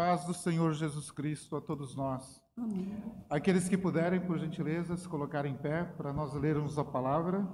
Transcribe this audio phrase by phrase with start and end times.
[0.00, 2.42] paz do Senhor Jesus Cristo a todos nós.
[2.56, 2.90] Amém.
[3.28, 7.46] Aqueles que puderem, por gentileza, se colocar em pé para nós lermos a palavra.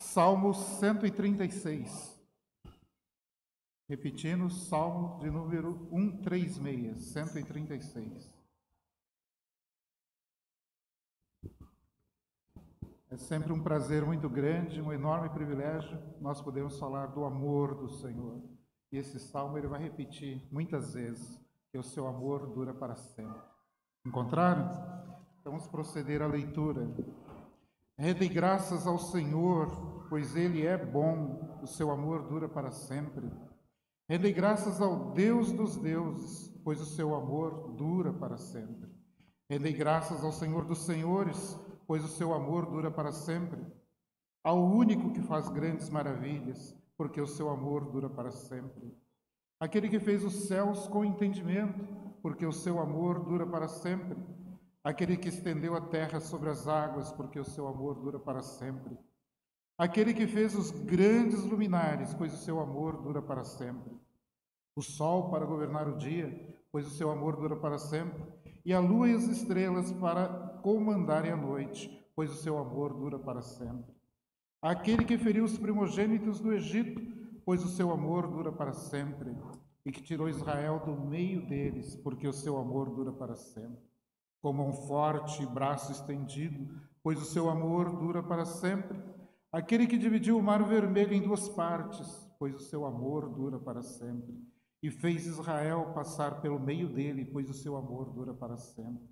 [0.00, 2.16] Salmo 136.
[3.88, 8.32] Repetindo, Salmo de número 136, 136.
[13.10, 17.88] É sempre um prazer muito grande, um enorme privilégio nós podemos falar do amor do
[17.88, 18.55] Senhor.
[18.92, 23.40] E esse salmo ele vai repetir muitas vezes que o seu amor dura para sempre.
[24.06, 24.70] Encontraram?
[25.44, 26.88] Vamos proceder à leitura.
[27.98, 33.30] Rendei graças ao Senhor, pois ele é bom, o seu amor dura para sempre.
[34.08, 38.88] Rendei graças ao Deus dos deuses, pois o seu amor dura para sempre.
[39.48, 43.64] Rendei graças ao Senhor dos senhores, pois o seu amor dura para sempre.
[44.44, 48.94] Ao único que faz grandes maravilhas, porque o seu amor dura para sempre.
[49.58, 51.86] Aquele que fez os céus com entendimento,
[52.22, 54.16] porque o seu amor dura para sempre.
[54.84, 58.96] Aquele que estendeu a terra sobre as águas, porque o seu amor dura para sempre.
[59.78, 63.92] Aquele que fez os grandes luminares, pois o seu amor dura para sempre.
[64.74, 68.22] O sol para governar o dia, pois o seu amor dura para sempre.
[68.64, 70.28] E a lua e as estrelas para
[70.62, 73.95] comandarem a noite, pois o seu amor dura para sempre.
[74.62, 77.00] Aquele que feriu os primogênitos do Egito,
[77.44, 79.36] pois o seu amor dura para sempre,
[79.84, 83.84] e que tirou Israel do meio deles, porque o seu amor dura para sempre.
[84.42, 86.68] Com mão forte braço estendido,
[87.02, 89.00] pois o seu amor dura para sempre.
[89.52, 93.82] Aquele que dividiu o mar vermelho em duas partes, pois o seu amor dura para
[93.82, 94.34] sempre.
[94.82, 99.08] E fez Israel passar pelo meio dele, pois o seu amor dura para sempre.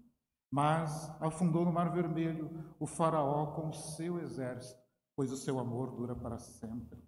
[0.51, 2.51] Mas afundou no mar vermelho
[2.81, 4.84] o Faraó com o seu exército
[5.17, 6.99] pois o seu amor dura para sempre.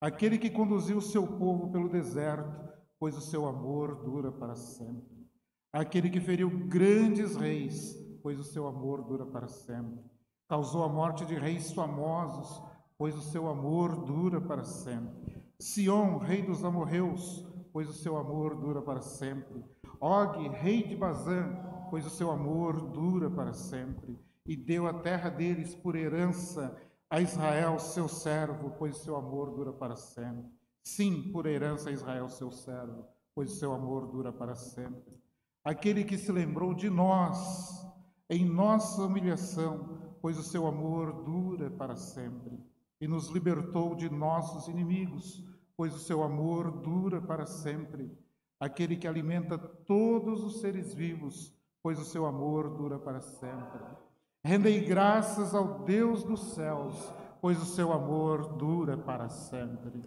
[0.00, 2.68] Aquele que conduziu o seu povo pelo deserto,
[2.98, 5.26] pois o seu amor dura para sempre.
[5.72, 10.04] Aquele que feriu grandes reis, pois o seu amor dura para sempre.
[10.48, 12.62] Causou a morte de reis famosos,
[12.98, 15.42] pois o seu amor dura para sempre.
[15.58, 19.64] Sião, rei dos amorreus, pois o seu amor dura para sempre.
[20.00, 21.54] Og, rei de Bazã,
[21.90, 24.18] pois o seu amor dura para sempre.
[24.46, 26.76] E deu a terra deles por herança
[27.08, 30.50] a Israel, seu servo, pois seu amor dura para sempre.
[30.82, 35.20] Sim, por herança a Israel, seu servo, pois seu amor dura para sempre.
[35.64, 37.84] Aquele que se lembrou de nós
[38.28, 42.58] em nossa humilhação, pois o seu amor dura para sempre.
[43.00, 45.44] E nos libertou de nossos inimigos,
[45.76, 48.10] pois o seu amor dura para sempre.
[48.58, 54.05] Aquele que alimenta todos os seres vivos, pois o seu amor dura para sempre
[54.46, 60.04] Rendei graças ao Deus dos céus, pois o seu amor dura para sempre.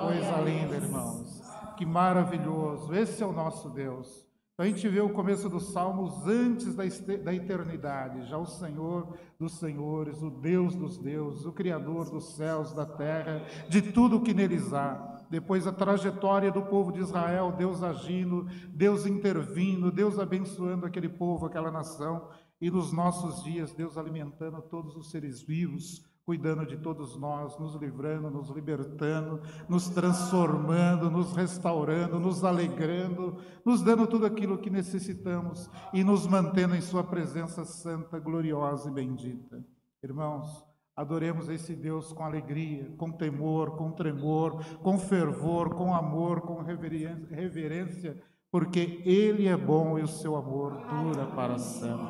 [0.00, 1.42] Coisa linda, irmãos.
[1.76, 2.94] Que maravilhoso.
[2.94, 4.24] Esse é o nosso Deus.
[4.56, 6.84] A gente vê o começo dos Salmos antes da,
[7.22, 8.26] da eternidade.
[8.26, 13.44] Já o Senhor dos Senhores, o Deus dos deuses, o Criador dos céus, da terra,
[13.68, 15.26] de tudo que neles há.
[15.28, 21.44] Depois a trajetória do povo de Israel, Deus agindo, Deus intervindo, Deus abençoando aquele povo,
[21.44, 22.28] aquela nação
[22.60, 27.74] e nos nossos dias, Deus alimentando todos os seres vivos, cuidando de todos nós, nos
[27.74, 35.70] livrando, nos libertando, nos transformando, nos restaurando, nos alegrando, nos dando tudo aquilo que necessitamos
[35.92, 39.62] e nos mantendo em Sua presença santa, gloriosa e bendita.
[40.02, 40.64] Irmãos,
[40.96, 48.22] adoremos esse Deus com alegria, com temor, com tremor, com fervor, com amor, com reverência,
[48.54, 52.06] porque Ele é bom e o seu amor dura para sempre.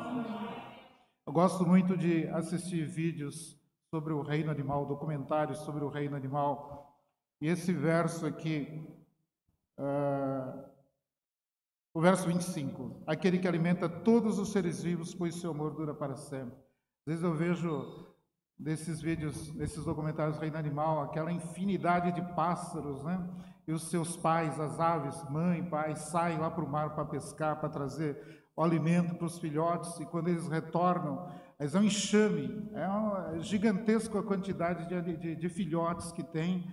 [1.25, 3.59] Eu gosto muito de assistir vídeos
[3.89, 7.01] sobre o reino animal, documentários sobre o reino animal.
[7.41, 8.87] E esse verso aqui,
[9.79, 10.69] uh,
[11.91, 16.15] o verso 25: Aquele que alimenta todos os seres vivos, pois seu amor dura para
[16.15, 16.59] sempre.
[17.07, 18.05] Às vezes eu vejo
[18.55, 23.27] desses vídeos, desses documentários do reino animal, aquela infinidade de pássaros, né?
[23.67, 27.59] E os seus pais, as aves, mãe, pai, saem lá para o mar para pescar,
[27.59, 31.29] para trazer o alimento para os filhotes, e quando eles retornam,
[31.59, 36.23] eles é um enxame, é, uma, é gigantesca a quantidade de, de, de filhotes que
[36.23, 36.65] tem,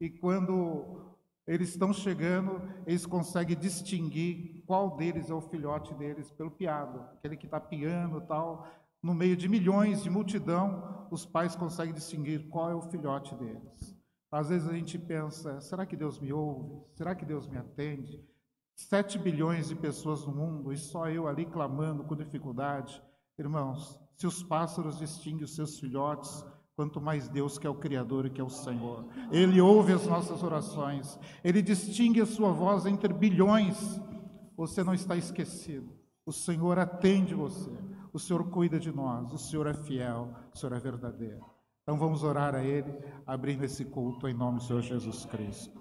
[0.00, 1.16] e quando
[1.46, 7.36] eles estão chegando, eles conseguem distinguir qual deles é o filhote deles pelo piado, aquele
[7.36, 8.66] que está piando tal.
[9.02, 13.89] No meio de milhões de multidão, os pais conseguem distinguir qual é o filhote deles.
[14.30, 16.82] Às vezes a gente pensa: será que Deus me ouve?
[16.94, 18.24] Será que Deus me atende?
[18.74, 23.02] Sete bilhões de pessoas no mundo e só eu ali clamando com dificuldade.
[23.38, 26.44] Irmãos, se os pássaros distinguem os seus filhotes,
[26.76, 29.06] quanto mais Deus que é o Criador e que é o Senhor.
[29.30, 34.00] Ele ouve as nossas orações, ele distingue a sua voz entre bilhões.
[34.56, 35.92] Você não está esquecido.
[36.24, 37.70] O Senhor atende você.
[38.12, 39.32] O Senhor cuida de nós.
[39.32, 40.34] O Senhor é fiel.
[40.54, 41.44] O Senhor é verdadeiro.
[41.82, 42.92] Então vamos orar a Ele,
[43.26, 45.80] abrindo esse culto em nome do Senhor Jesus Cristo.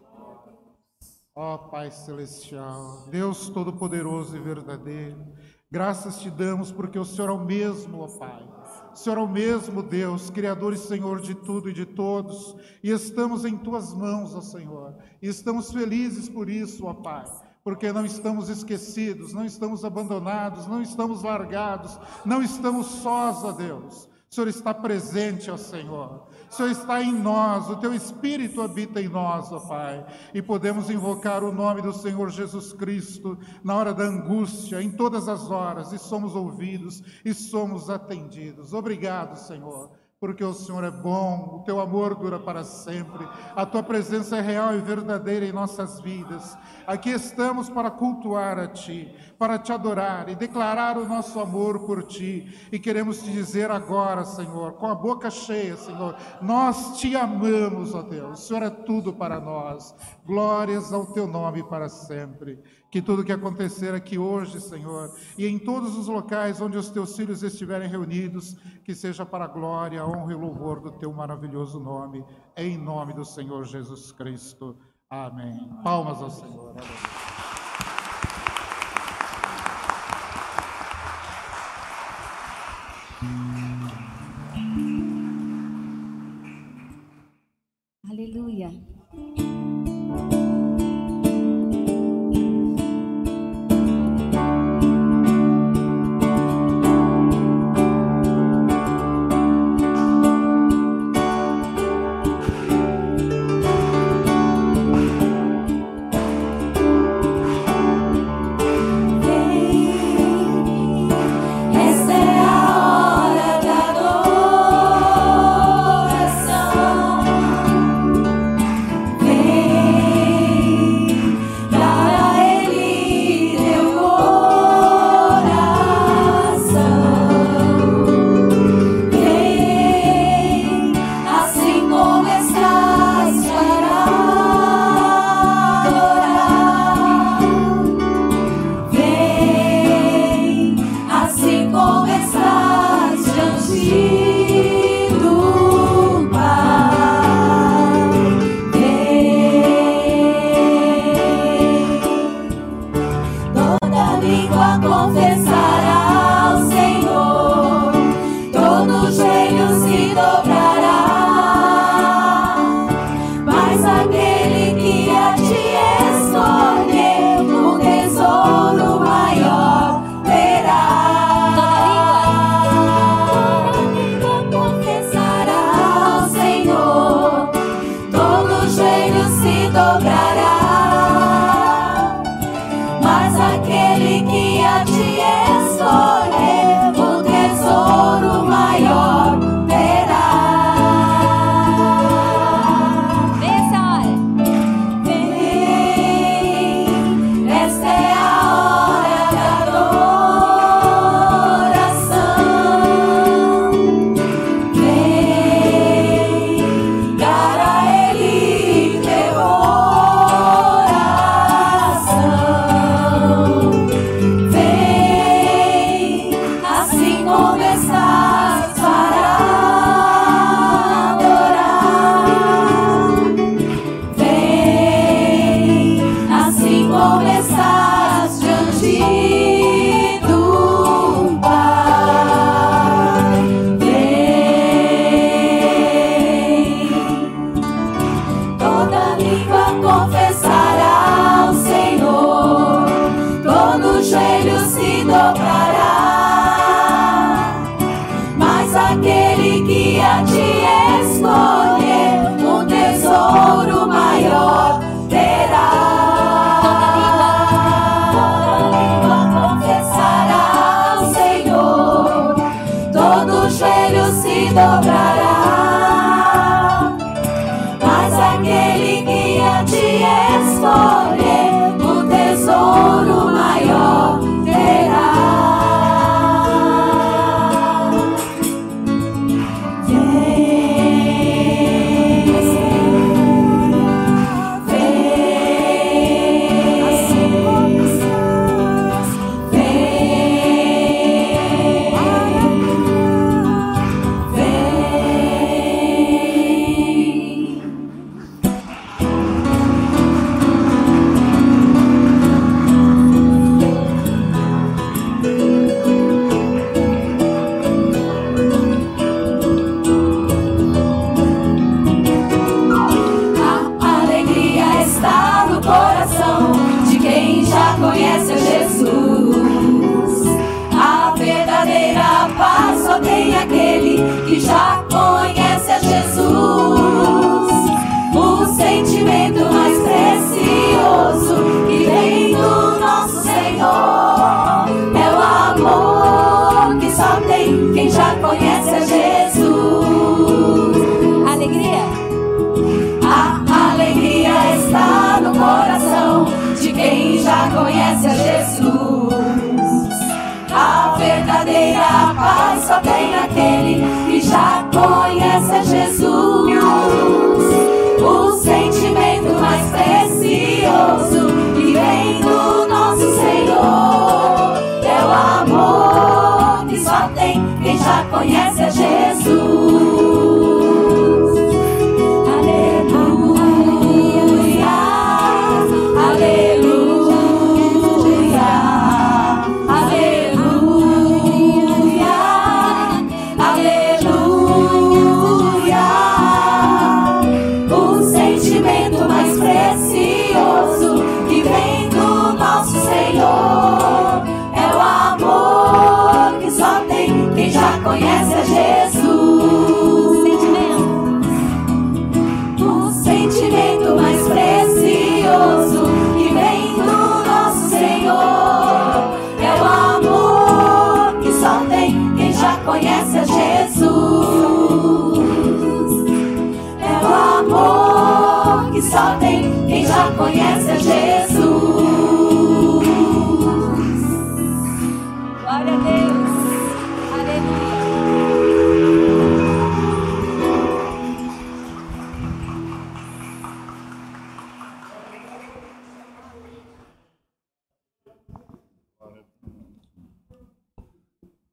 [1.35, 5.25] Ó Pai Celestial, Deus Todo-Poderoso e verdadeiro,
[5.71, 8.45] graças te damos porque o Senhor é o mesmo, ó Pai.
[8.91, 12.91] O Senhor é o mesmo Deus, Criador e Senhor de tudo e de todos, e
[12.91, 17.25] estamos em Tuas mãos, ó Senhor, e estamos felizes por isso, ó Pai
[17.63, 24.08] porque não estamos esquecidos, não estamos abandonados, não estamos largados, não estamos sós, ó Deus.
[24.31, 26.27] O Senhor está presente, ó Senhor.
[26.49, 30.05] O Senhor está em nós, o teu Espírito habita em nós, ó Pai.
[30.33, 35.27] E podemos invocar o nome do Senhor Jesus Cristo na hora da angústia, em todas
[35.27, 38.71] as horas, e somos ouvidos e somos atendidos.
[38.73, 43.25] Obrigado, Senhor porque o Senhor é bom, o teu amor dura para sempre,
[43.55, 46.57] a tua presença é real e verdadeira em nossas vidas.
[46.85, 52.03] Aqui estamos para cultuar a ti, para te adorar e declarar o nosso amor por
[52.03, 52.53] ti.
[52.69, 58.01] E queremos te dizer agora, Senhor, com a boca cheia, Senhor, nós te amamos, ó
[58.01, 58.39] Deus.
[58.39, 59.95] O Senhor é tudo para nós.
[60.25, 62.61] Glórias ao teu nome para sempre.
[62.91, 67.15] Que tudo que acontecer aqui hoje, Senhor, e em todos os locais onde os teus
[67.15, 71.13] filhos estiverem reunidos, que seja para a glória, a honra e o louvor do teu
[71.13, 72.25] maravilhoso nome,
[72.57, 74.75] em nome do Senhor Jesus Cristo.
[75.07, 75.69] Amém.
[75.83, 76.75] Palmas ao Senhor.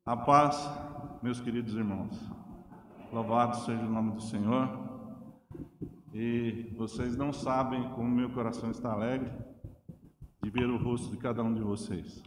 [0.07, 0.57] A paz,
[1.21, 2.17] meus queridos irmãos.
[3.13, 4.69] Louvado seja o nome do Senhor.
[6.15, 9.33] E vocês não sabem como meu coração está alegre
[10.41, 12.23] de ver o rosto de cada um de vocês.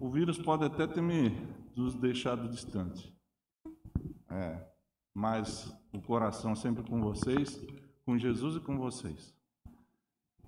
[0.00, 1.36] O vírus pode até ter me
[1.76, 3.14] nos deixado distante.
[4.30, 4.58] É,
[5.14, 7.62] mas o coração sempre com vocês,
[8.06, 9.36] com Jesus e com vocês.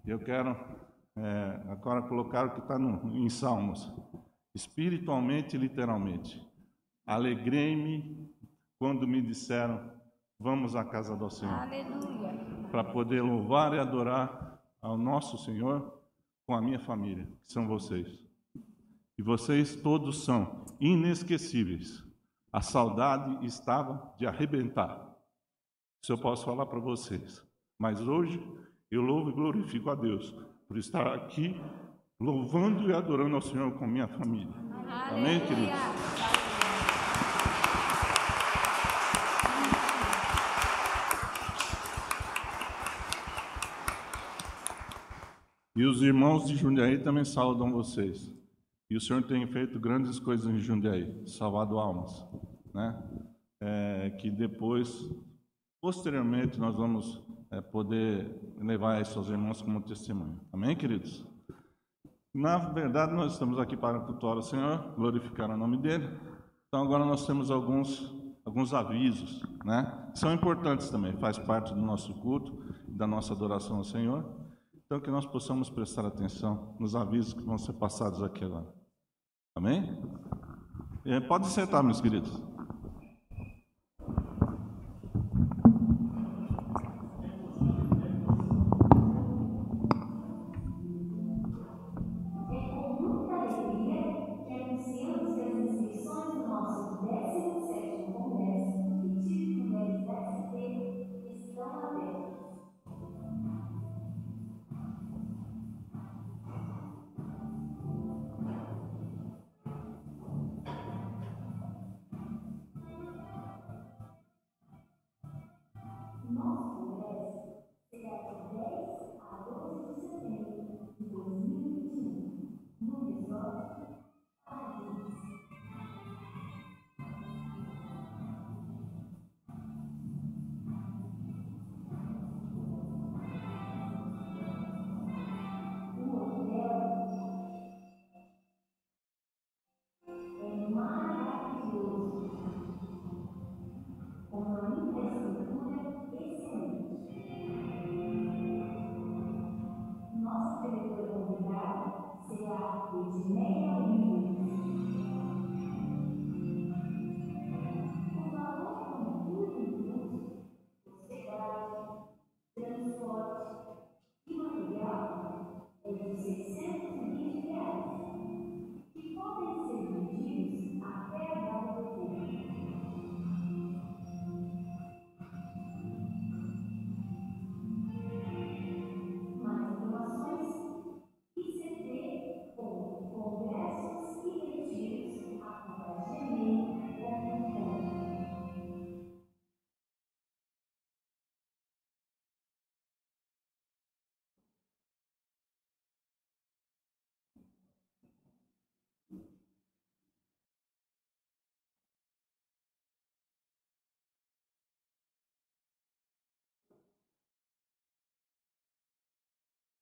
[0.02, 0.56] Eu quero
[1.14, 3.92] é, agora colocar o que está em Salmos
[4.54, 6.46] espiritualmente e literalmente.
[7.06, 8.30] Alegrei-me
[8.78, 9.80] quando me disseram:
[10.38, 12.68] Vamos à casa do Senhor, Aleluia.
[12.70, 16.00] para poder louvar e adorar ao nosso Senhor
[16.46, 18.22] com a minha família, que são vocês.
[19.16, 22.02] E vocês todos são inesquecíveis.
[22.52, 25.16] A saudade estava de arrebentar.
[26.02, 27.42] Isso eu posso falar para vocês.
[27.78, 28.44] Mas hoje
[28.90, 30.34] eu louvo e glorifico a Deus
[30.66, 31.58] por estar aqui
[32.22, 34.54] louvando e adorando ao Senhor com minha família.
[35.10, 35.74] Amém, queridos?
[45.74, 48.32] E os irmãos de Jundiaí também saudam vocês.
[48.88, 52.24] E o Senhor tem feito grandes coisas em Jundiaí, salvado almas,
[52.72, 53.02] né?
[53.60, 55.10] É, que depois,
[55.80, 60.40] posteriormente, nós vamos é, poder levar isso aos irmãos como testemunho.
[60.52, 61.31] Amém, queridos?
[62.34, 66.08] Na verdade, nós estamos aqui para cultuar o Senhor, glorificar o nome dele.
[66.66, 68.10] Então, agora nós temos alguns,
[68.44, 70.10] alguns avisos, né?
[70.14, 74.24] São importantes também, faz parte do nosso culto, da nossa adoração ao Senhor.
[74.74, 78.72] Então, que nós possamos prestar atenção nos avisos que vão ser passados aqui agora.
[79.54, 79.98] Amém?
[81.04, 82.51] É, pode sentar, meus queridos.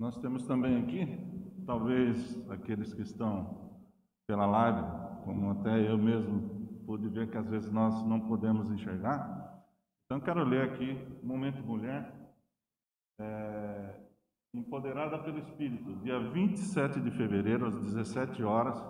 [0.00, 1.04] Nós temos também aqui,
[1.66, 3.78] talvez aqueles que estão
[4.26, 4.80] pela live,
[5.24, 9.62] como até eu mesmo pude ver que às vezes nós não podemos enxergar.
[10.06, 12.10] Então, quero ler aqui Momento Mulher,
[13.20, 14.00] é,
[14.54, 18.82] Empoderada pelo Espírito, dia 27 de fevereiro, às 17 horas,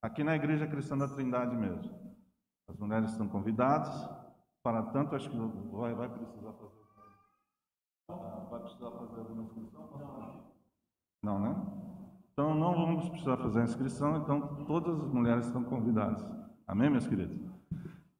[0.00, 2.16] aqui na Igreja Cristã da Trindade mesmo.
[2.66, 3.90] As mulheres estão convidadas,
[4.62, 5.36] para tanto, acho que
[5.70, 6.79] vai, vai precisar fazer.
[8.50, 9.88] Vai precisar fazer alguma inscrição?
[11.22, 11.56] Não, né?
[12.32, 16.24] Então não vamos precisar fazer a inscrição, então todas as mulheres estão convidadas.
[16.66, 17.38] Amém, meus queridos?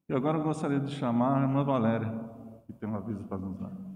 [0.09, 2.13] E agora eu gostaria de chamar a irmã Valéria,
[2.67, 3.90] que tem um aviso para nos dar.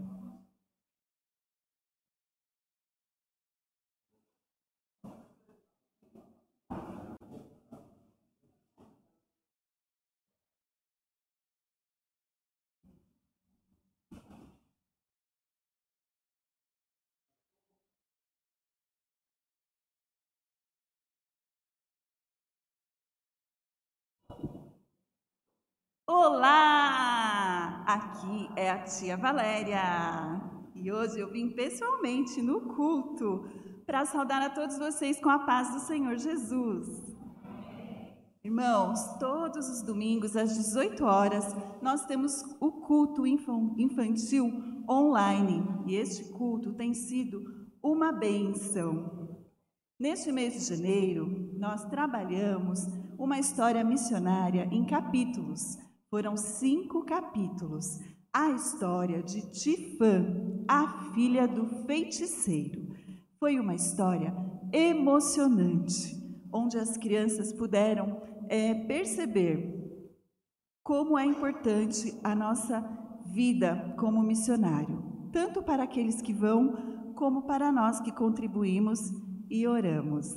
[26.26, 27.84] Olá!
[27.86, 30.40] Aqui é a tia Valéria
[30.74, 33.46] e hoje eu vim pessoalmente no culto
[33.84, 37.14] para saudar a todos vocês com a paz do Senhor Jesus.
[38.42, 44.50] Irmãos, todos os domingos às 18 horas nós temos o culto infantil
[44.88, 49.28] online e este culto tem sido uma benção.
[50.00, 52.86] Neste mês de janeiro, nós trabalhamos
[53.18, 55.84] uma história missionária em capítulos
[56.14, 57.98] foram cinco capítulos.
[58.32, 60.24] A história de Tifã,
[60.68, 62.86] a filha do feiticeiro.
[63.40, 64.32] Foi uma história
[64.72, 66.16] emocionante,
[66.52, 70.08] onde as crianças puderam é, perceber
[70.84, 72.80] como é importante a nossa
[73.26, 79.00] vida como missionário, tanto para aqueles que vão, como para nós que contribuímos
[79.50, 80.28] e oramos.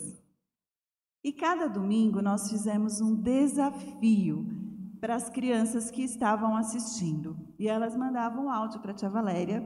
[1.23, 4.56] E cada domingo nós fizemos um desafio
[4.99, 7.37] para as crianças que estavam assistindo.
[7.57, 9.63] E elas mandavam áudio para a tia Valéria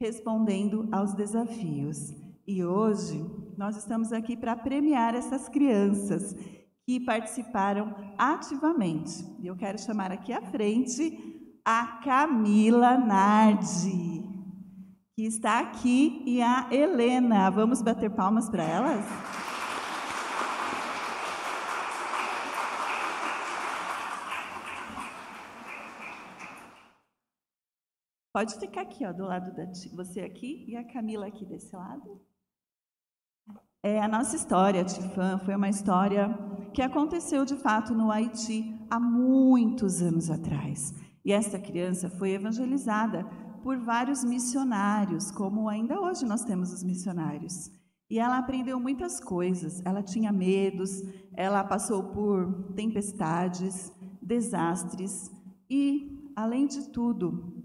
[0.00, 2.14] respondendo aos desafios.
[2.46, 3.24] E hoje
[3.56, 6.34] nós estamos aqui para premiar essas crianças
[6.84, 9.24] que participaram ativamente.
[9.40, 14.22] E eu quero chamar aqui à frente a Camila Nardi,
[15.16, 17.50] que está aqui, e a Helena.
[17.50, 19.45] Vamos bater palmas para elas?
[28.36, 32.20] Pode ficar aqui, ó, do lado da você aqui e a Camila aqui desse lado.
[33.82, 36.28] É, a nossa história, Tifã, foi uma história
[36.74, 40.94] que aconteceu de fato no Haiti há muitos anos atrás.
[41.24, 43.24] E essa criança foi evangelizada
[43.62, 47.70] por vários missionários, como ainda hoje nós temos os missionários.
[48.10, 49.80] E ela aprendeu muitas coisas.
[49.82, 51.00] Ela tinha medos,
[51.32, 55.30] ela passou por tempestades, desastres
[55.70, 57.55] e, além de tudo,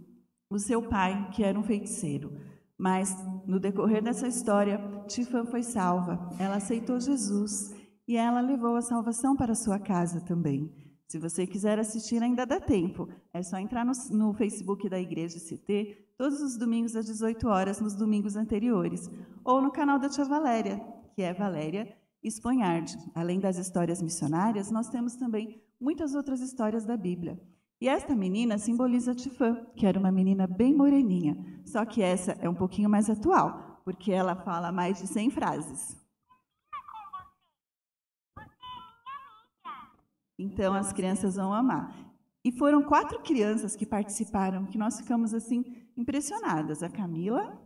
[0.52, 2.38] o seu pai, que era um feiticeiro.
[2.78, 3.16] Mas
[3.48, 6.30] no decorrer dessa história, Tifã foi salva.
[6.38, 7.74] Ela aceitou Jesus
[8.08, 10.70] e ela levou a salvação para sua casa também.
[11.08, 13.08] Se você quiser assistir, ainda dá tempo.
[13.34, 17.80] É só entrar no, no Facebook da Igreja CT, todos os domingos às 18 horas,
[17.80, 19.10] nos domingos anteriores.
[19.44, 20.82] Ou no canal da Tia Valéria,
[21.14, 22.98] que é Valéria Esponhardi.
[23.16, 27.40] Além das histórias missionárias, nós temos também muitas outras histórias da Bíblia.
[27.82, 31.36] E esta menina simboliza Tifã, que era uma menina bem moreninha.
[31.66, 36.00] Só que essa é um pouquinho mais atual, porque ela fala mais de 100 frases.
[40.38, 41.92] Então as crianças vão amar.
[42.46, 45.64] E foram quatro crianças que participaram, que nós ficamos assim
[45.98, 47.60] impressionadas: a Camila,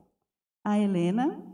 [0.64, 1.46] a Helena,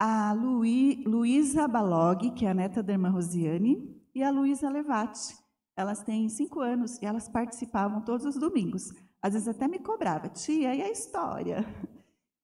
[0.00, 5.47] a Luísa Balog, que é a neta da irmã Rosiane, e a Luísa Levati.
[5.78, 8.92] Elas têm cinco anos e elas participavam todos os domingos.
[9.22, 11.64] Às vezes até me cobrava, tia, e a história?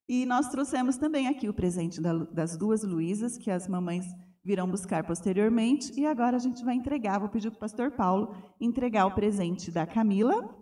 [0.06, 1.98] E nós trouxemos também aqui o presente
[2.30, 4.04] das duas Luísas, que as mamães
[4.44, 5.98] virão buscar posteriormente.
[5.98, 9.70] E agora a gente vai entregar, vou pedir para o pastor Paulo entregar o presente
[9.70, 10.54] da Camila.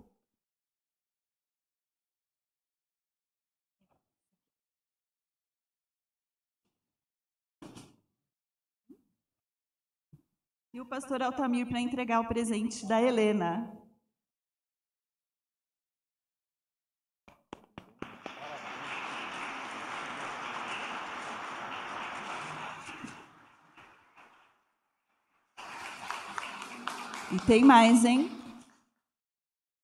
[10.75, 13.71] E o pastor Altamir para entregar o presente da Helena.
[27.31, 28.31] E tem mais, hein?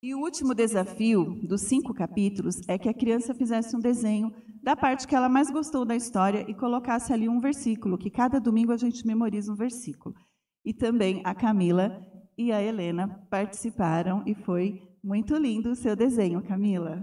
[0.02, 4.74] E o último desafio dos cinco capítulos é que a criança fizesse um desenho da
[4.74, 8.72] parte que ela mais gostou da história e colocasse ali um versículo, que cada domingo
[8.72, 10.14] a gente memoriza um versículo.
[10.64, 12.04] E também a Camila
[12.36, 17.02] e a Helena participaram e foi muito lindo o seu desenho, Camila.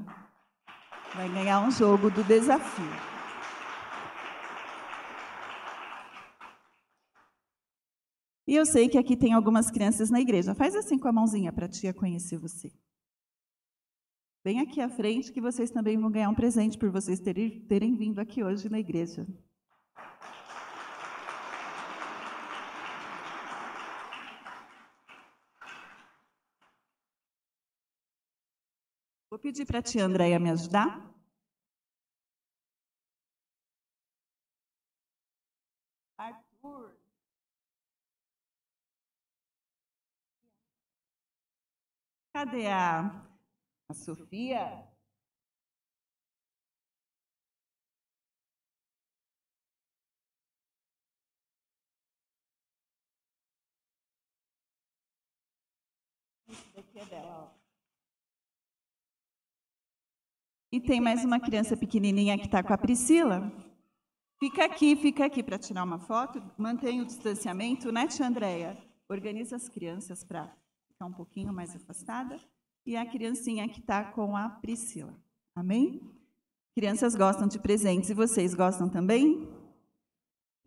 [1.15, 3.15] Vai ganhar um jogo do desafio.
[8.47, 10.53] E eu sei que aqui tem algumas crianças na igreja.
[10.53, 12.71] Faz assim com a mãozinha para a tia conhecer você.
[14.43, 17.95] Bem aqui à frente, que vocês também vão ganhar um presente por vocês terem, terem
[17.95, 19.25] vindo aqui hoje na igreja.
[29.31, 30.89] Vou pedir para a tia Andréia me ajudar.
[36.17, 36.97] Arthur.
[42.33, 43.23] Cadê a,
[43.87, 44.83] a Sofia?
[56.75, 57.34] Daqui é dela,
[60.75, 63.49] E tem mais uma criança pequenininha que está com a Priscila.
[64.37, 66.43] Fica aqui, fica aqui para tirar uma foto.
[66.57, 68.77] Mantenha o distanciamento, né, tia Andréia?
[69.07, 70.53] Organiza as crianças para
[70.89, 72.37] ficar um pouquinho mais afastada.
[72.85, 75.17] E a criancinha que está com a Priscila.
[75.55, 76.01] Amém?
[76.75, 79.47] Crianças gostam de presentes e vocês gostam também?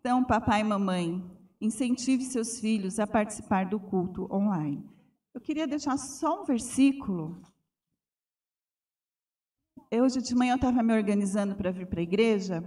[0.00, 1.22] Então, papai e mamãe,
[1.60, 4.82] incentive seus filhos a participar do culto online.
[5.34, 7.38] Eu queria deixar só um versículo
[9.96, 12.62] hoje de manhã eu estava me organizando para vir para a igreja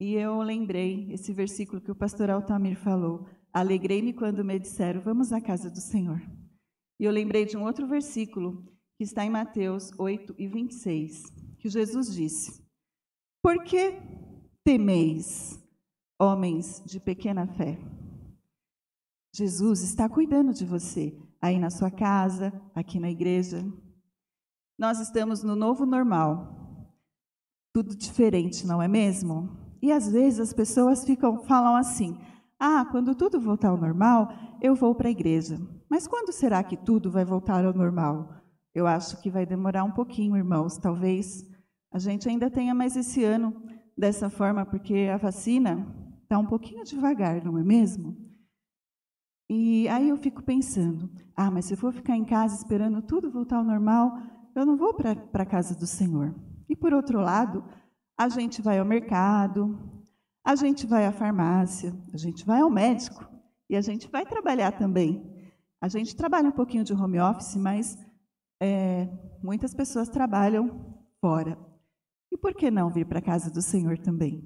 [0.00, 3.26] e eu lembrei esse versículo que o pastor Altamir falou.
[3.52, 6.20] Alegrei-me quando me disseram, vamos à casa do Senhor.
[6.98, 8.64] E eu lembrei de um outro versículo
[8.96, 11.22] que está em Mateus 8 e 26,
[11.58, 12.62] que Jesus disse:
[13.42, 13.94] Por que
[14.64, 15.62] temeis,
[16.18, 17.78] homens de pequena fé?
[19.34, 23.62] Jesus está cuidando de você, aí na sua casa, aqui na igreja.
[24.78, 26.92] Nós estamos no novo normal.
[27.72, 29.56] Tudo diferente, não é mesmo?
[29.80, 32.18] E às vezes as pessoas ficam falam assim:
[32.58, 34.28] "Ah, quando tudo voltar ao normal,
[34.60, 35.58] eu vou para a igreja".
[35.88, 38.34] Mas quando será que tudo vai voltar ao normal?
[38.74, 40.76] Eu acho que vai demorar um pouquinho, irmãos.
[40.76, 41.42] Talvez
[41.90, 43.54] a gente ainda tenha mais esse ano
[43.96, 45.86] dessa forma, porque a vacina
[46.22, 48.14] está um pouquinho devagar, não é mesmo?
[49.48, 53.30] E aí eu fico pensando: ah, mas se eu for ficar em casa esperando tudo
[53.30, 54.18] voltar ao normal,
[54.60, 56.34] eu não vou para a casa do Senhor.
[56.68, 57.64] E por outro lado,
[58.18, 59.78] a gente vai ao mercado,
[60.44, 63.28] a gente vai à farmácia, a gente vai ao médico
[63.68, 65.22] e a gente vai trabalhar também.
[65.80, 67.98] A gente trabalha um pouquinho de home office, mas
[68.62, 69.08] é,
[69.42, 71.58] muitas pessoas trabalham fora.
[72.32, 74.42] E por que não vir para a casa do Senhor também?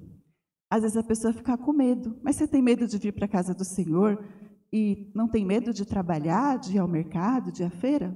[0.69, 3.29] Às vezes a pessoa fica com medo, mas você tem medo de vir para a
[3.29, 4.23] casa do Senhor
[4.71, 8.15] e não tem medo de trabalhar, de ir ao mercado, de ir à feira?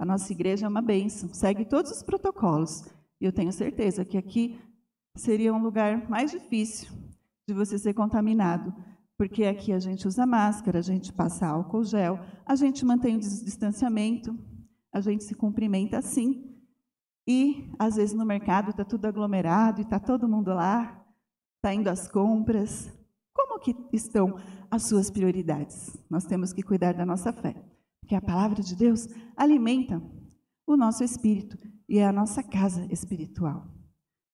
[0.00, 2.86] A nossa igreja é uma bênção, segue todos os protocolos.
[3.20, 4.58] E eu tenho certeza que aqui
[5.14, 6.90] seria um lugar mais difícil
[7.46, 8.74] de você ser contaminado,
[9.18, 13.20] porque aqui a gente usa máscara, a gente passa álcool gel, a gente mantém o
[13.20, 14.34] distanciamento,
[14.90, 16.50] a gente se cumprimenta assim.
[17.28, 21.04] E, às vezes, no mercado está tudo aglomerado e está todo mundo lá,
[21.56, 22.90] está indo às compras.
[23.34, 24.38] Como que estão
[24.70, 25.94] as suas prioridades?
[26.08, 27.69] Nós temos que cuidar da nossa fé
[28.06, 30.02] que a palavra de Deus alimenta
[30.66, 31.56] o nosso espírito
[31.88, 33.66] e é a nossa casa espiritual.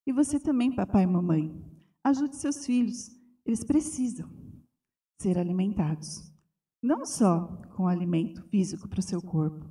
[0.06, 1.52] E você também, papai e mamãe,
[2.04, 3.10] ajude seus filhos,
[3.44, 4.30] eles precisam
[5.20, 6.32] ser alimentados.
[6.82, 9.68] Não só com alimento físico para o seu corpo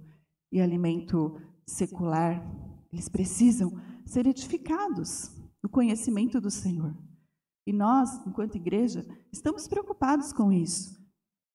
[0.52, 2.44] e alimento secular,
[2.92, 3.72] eles precisam
[4.06, 5.32] ser edificados
[5.64, 6.96] no conhecimento do Senhor.
[7.68, 10.95] E nós, enquanto igreja, estamos preocupados com isso.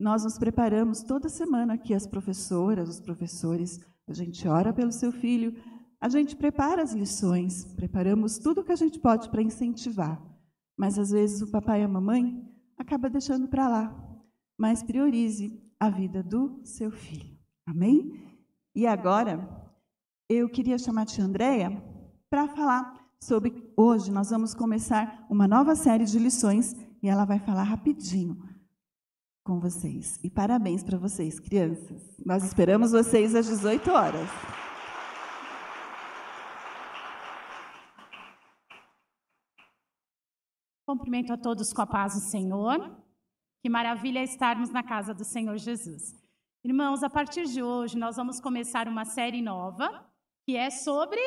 [0.01, 5.13] Nós nos preparamos toda semana aqui, as professoras, os professores, a gente ora pelo seu
[5.13, 5.55] filho,
[6.01, 10.19] a gente prepara as lições, preparamos tudo o que a gente pode para incentivar.
[10.75, 12.43] Mas às vezes o papai e a mamãe
[12.79, 14.21] acaba deixando para lá.
[14.59, 17.37] Mas priorize a vida do seu filho.
[17.67, 18.27] Amém?
[18.75, 19.47] E agora,
[20.31, 21.71] eu queria chamar a tia Andréia
[22.31, 23.71] para falar sobre.
[23.77, 28.39] Hoje nós vamos começar uma nova série de lições e ela vai falar rapidinho
[29.45, 30.19] com vocês.
[30.23, 32.03] E parabéns para vocês, crianças.
[32.25, 34.29] Nós esperamos vocês às 18 horas.
[40.87, 42.97] Cumprimento a todos com a paz do Senhor.
[43.63, 46.15] Que maravilha estarmos na casa do Senhor Jesus.
[46.65, 50.07] Irmãos, a partir de hoje nós vamos começar uma série nova
[50.47, 51.21] que é sobre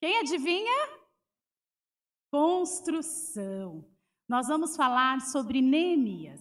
[0.00, 1.02] quem adivinha?
[2.32, 3.84] construção.
[4.26, 6.40] Nós vamos falar sobre Neemias,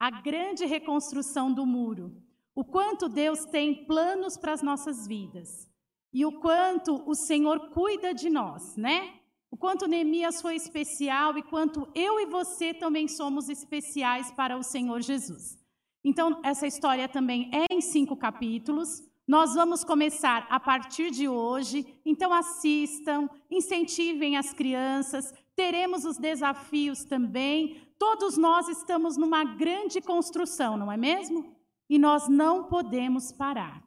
[0.00, 2.16] a grande reconstrução do muro.
[2.54, 5.70] O quanto Deus tem planos para as nossas vidas
[6.12, 9.20] e o quanto o Senhor cuida de nós, né?
[9.50, 14.62] O quanto Neemias foi especial e quanto eu e você também somos especiais para o
[14.62, 15.58] Senhor Jesus.
[16.02, 19.02] Então, essa história também é em cinco capítulos.
[19.26, 21.86] Nós vamos começar a partir de hoje.
[22.06, 25.32] Então, assistam, incentivem as crianças.
[25.54, 27.89] Teremos os desafios também.
[28.00, 31.54] Todos nós estamos numa grande construção, não é mesmo?
[31.86, 33.84] E nós não podemos parar.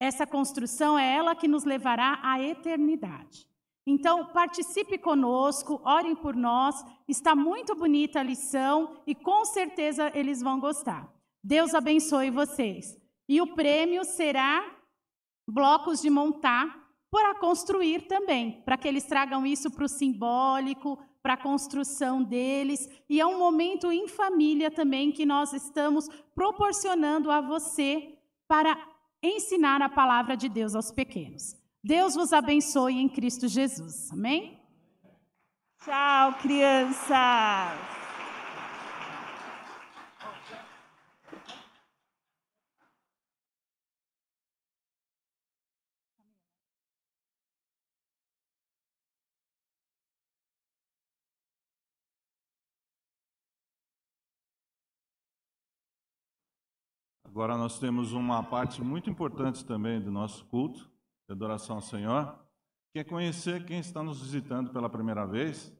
[0.00, 3.46] Essa construção é ela que nos levará à eternidade.
[3.86, 6.82] Então, participe conosco, orem por nós.
[7.06, 11.06] Está muito bonita a lição e com certeza eles vão gostar.
[11.44, 12.98] Deus abençoe vocês.
[13.28, 14.64] E o prêmio será
[15.46, 21.34] blocos de montar para construir também, para que eles tragam isso para o simbólico, para
[21.34, 22.88] a construção deles.
[23.08, 28.78] E é um momento em família também que nós estamos proporcionando a você para
[29.22, 31.54] ensinar a palavra de Deus aos pequenos.
[31.82, 34.10] Deus vos abençoe em Cristo Jesus.
[34.12, 34.58] Amém?
[35.82, 37.99] Tchau, crianças!
[57.30, 60.90] Agora nós temos uma parte muito importante também do nosso culto,
[61.28, 62.36] de adoração ao Senhor,
[62.92, 65.72] que é conhecer quem está nos visitando pela primeira vez.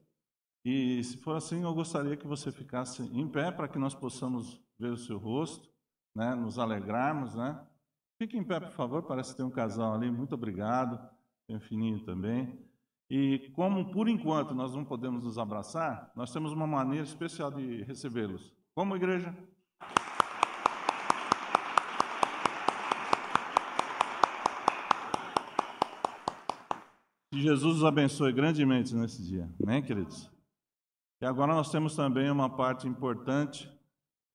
[0.63, 4.63] E se for assim, eu gostaria que você ficasse em pé para que nós possamos
[4.79, 5.69] ver o seu rosto,
[6.15, 7.61] né, nos alegrarmos, né?
[8.17, 11.05] Fique em pé, por favor, parece que tem um casal ali, muito obrigado,
[11.45, 12.65] tem um fininho também.
[13.09, 17.83] E como por enquanto nós não podemos nos abraçar, nós temos uma maneira especial de
[17.83, 18.55] recebê-los.
[18.73, 19.35] Como igreja?
[27.33, 29.49] Que Jesus os abençoe grandemente nesse dia.
[29.63, 30.29] Amém, queridos?
[31.21, 33.71] E agora nós temos também uma parte importante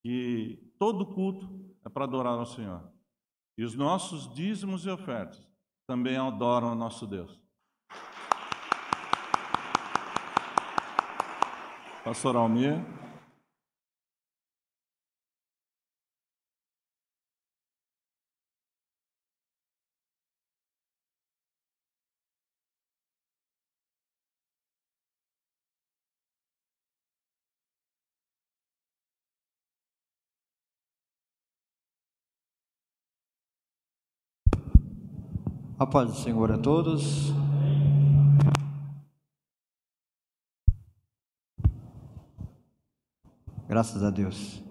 [0.02, 1.46] que todo culto
[1.84, 2.90] é para adorar ao Senhor.
[3.58, 5.46] E os nossos dízimos e ofertas
[5.86, 7.38] também adoram ao nosso Deus.
[12.02, 12.82] Pastor Almir.
[35.78, 37.34] A paz do Senhor a todos.
[43.68, 44.62] Graças a Deus.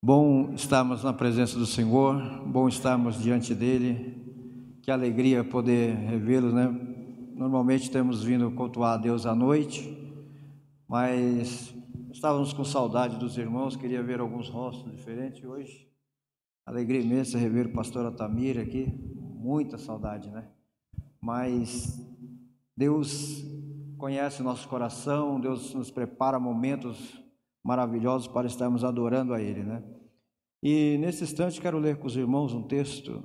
[0.00, 4.78] Bom estarmos na presença do Senhor, bom estarmos diante dele.
[4.82, 6.68] Que alegria poder revê-lo, né?
[7.34, 9.98] Normalmente temos vindo cultuar a Deus à noite,
[10.86, 11.74] mas
[12.12, 15.88] estávamos com saudade dos irmãos, queria ver alguns rostos diferentes hoje.
[16.64, 18.94] Alegria imensa rever o pastor Altamir aqui,
[19.44, 20.48] muita saudade, né?
[21.20, 22.00] Mas
[22.74, 23.44] Deus
[23.98, 27.22] conhece o nosso coração, Deus nos prepara momentos
[27.62, 29.84] maravilhosos para estarmos adorando a Ele, né?
[30.62, 33.22] E nesse instante quero ler com os irmãos um texto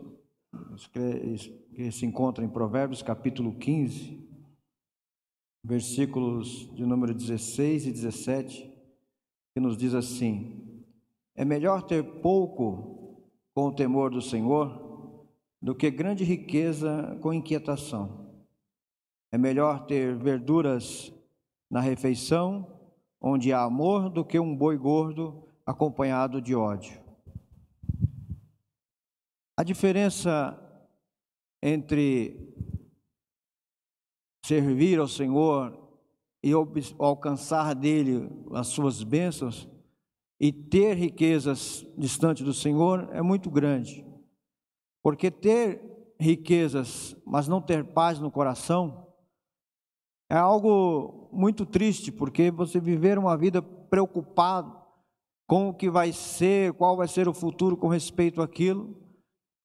[1.73, 4.21] que se encontra em Provérbios capítulo 15,
[5.63, 8.69] versículos de número 16 e 17,
[9.53, 10.83] que nos diz assim:
[11.33, 14.88] É melhor ter pouco com o temor do Senhor
[15.61, 18.29] do que grande riqueza com inquietação.
[19.31, 21.13] É melhor ter verduras
[21.69, 22.79] na refeição,
[23.21, 26.99] onde há amor, do que um boi gordo acompanhado de ódio.
[29.55, 30.57] A diferença
[31.61, 32.55] entre
[34.45, 35.77] servir ao Senhor
[36.41, 36.51] e
[36.97, 39.67] alcançar dele as suas bênçãos
[40.39, 44.08] e ter riquezas distante do Senhor é muito grande.
[45.01, 45.81] Porque ter
[46.19, 49.07] riquezas, mas não ter paz no coração,
[50.29, 54.77] é algo muito triste, porque você viver uma vida preocupado
[55.47, 58.95] com o que vai ser, qual vai ser o futuro com respeito àquilo,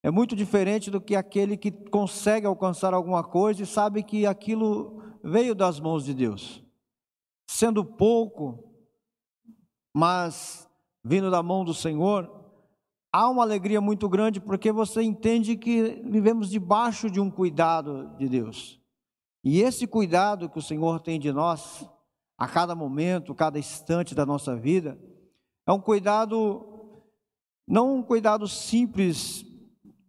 [0.02, 5.02] é muito diferente do que aquele que consegue alcançar alguma coisa e sabe que aquilo
[5.22, 6.62] veio das mãos de Deus.
[7.48, 8.70] Sendo pouco,
[9.94, 10.68] mas
[11.02, 12.43] vindo da mão do Senhor,
[13.14, 18.28] há uma alegria muito grande porque você entende que vivemos debaixo de um cuidado de
[18.28, 18.80] Deus.
[19.44, 21.88] E esse cuidado que o Senhor tem de nós,
[22.36, 24.98] a cada momento, cada instante da nossa vida,
[25.64, 27.04] é um cuidado,
[27.68, 29.46] não um cuidado simples,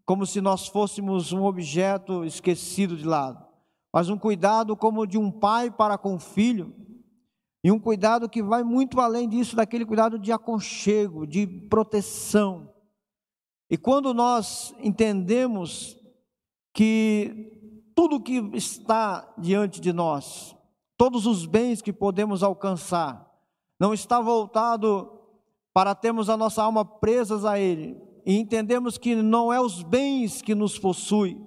[0.03, 3.45] como se nós fôssemos um objeto esquecido de lado,
[3.93, 6.73] mas um cuidado como de um pai para com o filho,
[7.63, 12.74] e um cuidado que vai muito além disso, daquele cuidado de aconchego, de proteção.
[13.69, 15.97] E quando nós entendemos
[16.73, 20.55] que tudo que está diante de nós,
[20.97, 23.25] todos os bens que podemos alcançar,
[23.79, 25.11] não está voltado
[25.73, 30.41] para termos a nossa alma presas a Ele, e entendemos que não é os bens
[30.41, 31.45] que nos possuem,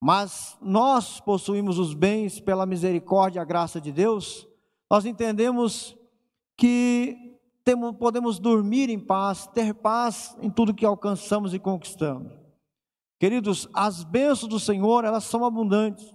[0.00, 4.48] mas nós possuímos os bens pela misericórdia e a graça de Deus,
[4.90, 5.96] nós entendemos
[6.56, 7.27] que
[7.68, 12.32] temos, podemos dormir em paz, ter paz em tudo que alcançamos e conquistamos.
[13.20, 16.14] Queridos, as bênçãos do Senhor, elas são abundantes.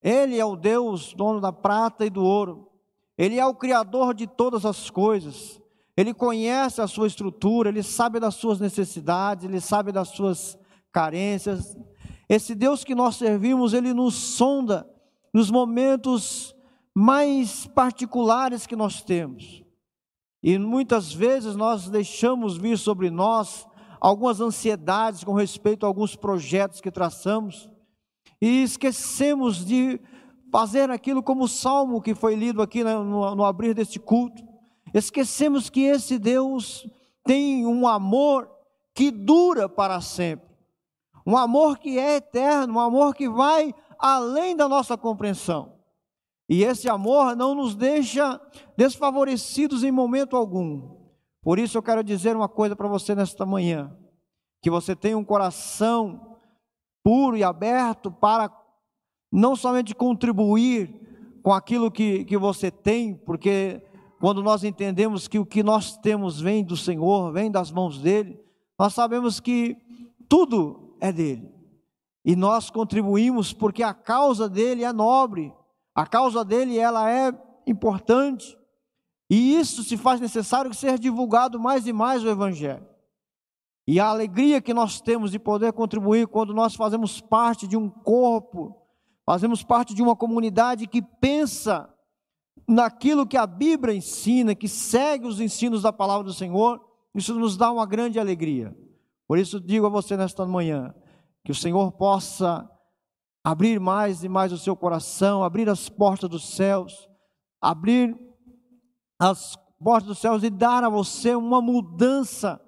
[0.00, 2.70] Ele é o Deus, dono da prata e do ouro.
[3.18, 5.60] Ele é o Criador de todas as coisas.
[5.96, 10.56] Ele conhece a sua estrutura, ele sabe das suas necessidades, ele sabe das suas
[10.92, 11.76] carências.
[12.28, 14.88] Esse Deus que nós servimos, ele nos sonda
[15.32, 16.54] nos momentos
[16.94, 19.63] mais particulares que nós temos.
[20.46, 23.66] E muitas vezes nós deixamos vir sobre nós
[23.98, 27.70] algumas ansiedades com respeito a alguns projetos que traçamos
[28.42, 29.98] e esquecemos de
[30.52, 34.44] fazer aquilo como o salmo que foi lido aqui no, no abrir deste culto.
[34.92, 36.86] Esquecemos que esse Deus
[37.24, 38.50] tem um amor
[38.94, 40.54] que dura para sempre,
[41.26, 45.73] um amor que é eterno, um amor que vai além da nossa compreensão.
[46.48, 48.40] E esse amor não nos deixa
[48.76, 50.96] desfavorecidos em momento algum.
[51.42, 53.96] Por isso eu quero dizer uma coisa para você nesta manhã:
[54.62, 56.38] que você tenha um coração
[57.02, 58.50] puro e aberto para
[59.30, 61.04] não somente contribuir
[61.42, 63.82] com aquilo que, que você tem, porque
[64.18, 68.40] quando nós entendemos que o que nós temos vem do Senhor, vem das mãos dele,
[68.78, 69.76] nós sabemos que
[70.28, 71.52] tudo é dele.
[72.24, 75.52] E nós contribuímos porque a causa dele é nobre,
[75.94, 77.32] a causa dele ela é
[77.66, 78.58] importante.
[79.30, 82.86] E isso se faz necessário ser divulgado mais e mais o evangelho.
[83.86, 87.88] E a alegria que nós temos de poder contribuir quando nós fazemos parte de um
[87.88, 88.76] corpo,
[89.26, 91.88] fazemos parte de uma comunidade que pensa
[92.66, 96.80] naquilo que a Bíblia ensina, que segue os ensinos da palavra do Senhor,
[97.14, 98.74] isso nos dá uma grande alegria.
[99.28, 100.94] Por isso digo a você nesta manhã,
[101.44, 102.68] que o Senhor possa
[103.44, 107.06] abrir mais e mais o seu coração, abrir as portas dos céus,
[107.60, 108.16] abrir
[109.18, 112.58] as portas dos céus e dar a você uma mudança,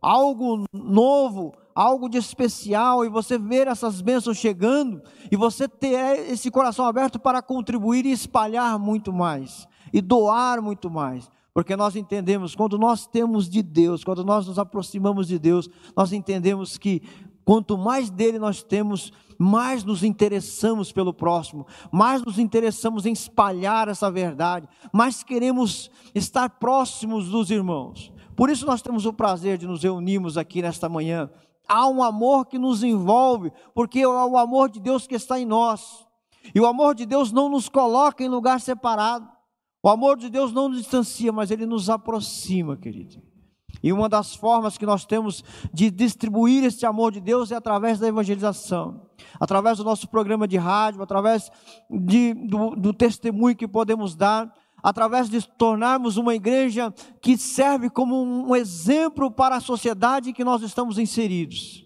[0.00, 6.50] algo novo, algo de especial, e você ver essas bênçãos chegando, e você ter esse
[6.50, 11.30] coração aberto para contribuir e espalhar muito mais, e doar muito mais.
[11.54, 16.12] Porque nós entendemos, quando nós temos de Deus, quando nós nos aproximamos de Deus, nós
[16.12, 17.00] entendemos que
[17.46, 23.88] quanto mais dele nós temos, mais nos interessamos pelo próximo, mais nos interessamos em espalhar
[23.88, 28.12] essa verdade, mais queremos estar próximos dos irmãos.
[28.36, 31.30] Por isso nós temos o prazer de nos reunirmos aqui nesta manhã.
[31.68, 35.46] Há um amor que nos envolve, porque é o amor de Deus que está em
[35.46, 36.06] nós.
[36.54, 39.28] E o amor de Deus não nos coloca em lugar separado.
[39.82, 43.20] O amor de Deus não nos distancia, mas ele nos aproxima, querido.
[43.82, 47.98] E uma das formas que nós temos de distribuir esse amor de Deus é através
[47.98, 49.08] da evangelização,
[49.38, 51.50] através do nosso programa de rádio, através
[51.90, 54.52] de, do, do testemunho que podemos dar,
[54.82, 60.44] através de tornarmos uma igreja que serve como um exemplo para a sociedade em que
[60.44, 61.84] nós estamos inseridos.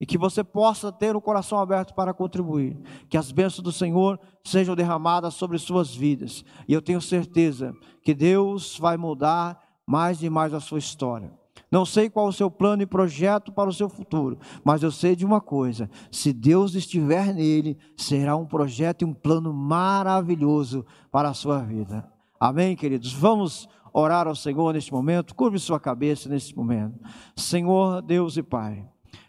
[0.00, 2.80] E que você possa ter o coração aberto para contribuir.
[3.10, 6.44] Que as bênçãos do Senhor sejam derramadas sobre suas vidas.
[6.68, 7.74] E eu tenho certeza
[8.04, 9.58] que Deus vai mudar
[9.88, 11.32] mais e mais a sua história.
[11.70, 15.16] Não sei qual o seu plano e projeto para o seu futuro, mas eu sei
[15.16, 21.30] de uma coisa: se Deus estiver nele, será um projeto e um plano maravilhoso para
[21.30, 22.06] a sua vida.
[22.38, 23.12] Amém, queridos?
[23.14, 25.34] Vamos orar ao Senhor neste momento.
[25.34, 27.00] Curve sua cabeça neste momento.
[27.34, 28.86] Senhor, Deus e Pai.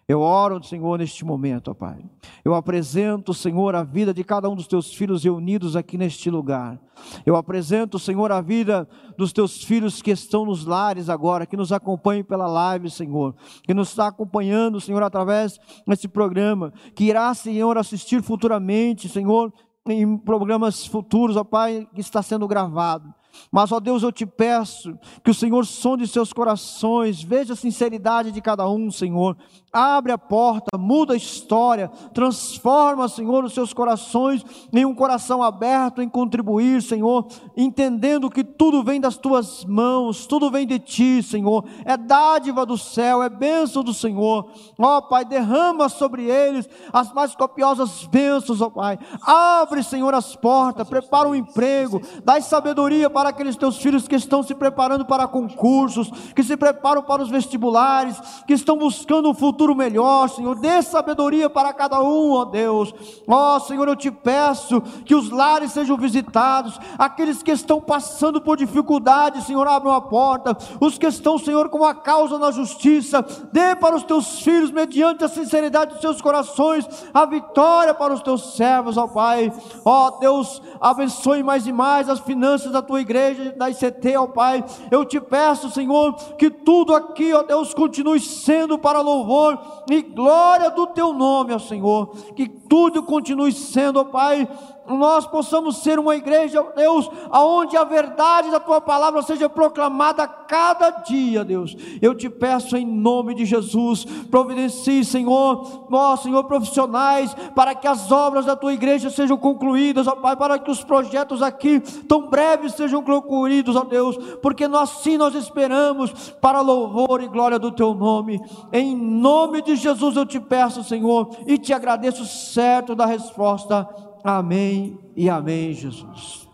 [0.09, 2.03] Eu oro, Senhor, neste momento, ó Pai.
[2.43, 6.81] Eu apresento, Senhor, a vida de cada um dos teus filhos reunidos aqui neste lugar.
[7.23, 11.71] Eu apresento, Senhor, a vida dos teus filhos que estão nos lares agora, que nos
[11.71, 17.77] acompanham pela live, Senhor, que nos está acompanhando, Senhor, através desse programa, que irá, Senhor,
[17.77, 19.53] assistir futuramente, Senhor,
[19.87, 23.13] em programas futuros, ó Pai, que está sendo gravado.
[23.51, 28.31] Mas, ó Deus, eu te peço que o Senhor sonde seus corações, veja a sinceridade
[28.31, 29.37] de cada um, Senhor.
[29.71, 36.01] Abre a porta, muda a história, transforma, Senhor, os seus corações em um coração aberto
[36.01, 41.65] em contribuir, Senhor, entendendo que tudo vem das tuas mãos, tudo vem de ti, Senhor.
[41.85, 44.51] É dádiva do céu, é bênção do Senhor.
[44.77, 48.97] Ó Pai, derrama sobre eles as mais copiosas bênçãos, ó Pai.
[49.21, 54.41] Abre, Senhor, as portas, prepara um emprego, dá sabedoria para aqueles teus filhos que estão
[54.41, 58.17] se preparando para concursos, que se preparam para os vestibulares,
[58.47, 60.55] que estão buscando um futuro melhor, Senhor.
[60.55, 62.93] Dê sabedoria para cada um, ó Deus.
[63.27, 68.57] Ó Senhor, eu te peço que os lares sejam visitados, aqueles que estão passando por
[68.57, 70.55] dificuldades, Senhor, abra uma porta.
[70.79, 75.23] Os que estão, Senhor, com a causa na justiça, dê para os teus filhos, mediante
[75.23, 79.51] a sinceridade dos seus corações, a vitória para os teus servos, ó Pai.
[79.83, 83.08] Ó Deus, abençoe mais e mais as finanças da tua igreja,
[83.57, 84.63] da ICT, ó Pai.
[84.91, 90.69] Eu te peço, Senhor, que tudo aqui, ó Deus, continue sendo para louvor e glória
[90.69, 92.15] do teu nome, ó Senhor.
[92.35, 94.47] Que tudo continue sendo, ó Pai,
[94.89, 100.89] nós possamos ser uma igreja, Deus, aonde a verdade da tua palavra seja proclamada cada
[100.89, 101.75] dia, Deus.
[102.01, 108.11] Eu te peço em nome de Jesus, providencie, Senhor, ó Senhor, profissionais, para que as
[108.11, 112.73] obras da tua igreja sejam concluídas, ó Pai, para que os projetos aqui tão breves
[112.73, 116.11] sejam concluídos, ó Deus, porque nós sim nós esperamos
[116.41, 118.41] para louvor e glória do teu nome.
[118.73, 124.99] Em nome de Jesus eu te peço, Senhor, e te agradeço certo da resposta Amém
[125.15, 126.47] e amém, Jesus.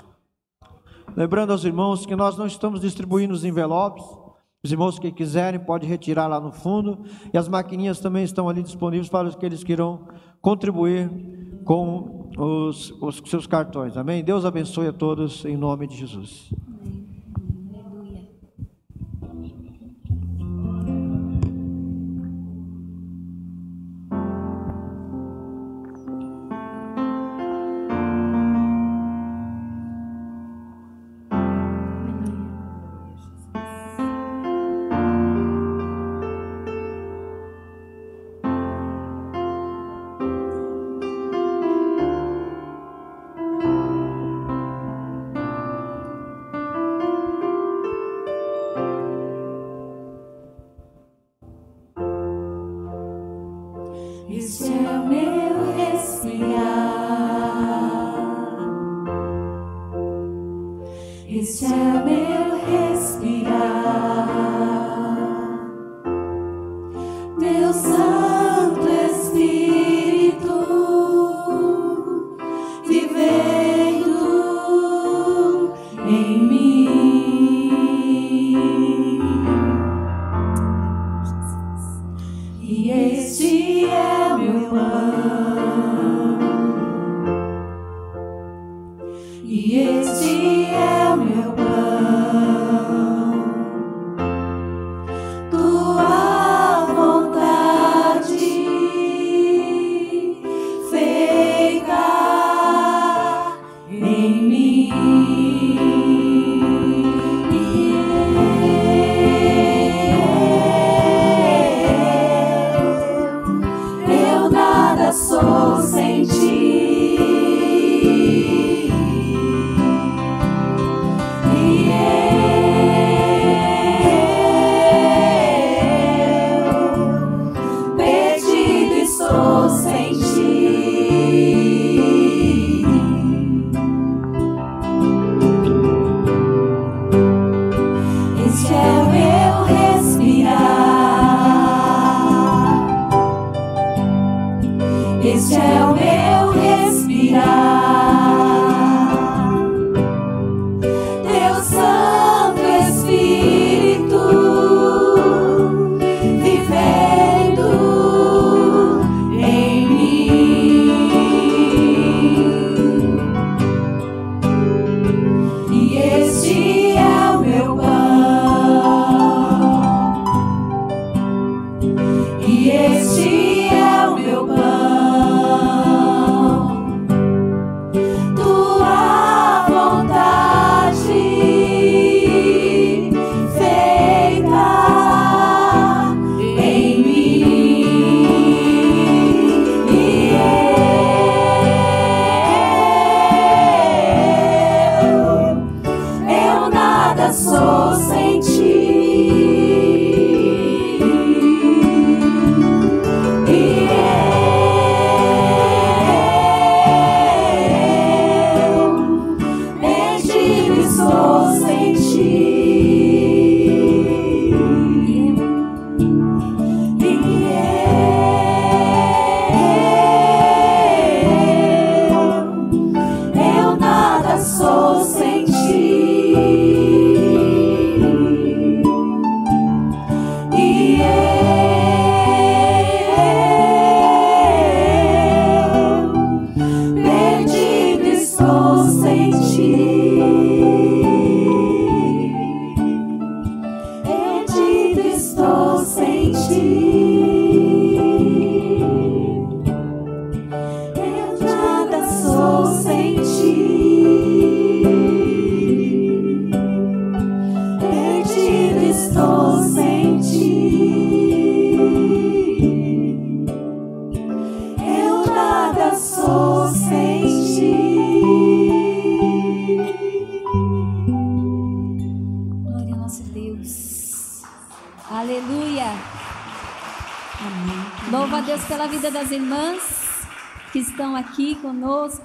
[1.15, 4.03] Lembrando aos irmãos que nós não estamos distribuindo os envelopes.
[4.63, 7.03] Os irmãos que quiserem podem retirar lá no fundo.
[7.33, 10.07] E as maquininhas também estão ali disponíveis para aqueles que irão
[10.41, 11.09] contribuir
[11.63, 13.95] com os, os seus cartões.
[13.95, 14.23] Amém?
[14.23, 16.51] Deus abençoe a todos em nome de Jesus.
[16.51, 17.04] E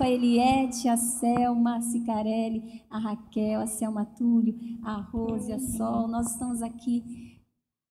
[0.00, 5.58] com a Eliette, a Selma, a Cicarelli, a Raquel, a Selma Túlio, a Rose, a
[5.58, 6.08] Sol.
[6.08, 7.38] Nós estamos aqui,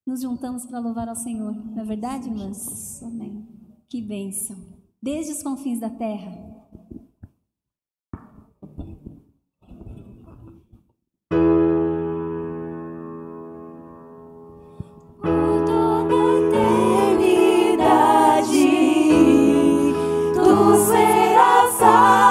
[0.04, 1.54] nos juntamos para louvar ao Senhor.
[1.54, 3.00] Não é verdade, irmãs?
[3.04, 3.46] Amém.
[3.88, 4.56] Que bênção.
[5.00, 6.49] Desde os confins da terra.
[21.80, 22.29] side.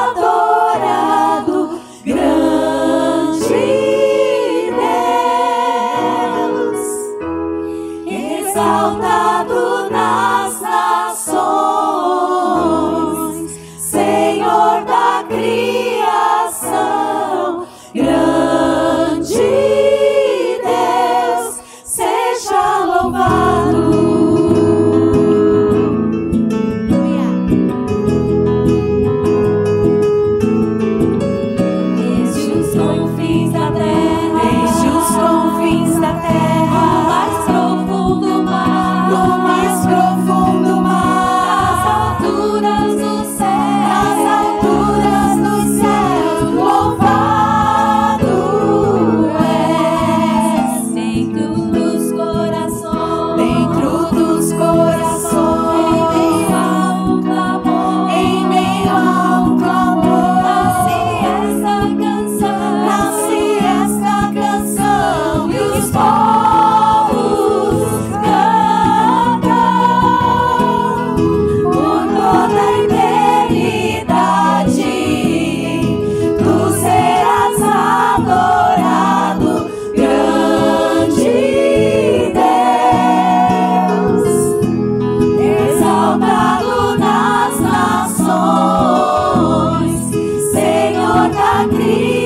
[91.31, 92.18] Santa Cruz.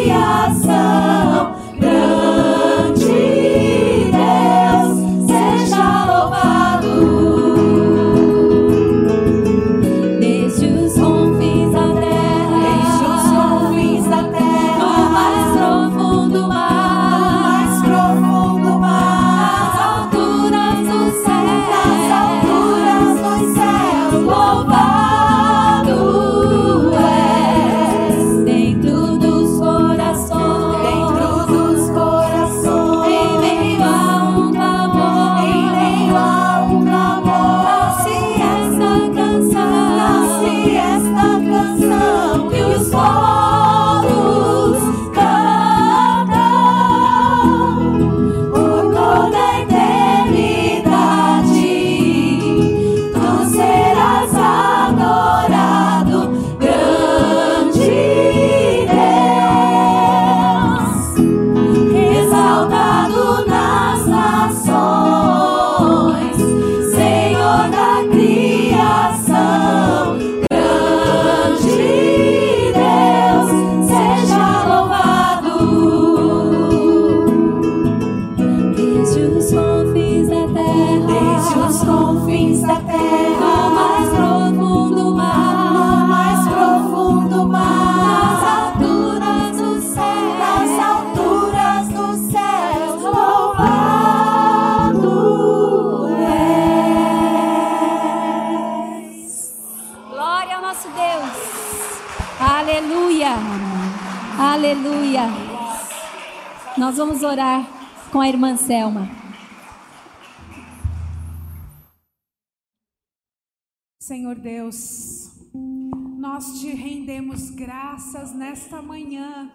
[118.54, 119.50] nesta manhã.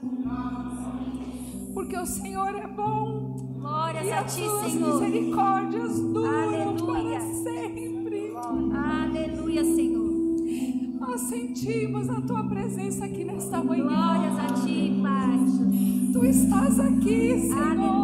[1.72, 3.36] Porque o Senhor é bom.
[3.60, 5.00] Glórias e a, ti, Senhor.
[5.00, 8.32] misericórdias duram para sempre.
[8.74, 10.08] Aleluia, Senhor.
[10.98, 13.84] Nós sentimos a tua presença aqui nesta manhã.
[13.84, 16.12] Glórias a ti, Pai.
[16.12, 17.62] Tu estás aqui, Senhor.
[17.62, 17.97] Aleluia.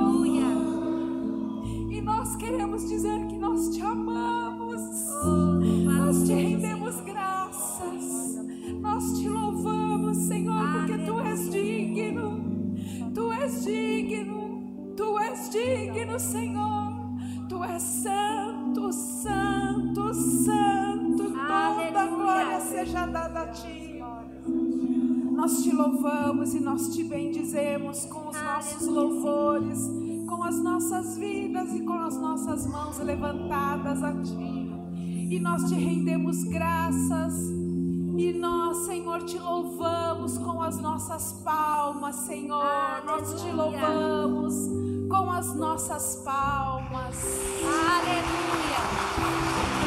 [25.74, 29.78] louvamos e nós te bendizemos com os nossos louvores,
[30.26, 34.70] com as nossas vidas e com as nossas mãos levantadas a ti.
[35.30, 37.34] E nós te rendemos graças.
[38.16, 43.02] E nós, Senhor, te louvamos com as nossas palmas, Senhor.
[43.04, 44.54] Nós te louvamos
[45.08, 47.16] com as nossas palmas.
[47.64, 48.54] Aleluia.
[49.24, 49.84] Aleluia.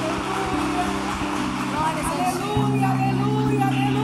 [1.70, 3.97] Glórias aleluia, aleluia, aleluia.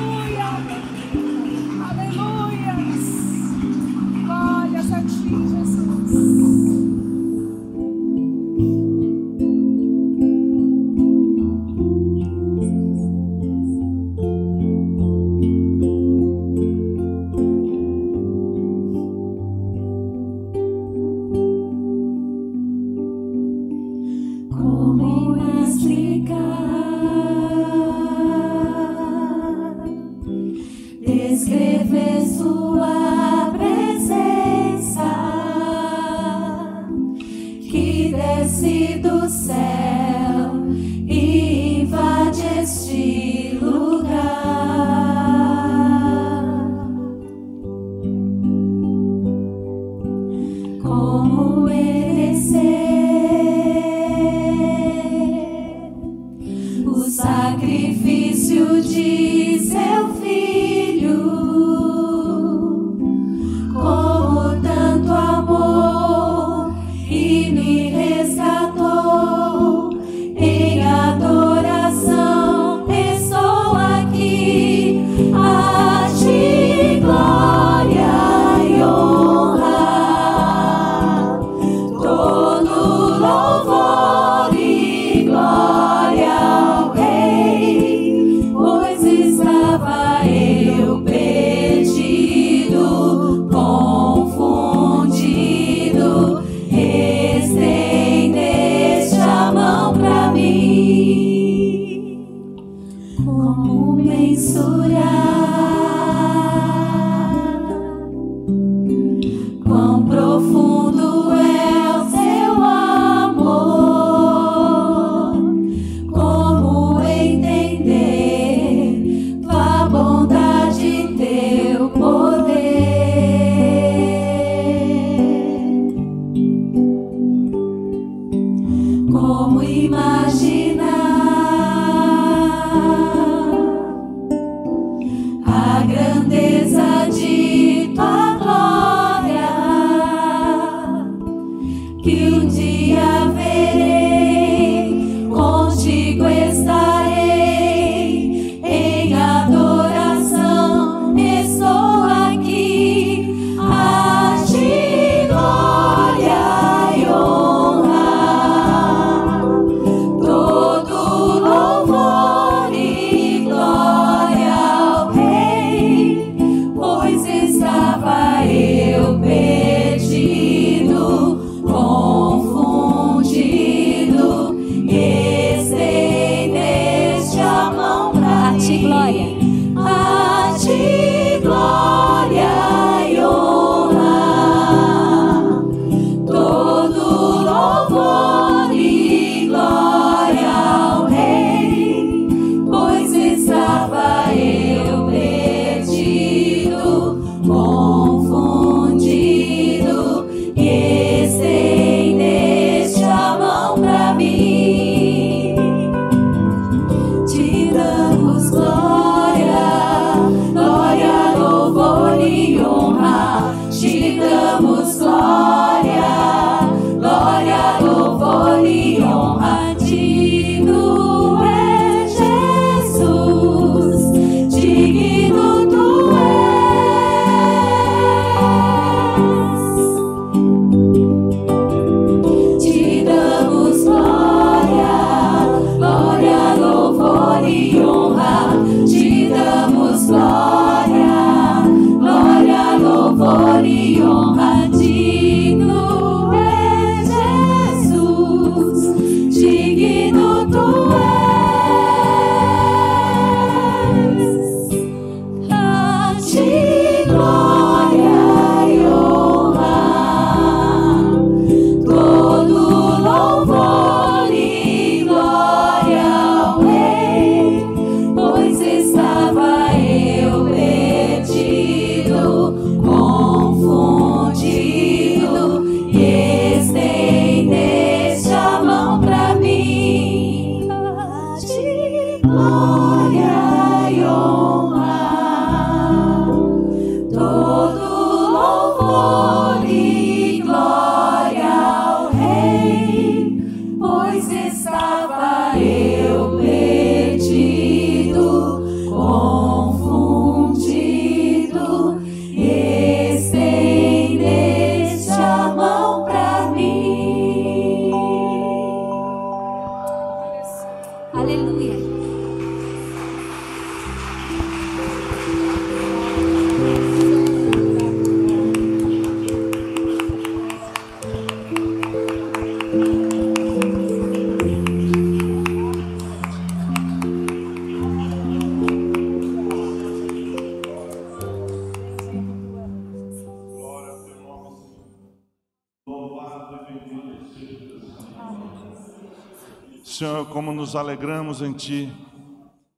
[340.74, 341.93] Nos alegramos em Ti,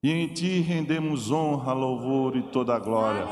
[0.04, 3.26] e em Ti rendemos honra, louvor e toda a glória.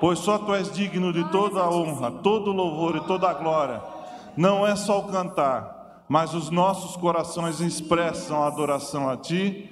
[0.00, 3.34] Pois só Tu és digno de toda a honra, todo o louvor e toda a
[3.34, 3.82] glória.
[4.34, 9.70] Não é só o cantar, mas os nossos corações expressam adoração a Ti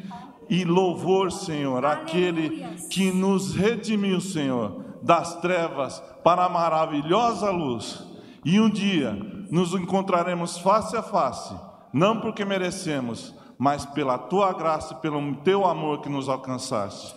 [0.51, 8.05] e louvor, Senhor, aquele que nos redimiu, Senhor, das trevas para a maravilhosa luz.
[8.45, 9.13] E um dia
[9.51, 11.55] nos encontraremos face a face,
[11.91, 17.15] não porque merecemos, mas pela tua graça e pelo teu amor que nos alcançaste.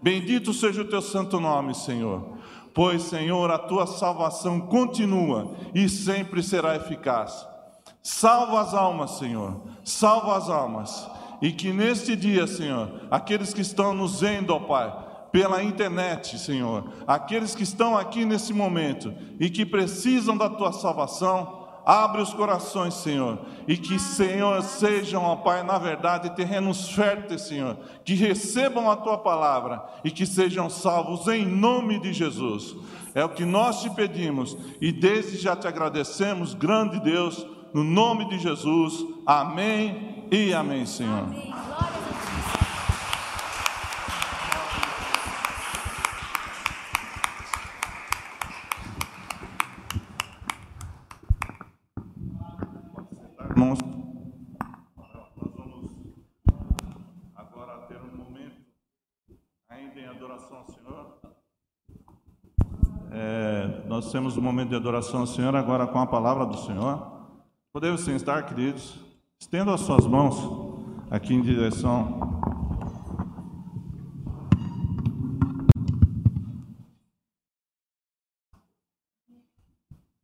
[0.00, 2.26] Bendito seja o teu santo nome, Senhor.
[2.72, 7.46] Pois, Senhor, a tua salvação continua e sempre será eficaz.
[8.02, 9.60] Salva as almas, Senhor.
[9.84, 11.06] Salva as almas.
[11.42, 14.90] E que neste dia, Senhor, aqueles que estão nos vendo, ó Pai,
[15.30, 21.63] pela internet, Senhor, aqueles que estão aqui nesse momento e que precisam da tua salvação,
[21.84, 27.76] abre os corações, Senhor, e que, Senhor, sejam, ó Pai, na verdade, terrenos férteis, Senhor,
[28.04, 32.74] que recebam a tua palavra e que sejam salvos em nome de Jesus.
[33.14, 38.28] É o que nós te pedimos e desde já te agradecemos, grande Deus, no nome
[38.28, 39.04] de Jesus.
[39.26, 41.28] Amém e amém, Senhor.
[53.56, 53.78] Irmãos,
[55.36, 55.92] nós vamos
[57.36, 58.66] agora ter um momento
[59.68, 61.20] ainda em adoração ao Senhor.
[63.12, 67.04] É, nós temos um momento de adoração ao Senhor agora com a palavra do Senhor.
[67.72, 68.96] Podemos sim estar, queridos.
[69.40, 70.36] Estenda as suas mãos
[71.10, 72.20] aqui em direção.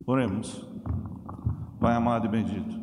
[0.07, 0.65] Oremos.
[1.77, 2.79] Pai amado e bendito.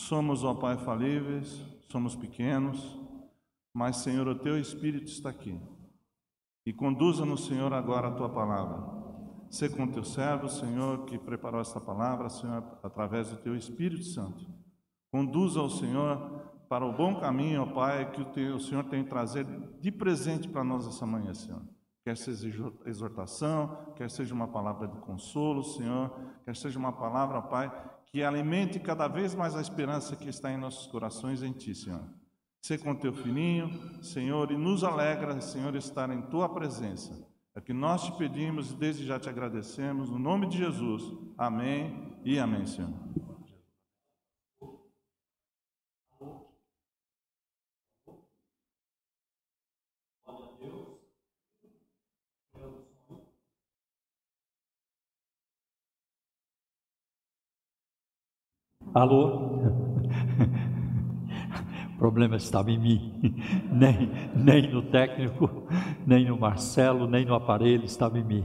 [0.00, 2.98] Somos, ó Pai, falíveis, somos pequenos,
[3.72, 5.56] mas, Senhor, o Teu Espírito está aqui.
[6.66, 9.01] E conduza-nos, Senhor, agora a Tua palavra.
[9.52, 14.46] Sê com Teu servo, Senhor, que preparou esta palavra, Senhor, através do Teu Espírito Santo.
[15.10, 19.04] Conduza o Senhor para o bom caminho, ó Pai, que o, teu, o Senhor tem
[19.04, 21.60] trazido de presente para nós essa manhã, Senhor.
[22.02, 26.10] Quer seja exortação, quer seja uma palavra de consolo, Senhor,
[26.46, 27.70] quer seja uma palavra, Pai,
[28.06, 32.08] que alimente cada vez mais a esperança que está em nossos corações em Ti, Senhor.
[32.62, 33.70] Sê com Teu filhinho,
[34.02, 37.30] Senhor, e nos alegra, Senhor, estar em Tua presença.
[37.54, 41.02] É que nós te pedimos e desde já te agradecemos, no nome de Jesus.
[41.36, 42.90] Amém e amém, Senhor.
[58.94, 59.81] Alô?
[62.02, 63.32] O problema estava em mim,
[63.72, 65.68] nem, nem no técnico,
[66.04, 68.44] nem no Marcelo, nem no aparelho, estava em mim.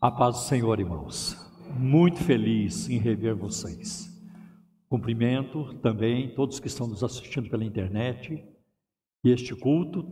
[0.00, 1.36] A paz do Senhor, irmãos.
[1.78, 4.10] Muito feliz em rever vocês.
[4.88, 8.42] Cumprimento também todos que estão nos assistindo pela internet.
[9.22, 10.08] E este culto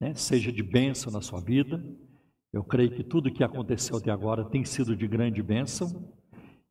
[0.00, 1.84] né, seja de bênção na sua vida.
[2.52, 6.14] Eu creio que tudo que aconteceu até agora tem sido de grande bênção.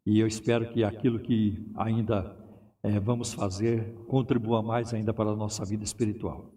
[0.06, 2.40] E eu espero que aquilo que ainda
[2.84, 6.52] é, vamos fazer contribua mais ainda para a nossa vida espiritual.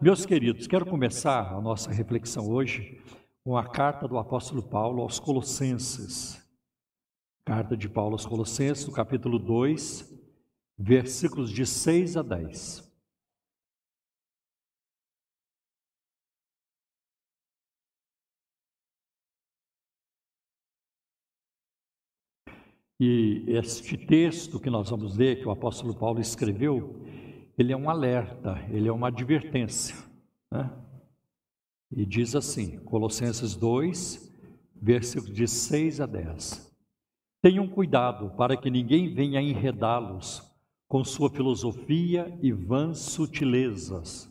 [0.00, 3.00] Meus queridos, quero começar a nossa reflexão hoje
[3.44, 6.40] com a carta do apóstolo Paulo aos Colossenses.
[7.44, 10.14] Carta de Paulo aos Colossenses, no capítulo 2,
[10.78, 12.87] versículos de 6 a 10.
[23.00, 27.00] E este texto que nós vamos ler, que o apóstolo Paulo escreveu,
[27.56, 29.94] ele é um alerta, ele é uma advertência.
[30.50, 30.68] Né?
[31.92, 34.34] E diz assim, Colossenses 2,
[34.74, 36.76] versículos de 6 a 10.
[37.40, 40.42] Tenham cuidado para que ninguém venha enredá-los
[40.88, 44.28] com sua filosofia e vãs sutilezas,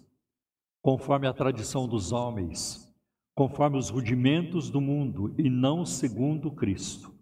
[0.82, 2.94] conforme a tradição dos homens,
[3.34, 7.17] conforme os rudimentos do mundo e não segundo Cristo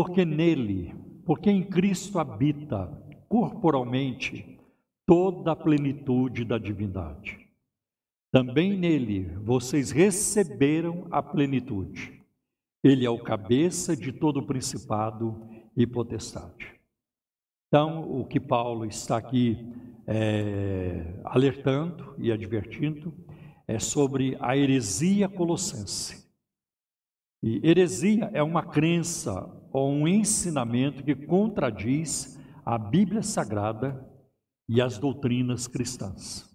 [0.00, 0.94] porque nele,
[1.26, 2.86] porque em Cristo habita
[3.28, 4.56] corporalmente
[5.04, 7.36] toda a plenitude da divindade.
[8.30, 12.22] Também nele vocês receberam a plenitude.
[12.80, 15.44] Ele é o cabeça de todo o principado
[15.76, 16.78] e potestade.
[17.66, 19.58] Então, o que Paulo está aqui
[20.06, 23.12] é, alertando e advertindo
[23.66, 26.24] é sobre a heresia colossense.
[27.42, 34.06] E heresia é uma crença ou um ensinamento que contradiz a Bíblia Sagrada
[34.68, 36.48] e as doutrinas cristãs.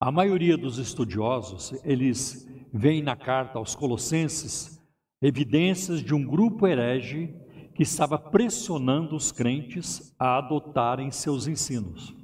[0.00, 4.76] A maioria dos estudiosos, eles veem na carta aos Colossenses
[5.22, 7.34] evidências de um grupo herege
[7.74, 12.14] que estava pressionando os crentes a adotarem seus ensinos.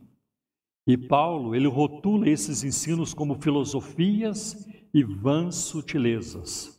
[0.86, 6.71] E Paulo, ele rotula esses ensinos como filosofias e vãs sutilezas,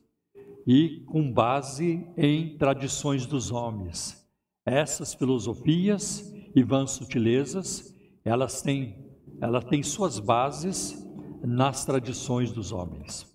[0.65, 4.23] e com base em tradições dos homens.
[4.65, 7.93] Essas filosofias e vãs sutilezas,
[8.23, 8.95] elas têm,
[9.41, 11.05] elas têm suas bases
[11.43, 13.29] nas tradições dos homens.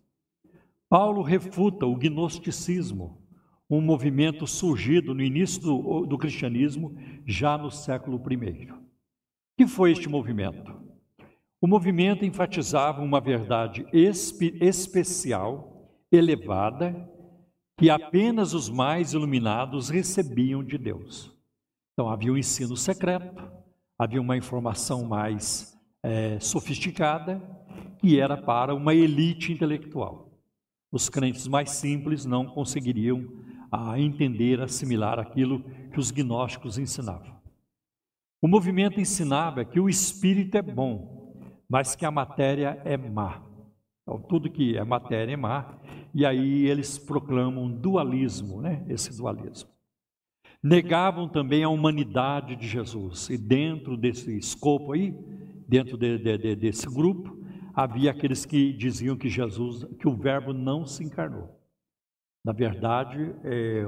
[0.88, 3.22] Paulo refuta o gnosticismo,
[3.68, 8.72] um movimento surgido no início do, do cristianismo, já no século I.
[9.58, 10.78] Que foi este movimento?
[11.60, 17.10] O movimento enfatizava uma verdade espe especial, elevada,
[17.78, 21.32] que apenas os mais iluminados recebiam de Deus.
[21.92, 23.40] Então havia um ensino secreto,
[23.96, 27.40] havia uma informação mais é, sofisticada,
[28.00, 30.28] que era para uma elite intelectual.
[30.90, 33.24] Os crentes mais simples não conseguiriam
[33.70, 35.62] a entender, assimilar aquilo
[35.92, 37.38] que os gnósticos ensinavam.
[38.42, 41.36] O movimento ensinava que o espírito é bom,
[41.68, 43.42] mas que a matéria é má.
[44.02, 45.78] Então, tudo que é matéria é má,
[46.14, 48.84] e aí eles proclamam dualismo, né?
[48.88, 49.70] esse dualismo.
[50.62, 53.28] Negavam também a humanidade de Jesus.
[53.30, 55.14] E dentro desse escopo aí,
[55.68, 57.38] dentro de, de, de, desse grupo,
[57.74, 61.56] havia aqueles que diziam que Jesus, que o Verbo não se encarnou.
[62.44, 63.84] Na verdade, é,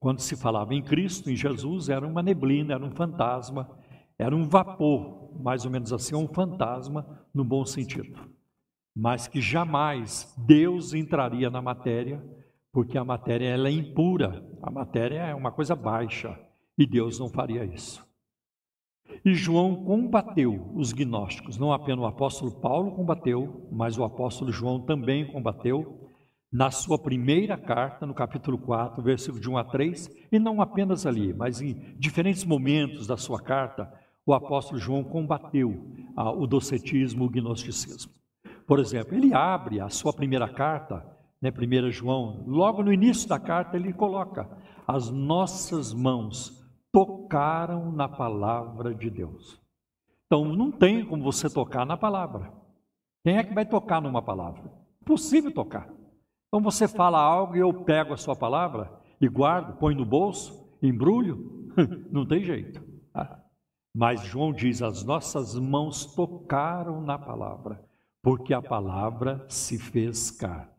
[0.00, 3.68] quando se falava em Cristo, em Jesus, era uma neblina, era um fantasma,
[4.18, 8.18] era um vapor, mais ou menos assim, um fantasma no bom sentido.
[9.00, 12.20] Mas que jamais Deus entraria na matéria
[12.72, 16.36] porque a matéria ela é impura, a matéria é uma coisa baixa
[16.76, 18.04] e Deus não faria isso.
[19.24, 24.80] E João combateu os gnósticos, não apenas o apóstolo Paulo combateu, mas o apóstolo João
[24.80, 26.10] também combateu
[26.52, 31.06] na sua primeira carta, no capítulo 4, versículo de 1 a 3, e não apenas
[31.06, 33.88] ali, mas em diferentes momentos da sua carta,
[34.26, 35.86] o apóstolo João combateu
[36.16, 38.17] ah, o docetismo, o gnosticismo.
[38.68, 41.02] Por exemplo, ele abre a sua primeira carta
[41.40, 44.46] né, 1 João, logo no início da carta, ele coloca:
[44.86, 46.62] as nossas mãos
[46.92, 49.58] tocaram na palavra de Deus.
[50.26, 52.52] Então, não tem como você tocar na palavra.
[53.24, 54.70] Quem é que vai tocar numa palavra?
[55.00, 55.88] Impossível tocar.
[56.48, 60.76] Então, você fala algo e eu pego a sua palavra e guardo, põe no bolso,
[60.82, 61.70] embrulho,
[62.12, 62.82] não tem jeito.
[63.14, 63.42] Tá?
[63.94, 67.87] Mas João diz: as nossas mãos tocaram na palavra,
[68.28, 70.78] porque a palavra se fez carne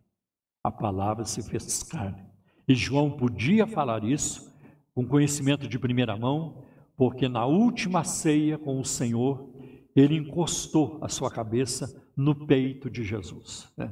[0.63, 2.21] a palavra se fez carne.
[2.67, 4.53] E João podia falar isso
[4.93, 6.63] com conhecimento de primeira mão,
[6.97, 9.49] porque na última ceia com o Senhor,
[9.95, 13.71] ele encostou a sua cabeça no peito de Jesus.
[13.77, 13.91] Né?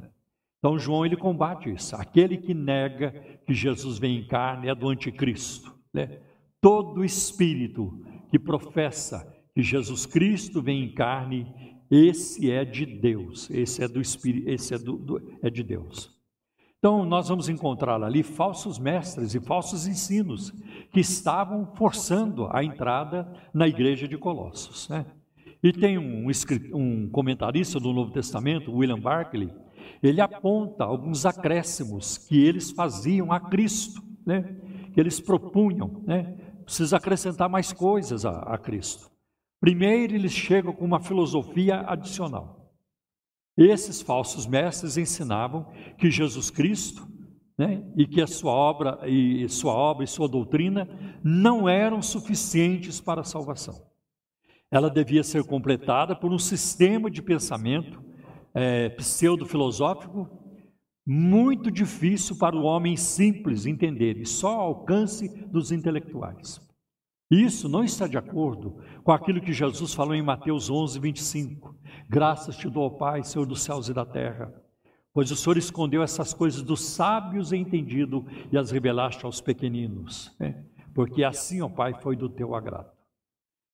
[0.58, 1.96] Então João ele combate isso.
[1.96, 3.12] Aquele que nega
[3.46, 5.74] que Jesus vem em carne é do anticristo.
[5.92, 6.20] Né?
[6.60, 13.48] Todo espírito que professa que Jesus Cristo vem em carne, esse é de Deus.
[13.50, 16.16] Esse é do espírito, esse é, do, do, é de Deus.
[16.78, 20.52] Então, nós vamos encontrar ali falsos mestres e falsos ensinos
[20.92, 24.88] que estavam forçando a entrada na igreja de Colossos.
[24.88, 25.04] Né?
[25.60, 26.30] E tem um,
[26.74, 29.52] um comentarista do Novo Testamento, William Barclay,
[30.00, 34.56] ele aponta alguns acréscimos que eles faziam a Cristo, né?
[34.94, 36.36] que eles propunham, né?
[36.64, 39.07] precisa acrescentar mais coisas a, a Cristo.
[39.60, 42.72] Primeiro, eles chegam com uma filosofia adicional.
[43.56, 45.66] Esses falsos mestres ensinavam
[45.98, 47.08] que Jesus Cristo
[47.58, 50.88] né, e que a sua obra e sua obra e sua doutrina
[51.24, 53.84] não eram suficientes para a salvação.
[54.70, 58.00] Ela devia ser completada por um sistema de pensamento
[58.54, 60.28] é, pseudo-filosófico
[61.04, 66.60] muito difícil para o homem simples entender e só ao alcance dos intelectuais.
[67.30, 71.76] Isso não está de acordo com aquilo que Jesus falou em Mateus 11, 25.
[72.08, 74.50] Graças te dou, Pai, Senhor dos céus e da terra,
[75.12, 80.34] pois o Senhor escondeu essas coisas dos sábios e entendido e as revelaste aos pequeninos,
[80.40, 80.64] né?
[80.94, 82.90] porque assim, ó Pai, foi do teu agrado.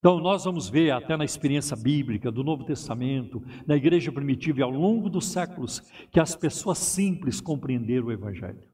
[0.04, 4.62] Então, nós vamos ver até na experiência bíblica do Novo Testamento, na igreja primitiva e
[4.62, 5.80] ao longo dos séculos,
[6.10, 8.73] que as pessoas simples compreenderam o Evangelho.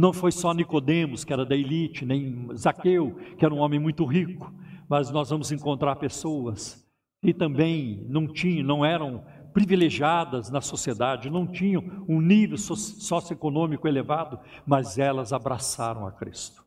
[0.00, 4.06] Não foi só Nicodemos, que era da elite, nem Zaqueu, que era um homem muito
[4.06, 4.50] rico,
[4.88, 6.82] mas nós vamos encontrar pessoas
[7.20, 9.22] que também não tinham, não eram
[9.52, 16.64] privilegiadas na sociedade, não tinham um nível socioeconômico elevado, mas elas abraçaram a Cristo.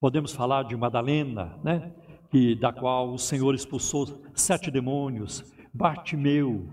[0.00, 1.90] Podemos falar de Madalena, né?
[2.30, 6.68] que da qual o Senhor expulsou sete demônios, Bartimeu,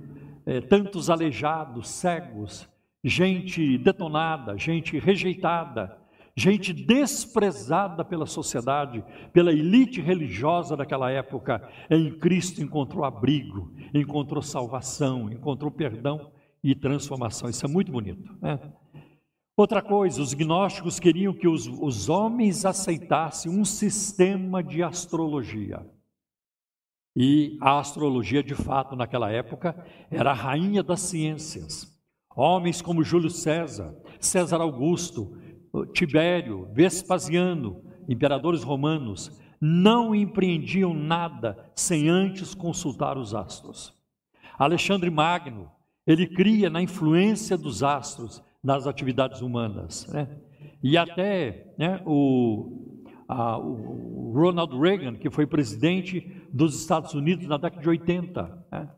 [0.45, 2.69] eh, tantos aleijados, cegos,
[3.03, 6.02] gente detonada, gente rejeitada,
[6.35, 15.31] gente desprezada pela sociedade, pela elite religiosa daquela época, em Cristo encontrou abrigo, encontrou salvação,
[15.31, 16.31] encontrou perdão
[16.63, 17.49] e transformação.
[17.49, 18.35] Isso é muito bonito.
[18.41, 18.59] Né?
[19.55, 25.85] Outra coisa, os gnósticos queriam que os, os homens aceitassem um sistema de astrologia.
[27.15, 31.93] E a astrologia, de fato, naquela época, era a rainha das ciências.
[32.35, 35.37] Homens como Júlio César, César Augusto,
[35.93, 43.93] Tibério, Vespasiano, imperadores romanos, não empreendiam nada sem antes consultar os astros.
[44.59, 45.71] Alexandre Magno,
[46.05, 50.05] ele cria na influência dos astros nas atividades humanas.
[50.07, 50.27] Né?
[50.83, 57.57] E até né, o, a, o, Ronald Reagan, que foi presidente dos Estados Unidos na
[57.57, 58.89] década de 80, né?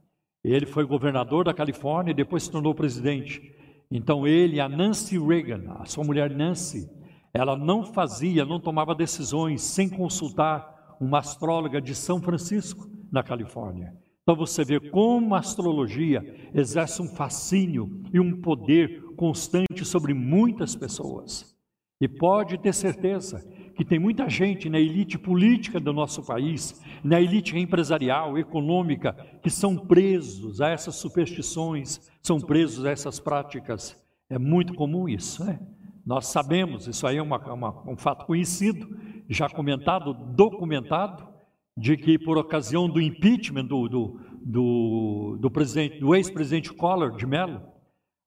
[0.43, 3.53] ele foi governador da Califórnia e depois se tornou presidente.
[3.91, 6.89] Então ele, a Nancy Reagan, a sua mulher Nancy,
[7.33, 13.93] ela não fazia, não tomava decisões sem consultar uma astróloga de São Francisco, na Califórnia.
[14.23, 20.75] Então você vê como a astrologia exerce um fascínio e um poder constante sobre muitas
[20.75, 21.55] pessoas.
[22.01, 23.45] E pode ter certeza
[23.75, 29.13] que tem muita gente na elite política do nosso país, na elite empresarial, econômica,
[29.43, 34.01] que são presos a essas superstições, são presos a essas práticas.
[34.29, 35.59] É muito comum isso, né?
[36.05, 38.87] Nós sabemos, isso aí é uma, uma, um fato conhecido,
[39.27, 41.27] já comentado, documentado,
[41.75, 47.25] de que por ocasião do impeachment do, do, do, do, presidente, do ex-presidente Collor de
[47.25, 47.61] Mello,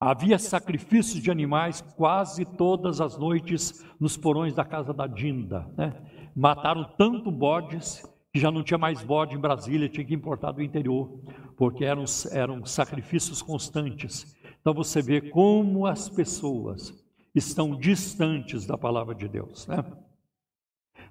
[0.01, 5.69] havia sacrifícios de animais quase todas as noites nos porões da casa da Dinda.
[5.77, 5.95] Né?
[6.35, 10.63] Mataram tanto bodes que já não tinha mais bode em Brasília, tinha que importar do
[10.63, 11.21] interior,
[11.57, 14.37] porque eram, eram sacrifícios constantes.
[14.61, 16.95] Então você vê como as pessoas
[17.35, 19.67] estão distantes da palavra de Deus.
[19.67, 19.85] Né?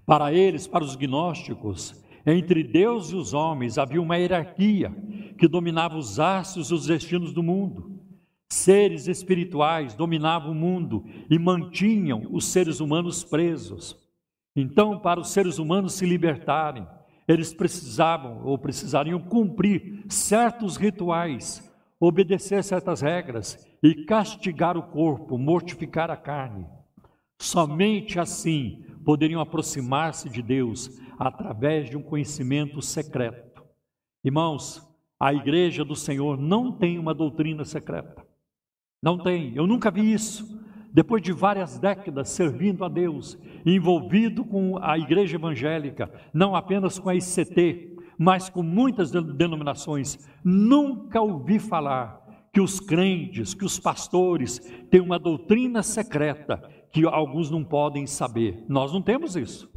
[0.05, 4.93] Para eles, para os gnósticos, entre Deus e os homens havia uma hierarquia
[5.37, 7.96] que dominava os astros e os destinos do mundo.
[8.49, 13.95] Seres espirituais dominavam o mundo e mantinham os seres humanos presos.
[14.55, 16.87] Então, para os seres humanos se libertarem,
[17.27, 21.61] eles precisavam ou precisariam cumprir certos rituais,
[21.99, 26.65] obedecer certas regras e castigar o corpo, mortificar a carne.
[27.39, 30.89] Somente assim poderiam aproximar-se de Deus
[31.19, 33.63] através de um conhecimento secreto.
[34.23, 34.81] Irmãos,
[35.19, 38.26] a igreja do Senhor não tem uma doutrina secreta.
[39.01, 40.57] Não tem, eu nunca vi isso.
[40.91, 47.09] Depois de várias décadas servindo a Deus, envolvido com a igreja evangélica, não apenas com
[47.09, 54.59] a ICT, mas com muitas denominações, nunca ouvi falar que os crentes, que os pastores
[54.89, 58.65] têm uma doutrina secreta que alguns não podem saber.
[58.67, 59.69] Nós não temos isso.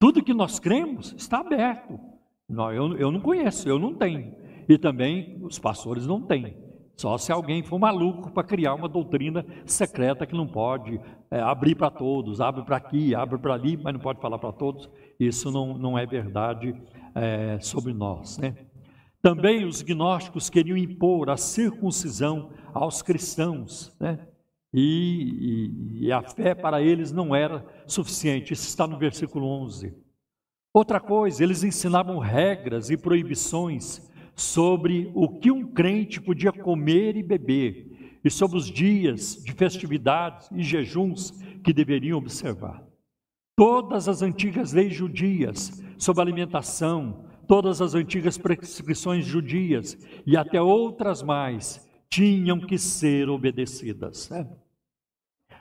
[0.00, 2.00] Tudo que nós cremos está aberto.
[2.48, 4.34] Não, eu, eu não conheço, eu não tenho.
[4.68, 6.65] E também os pastores não têm.
[6.96, 10.98] Só se alguém for maluco para criar uma doutrina secreta que não pode
[11.30, 14.50] é, abrir para todos, abre para aqui, abre para ali, mas não pode falar para
[14.50, 14.88] todos.
[15.20, 16.74] Isso não, não é verdade
[17.14, 18.38] é, sobre nós.
[18.38, 18.56] Né?
[19.20, 24.18] Também os gnósticos queriam impor a circuncisão aos cristãos, né?
[24.72, 28.54] e, e, e a fé para eles não era suficiente.
[28.54, 29.94] Isso está no versículo 11.
[30.72, 37.22] Outra coisa, eles ensinavam regras e proibições sobre o que um crente podia comer e
[37.22, 41.30] beber, e sobre os dias de festividades e jejuns
[41.64, 42.84] que deveriam observar.
[43.56, 49.96] Todas as antigas leis judias sobre alimentação, todas as antigas prescrições judias
[50.26, 54.28] e até outras mais tinham que ser obedecidas.
[54.28, 54.46] Né?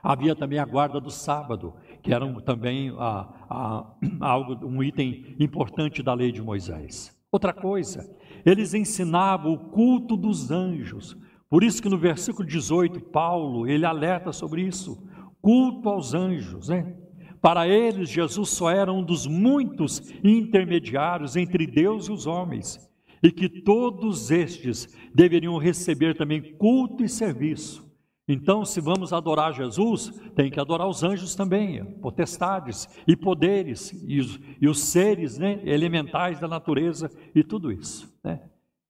[0.03, 1.73] Havia também a guarda do sábado,
[2.03, 7.15] que era um, também a, a, algo, um item importante da lei de Moisés.
[7.31, 8.09] Outra coisa,
[8.45, 11.17] eles ensinavam o culto dos anjos.
[11.49, 15.01] Por isso que no versículo 18, Paulo, ele alerta sobre isso,
[15.41, 16.95] culto aos anjos, né?
[17.41, 22.79] Para eles, Jesus só era um dos muitos intermediários entre Deus e os homens,
[23.21, 27.85] e que todos estes deveriam receber também culto e serviço.
[28.27, 34.19] Então, se vamos adorar Jesus, tem que adorar os anjos também, potestades e poderes, e
[34.19, 38.14] os, e os seres né, elementais da natureza e tudo isso.
[38.25, 38.41] Né?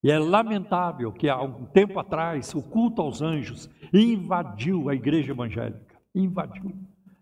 [0.01, 5.31] E é lamentável que há um tempo atrás o culto aos anjos invadiu a igreja
[5.31, 5.95] evangélica.
[6.13, 6.73] Invadiu.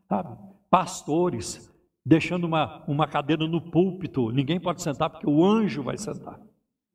[0.07, 0.37] Sabe?
[0.69, 1.73] Pastores
[2.05, 4.31] deixando uma, uma cadeira no púlpito.
[4.31, 6.39] Ninguém pode sentar porque o anjo vai sentar.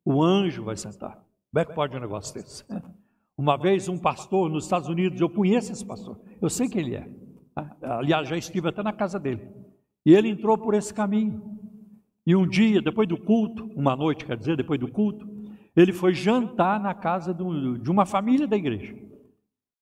[0.05, 1.23] O anjo vai sentar.
[1.51, 2.63] Como é que pode um negócio desse?
[3.37, 6.95] Uma vez um pastor nos Estados Unidos, eu conheço esse pastor, eu sei quem ele
[6.95, 7.09] é.
[7.81, 9.49] Aliás, já estive até na casa dele.
[10.05, 11.59] E ele entrou por esse caminho.
[12.29, 15.27] E um dia, depois do culto, uma noite, quer dizer, depois do culto,
[15.75, 18.95] ele foi jantar na casa de uma família da igreja.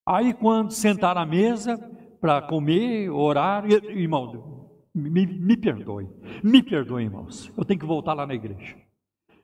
[0.06, 1.78] Aí, quando sentaram à mesa
[2.22, 6.08] para comer, orar, irmão, me, me perdoe,
[6.42, 8.78] me perdoe, irmãos, eu tenho que voltar lá na igreja.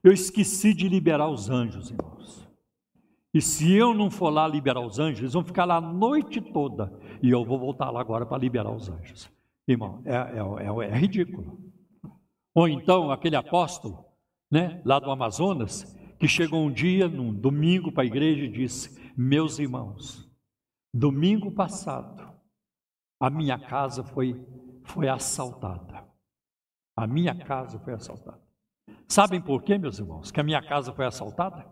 [0.02, 2.48] Eu esqueci de liberar os anjos, irmãos.
[3.34, 6.40] E se eu não for lá liberar os anjos, eles vão ficar lá a noite
[6.40, 6.98] toda.
[7.22, 9.30] E eu vou voltar lá agora para liberar os anjos.
[9.68, 11.73] Irmão, é, é, é, é ridículo.
[12.54, 14.06] Ou então aquele apóstolo,
[14.52, 18.98] né, lá do Amazonas, que chegou um dia, num domingo, para a igreja e disse:
[19.18, 20.30] Meus irmãos,
[20.94, 22.32] domingo passado,
[23.20, 24.40] a minha casa foi,
[24.84, 26.06] foi assaltada.
[26.96, 28.42] A minha casa foi assaltada.
[29.08, 31.66] Sabem por quê, meus irmãos, que a minha casa foi assaltada?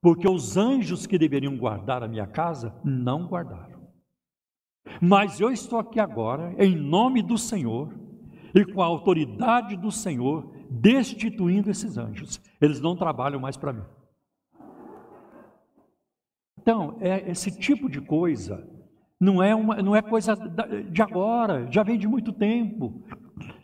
[0.00, 3.78] Porque os anjos que deveriam guardar a minha casa não guardaram.
[5.02, 7.92] Mas eu estou aqui agora, em nome do Senhor,
[8.54, 12.40] e com a autoridade do Senhor, destituindo esses anjos.
[12.60, 13.84] Eles não trabalham mais para mim.
[16.60, 18.66] Então, é esse tipo de coisa
[19.20, 20.36] não é, uma, não é coisa
[20.90, 23.02] de agora, já vem de muito tempo,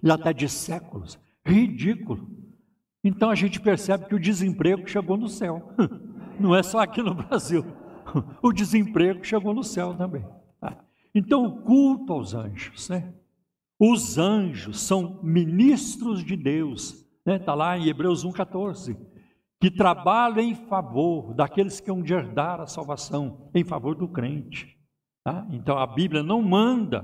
[0.03, 1.19] e até de séculos.
[1.47, 2.29] Ridículo.
[3.03, 5.73] Então a gente percebe que o desemprego chegou no céu.
[6.41, 7.65] Não é só aqui no Brasil.
[8.43, 10.25] O desemprego chegou no céu também.
[11.13, 13.13] Então, o culto aos anjos, né?
[13.79, 17.39] Os anjos são ministros de Deus, está né?
[17.39, 18.97] Tá lá em Hebreus 1,14,
[19.61, 24.77] que trabalham em favor daqueles que vão de herdar a salvação, em favor do crente.
[25.25, 25.47] Tá?
[25.51, 27.03] Então a Bíblia não manda,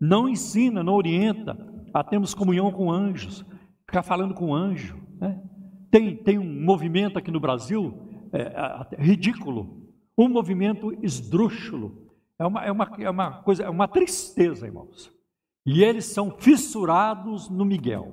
[0.00, 1.56] não ensina, não orienta
[1.92, 3.44] a termos comunhão com anjos,
[3.86, 5.00] ficar falando com anjo.
[5.18, 5.42] Né?
[5.90, 12.04] Tem, tem um movimento aqui no Brasil é, é, ridículo, um movimento esdrúxulo.
[12.38, 15.10] É uma, é, uma, é uma coisa, é uma tristeza, irmãos.
[15.66, 18.12] E eles são fissurados no Miguel.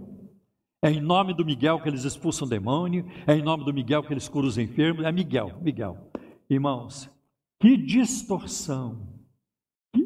[0.83, 4.01] É em nome do Miguel que eles expulsam o demônio, é em nome do Miguel
[4.01, 5.97] que eles curam os enfermos, é Miguel, Miguel.
[6.49, 7.09] Irmãos,
[7.59, 9.07] que distorção.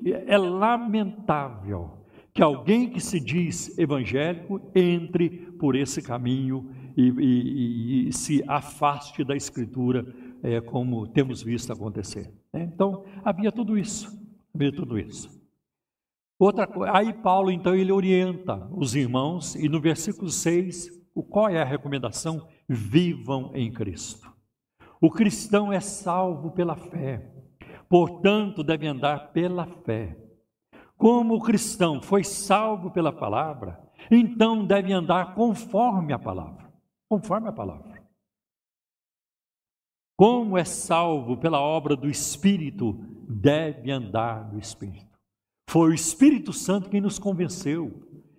[0.05, 8.13] É lamentável que alguém que se diz evangélico entre por esse caminho e, e, e
[8.13, 10.05] se afaste da Escritura,
[10.43, 12.34] é, como temos visto acontecer.
[12.51, 12.69] Né?
[12.73, 14.11] Então, havia tudo isso,
[14.53, 15.34] havia tudo isso.
[16.37, 20.89] Outra coisa, aí Paulo então ele orienta os irmãos e no versículo 6,
[21.29, 22.47] qual é a recomendação?
[22.67, 24.33] Vivam em Cristo.
[24.99, 27.31] O cristão é salvo pela fé.
[27.87, 30.17] Portanto, deve andar pela fé.
[30.97, 33.79] Como o cristão foi salvo pela palavra,
[34.09, 36.73] então deve andar conforme a palavra.
[37.07, 38.03] Conforme a palavra.
[40.17, 42.93] Como é salvo pela obra do Espírito,
[43.27, 45.14] deve andar no Espírito.
[45.67, 47.91] Foi o Espírito Santo quem nos convenceu,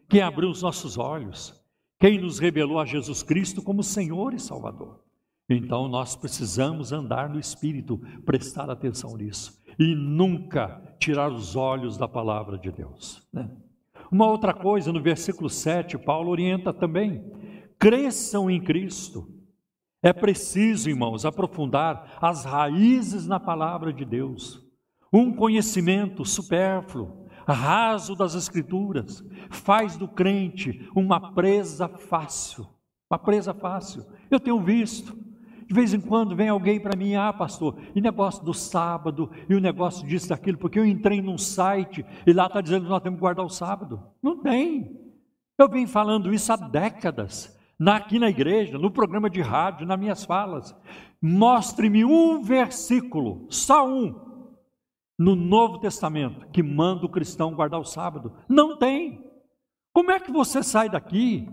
[0.08, 1.54] quem abriu os nossos olhos,
[1.98, 5.00] quem nos revelou a Jesus Cristo como Senhor e Salvador.
[5.48, 12.08] Então nós precisamos andar no Espírito, prestar atenção nisso e nunca tirar os olhos da
[12.08, 13.26] palavra de Deus.
[13.32, 13.48] Né?
[14.10, 17.24] Uma outra coisa, no versículo 7, Paulo orienta também:
[17.78, 19.28] cresçam em Cristo.
[20.02, 24.65] É preciso, irmãos, aprofundar as raízes na palavra de Deus
[25.16, 32.66] um conhecimento supérfluo, raso das Escrituras, faz do crente uma presa fácil.
[33.10, 34.04] Uma presa fácil.
[34.30, 35.16] Eu tenho visto.
[35.66, 39.54] De vez em quando vem alguém para mim, ah, pastor, e negócio do sábado, e
[39.54, 43.02] o negócio disso, daquilo, porque eu entrei num site e lá está dizendo que nós
[43.02, 44.00] temos que guardar o sábado.
[44.22, 44.96] Não tem.
[45.58, 49.98] Eu venho falando isso há décadas, na, aqui na igreja, no programa de rádio, nas
[49.98, 50.76] minhas falas.
[51.20, 54.25] Mostre-me um versículo, só um,
[55.18, 58.32] no Novo Testamento que manda o cristão guardar o sábado.
[58.48, 59.24] Não tem.
[59.92, 61.48] Como é que você sai daqui,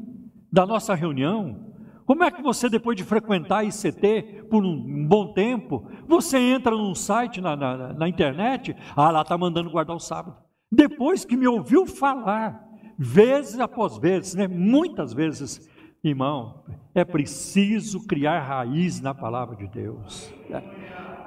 [0.52, 1.73] da nossa reunião?
[2.06, 6.76] Como é que você, depois de frequentar a ICT por um bom tempo, você entra
[6.76, 10.35] num site na, na, na internet, ah, lá está mandando guardar o sábado.
[10.69, 12.68] Depois que me ouviu falar,
[12.98, 15.69] vezes após vezes, né, muitas vezes,
[16.03, 20.34] irmão, é preciso criar raiz na palavra de Deus.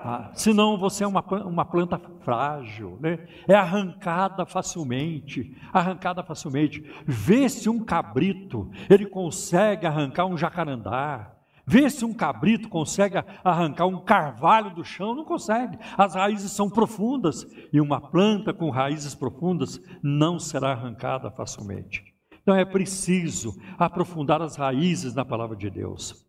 [0.09, 3.27] Ah, senão você é uma, uma planta frágil, né?
[3.49, 6.81] é arrancada facilmente, arrancada facilmente.
[7.05, 11.35] Vê se um cabrito, ele consegue arrancar um jacarandá,
[11.66, 15.77] vê se um cabrito consegue arrancar um carvalho do chão, não consegue.
[15.99, 22.05] As raízes são profundas e uma planta com raízes profundas não será arrancada facilmente.
[22.43, 26.26] Então é preciso aprofundar as raízes na palavra de Deus.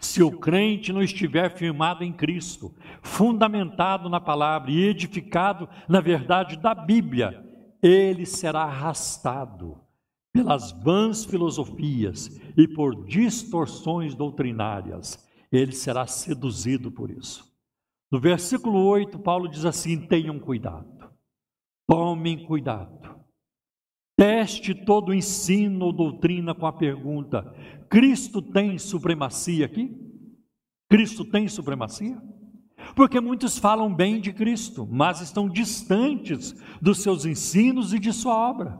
[0.00, 6.56] Se o crente não estiver firmado em Cristo, fundamentado na palavra e edificado na verdade
[6.56, 7.44] da Bíblia,
[7.82, 9.78] ele será arrastado
[10.32, 15.28] pelas vãs filosofias e por distorções doutrinárias.
[15.52, 17.50] Ele será seduzido por isso.
[18.10, 21.10] No versículo 8, Paulo diz assim: tenham cuidado,
[21.86, 23.19] tomem cuidado.
[24.20, 27.54] Teste todo ensino ou doutrina com a pergunta:
[27.88, 29.96] Cristo tem supremacia aqui?
[30.90, 32.20] Cristo tem supremacia?
[32.94, 38.36] Porque muitos falam bem de Cristo, mas estão distantes dos seus ensinos e de sua
[38.36, 38.78] obra.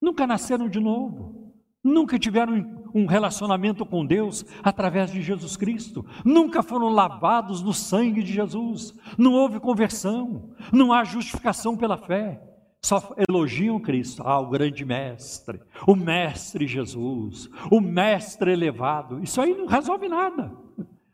[0.00, 1.52] Nunca nasceram de novo,
[1.84, 8.22] nunca tiveram um relacionamento com Deus através de Jesus Cristo, nunca foram lavados no sangue
[8.22, 12.49] de Jesus, não houve conversão, não há justificação pela fé
[12.82, 19.22] só elogiam Cristo, ah, o grande mestre, o mestre Jesus, o mestre elevado.
[19.22, 20.52] Isso aí não resolve nada.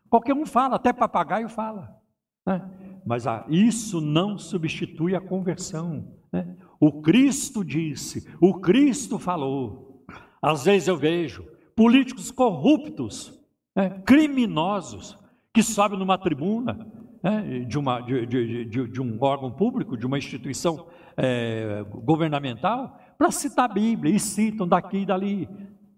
[0.09, 2.01] Qualquer um fala, até papagaio fala.
[2.47, 2.71] Né?
[3.05, 6.07] Mas ah, isso não substitui a conversão.
[6.33, 6.57] Né?
[6.79, 10.05] O Cristo disse, o Cristo falou.
[10.41, 11.45] Às vezes eu vejo
[11.75, 13.37] políticos corruptos,
[13.75, 13.91] né?
[14.07, 15.19] criminosos,
[15.53, 16.87] que sobem numa tribuna
[17.23, 17.65] né?
[17.67, 20.87] de, uma, de, de, de, de um órgão público, de uma instituição
[21.17, 25.49] é, governamental para citar a Bíblia e citam daqui e dali.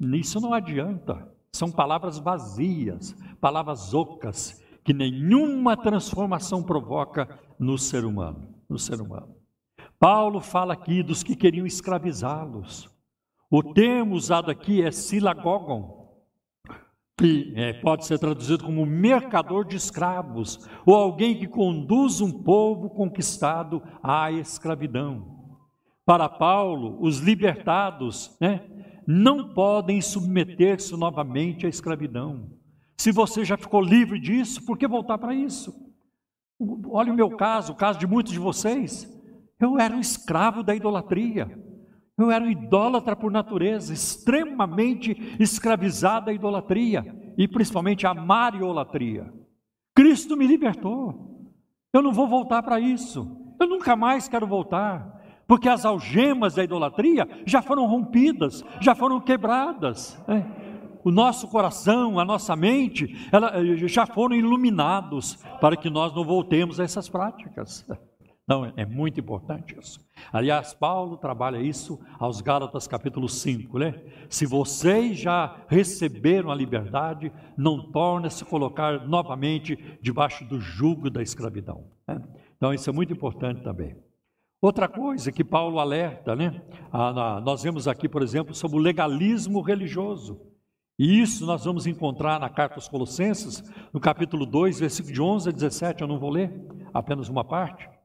[0.00, 1.28] Isso não adianta.
[1.52, 7.28] São palavras vazias, palavras ocas, que nenhuma transformação provoca
[7.58, 8.54] no ser humano.
[8.68, 9.34] No ser humano.
[9.98, 12.88] Paulo fala aqui dos que queriam escravizá-los.
[13.50, 15.97] O termo usado aqui é silagogon,
[17.82, 24.30] pode ser traduzido como mercador de escravos, ou alguém que conduz um povo conquistado à
[24.30, 25.36] escravidão.
[26.06, 28.64] Para Paulo, os libertados né,
[29.06, 32.50] não podem submeter-se novamente à escravidão.
[32.96, 35.74] Se você já ficou livre disso, por que voltar para isso?
[36.90, 39.06] Olha o meu caso, o caso de muitos de vocês.
[39.60, 41.67] Eu era um escravo da idolatria.
[42.18, 47.06] Eu era um idólatra por natureza, extremamente escravizado à idolatria
[47.38, 49.32] e principalmente à mariolatria.
[49.94, 51.48] Cristo me libertou.
[51.92, 53.54] Eu não vou voltar para isso.
[53.60, 59.20] Eu nunca mais quero voltar, porque as algemas da idolatria já foram rompidas, já foram
[59.20, 60.20] quebradas.
[60.28, 60.68] É.
[61.04, 66.24] O nosso coração, a nossa mente, ela, eh, já foram iluminados para que nós não
[66.24, 67.86] voltemos a essas práticas.
[68.48, 70.00] Não, é muito importante isso.
[70.32, 74.02] Aliás, Paulo trabalha isso aos Gálatas capítulo 5, né?
[74.30, 81.20] Se vocês já receberam a liberdade, não torne se colocar novamente debaixo do jugo da
[81.20, 81.84] escravidão.
[82.06, 82.22] Né?
[82.56, 83.94] Então, isso é muito importante também.
[84.62, 86.62] Outra coisa que Paulo alerta, né?
[86.90, 90.40] Ah, nós vemos aqui, por exemplo, sobre o legalismo religioso.
[90.98, 93.62] E isso nós vamos encontrar na carta aos Colossenses,
[93.92, 96.00] no capítulo 2, versículo de 11 a 17.
[96.00, 96.50] Eu não vou ler,
[96.94, 97.97] apenas uma parte.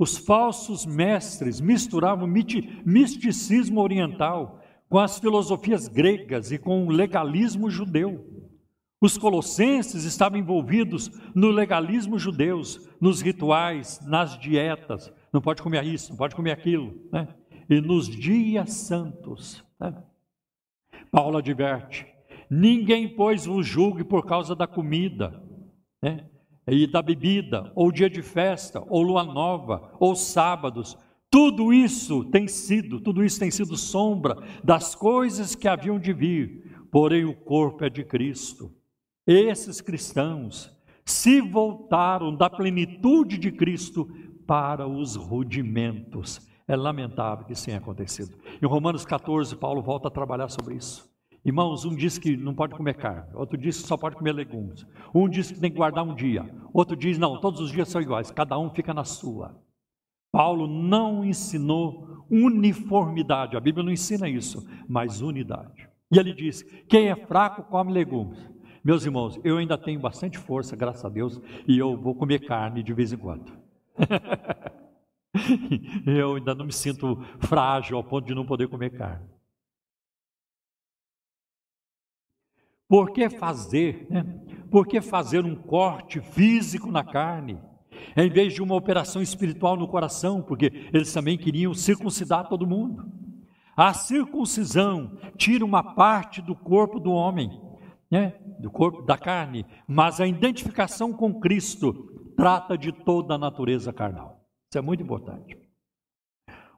[0.00, 4.58] Os falsos mestres misturavam misticismo oriental
[4.88, 8.26] com as filosofias gregas e com o legalismo judeu.
[8.98, 12.62] Os colossenses estavam envolvidos no legalismo judeu,
[12.98, 15.12] nos rituais, nas dietas.
[15.30, 16.98] Não pode comer isso, não pode comer aquilo.
[17.12, 17.28] Né?
[17.68, 19.62] E nos dias santos.
[19.78, 20.02] Né?
[21.10, 22.06] Paulo adverte:
[22.48, 25.42] ninguém, pois, vos julgue por causa da comida.
[26.00, 26.24] Né?
[26.70, 30.96] E da bebida, ou dia de festa, ou lua nova, ou sábados.
[31.28, 36.86] Tudo isso tem sido, tudo isso tem sido sombra das coisas que haviam de vir,
[36.90, 38.72] porém o corpo é de Cristo.
[39.26, 40.70] Esses cristãos
[41.04, 44.08] se voltaram da plenitude de Cristo
[44.46, 46.48] para os rudimentos.
[46.66, 48.36] É lamentável que isso tenha acontecido.
[48.62, 51.09] Em Romanos 14, Paulo volta a trabalhar sobre isso.
[51.44, 54.86] Irmãos, um diz que não pode comer carne, outro diz que só pode comer legumes.
[55.14, 58.00] Um diz que tem que guardar um dia, outro diz não, todos os dias são
[58.00, 59.58] iguais, cada um fica na sua.
[60.30, 65.88] Paulo não ensinou uniformidade, a Bíblia não ensina isso, mas unidade.
[66.12, 68.38] E ele diz: quem é fraco come legumes.
[68.82, 72.82] Meus irmãos, eu ainda tenho bastante força, graças a Deus, e eu vou comer carne
[72.82, 73.52] de vez em quando.
[76.06, 79.26] eu ainda não me sinto frágil ao ponto de não poder comer carne.
[82.90, 84.08] Por que fazer?
[84.10, 84.24] Né?
[84.68, 87.56] Por que fazer um corte físico na carne?
[88.16, 93.06] Em vez de uma operação espiritual no coração, porque eles também queriam circuncidar todo mundo.
[93.76, 97.48] A circuncisão tira uma parte do corpo do homem,
[98.10, 98.34] né?
[98.58, 104.44] do corpo da carne, mas a identificação com Cristo trata de toda a natureza carnal.
[104.68, 105.59] Isso é muito importante.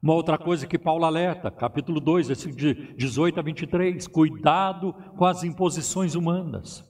[0.03, 5.25] Uma outra coisa que Paulo alerta, capítulo 2, versículo de 18 a 23, cuidado com
[5.25, 6.83] as imposições humanas.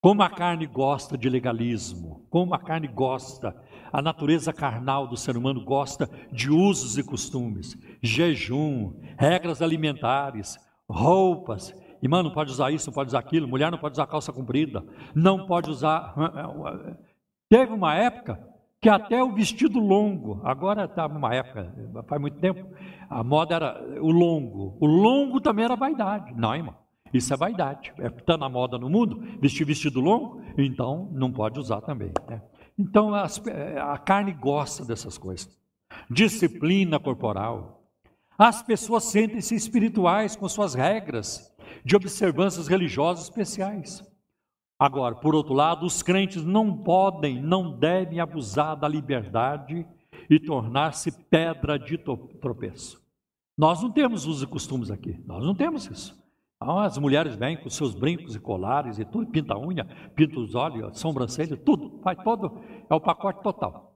[0.00, 3.54] Como a carne gosta de legalismo, como a carne gosta,
[3.92, 10.56] a natureza carnal do ser humano gosta de usos e costumes, jejum, regras alimentares,
[10.88, 11.72] roupas.
[12.02, 14.32] E mano, não pode usar isso, não pode usar aquilo, mulher não pode usar calça
[14.32, 14.84] comprida,
[15.14, 16.12] não pode usar.
[17.48, 18.55] Teve uma época
[18.86, 21.74] que até o vestido longo, agora está uma época,
[22.06, 22.64] faz muito tempo,
[23.10, 24.78] a moda era o longo.
[24.80, 26.32] O longo também era vaidade.
[26.36, 26.76] Não, irmão.
[27.12, 27.92] Isso é vaidade.
[27.98, 32.12] Está é, na moda no mundo, vestir vestido longo, então não pode usar também.
[32.28, 32.40] Né?
[32.78, 33.42] Então as,
[33.90, 35.50] a carne gosta dessas coisas.
[36.08, 37.82] Disciplina corporal.
[38.38, 41.52] As pessoas sentem-se espirituais com suas regras
[41.84, 44.00] de observâncias religiosas especiais.
[44.78, 49.86] Agora, por outro lado, os crentes não podem, não devem abusar da liberdade
[50.28, 53.00] e tornar-se pedra de tropeço.
[53.56, 56.14] Nós não temos usos e costumes aqui, nós não temos isso.
[56.56, 59.84] Então, as mulheres vêm com seus brincos e colares e tudo, pinta a unha,
[60.14, 63.94] pinta os olhos, sobrancelha, tudo, faz todo, é o pacote total.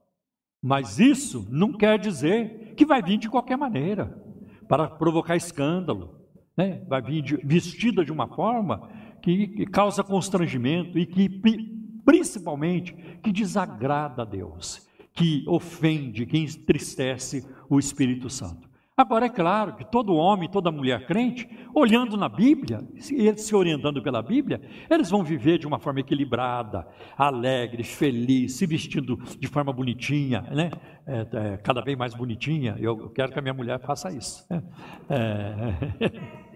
[0.61, 4.19] Mas isso não quer dizer que vai vir de qualquer maneira,
[4.71, 6.15] para provocar escândalo.
[6.55, 6.85] Né?
[6.87, 8.89] Vai vir de, vestida de uma forma
[9.21, 11.29] que, causa constrangimento e que,
[12.03, 12.93] principalmente,
[13.23, 18.71] que desagrada a Deus, que ofende, que entristece o Espírito Santo.
[18.95, 24.21] Agora, é claro que todo homem, toda mulher crente, olhando na Bíblia, se orientando pela
[24.21, 26.85] Bíblia, eles vão viver de uma forma equilibrada,
[27.17, 30.69] alegre, feliz, se vestindo de forma bonitinha, né?
[31.07, 32.75] É, é, cada vez mais bonitinha.
[32.79, 34.45] Eu quero que a minha mulher faça isso.
[34.49, 34.61] Né?
[35.09, 36.41] É...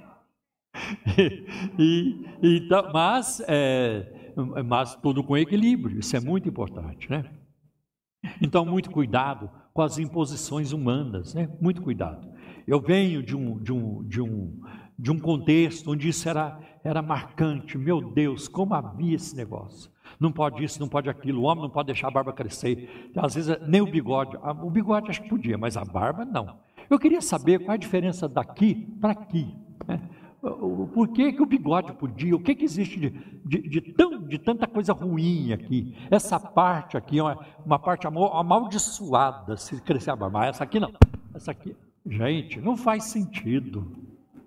[1.79, 4.31] e, então, mas, é,
[4.65, 7.25] mas tudo com equilíbrio, isso é muito importante, né?
[8.41, 11.49] Então, muito cuidado com as imposições humanas, né?
[11.61, 12.27] Muito cuidado.
[12.67, 14.59] Eu venho de um, de um, de um,
[14.97, 17.77] de um contexto onde isso era, era marcante.
[17.77, 19.91] Meu Deus, como havia esse negócio.
[20.19, 21.41] Não pode isso, não pode aquilo.
[21.41, 23.11] O homem não pode deixar a barba crescer.
[23.15, 24.37] Às vezes, nem o bigode.
[24.63, 26.57] O bigode acho que podia, mas a barba não.
[26.89, 29.55] Eu queria saber qual é a diferença daqui para aqui.
[29.87, 30.01] Né?
[30.93, 32.35] Por que, que o bigode podia?
[32.35, 33.09] O que, que existe de,
[33.43, 35.95] de, de, tão, de tanta coisa ruim aqui?
[36.11, 40.45] Essa parte aqui é uma, uma parte amaldiçoada, se crescer a barba.
[40.45, 40.91] Essa aqui não.
[41.33, 41.75] Essa aqui.
[42.05, 43.91] Gente, não faz sentido.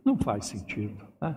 [0.04, 1.04] Não faz sentido.
[1.20, 1.36] Né?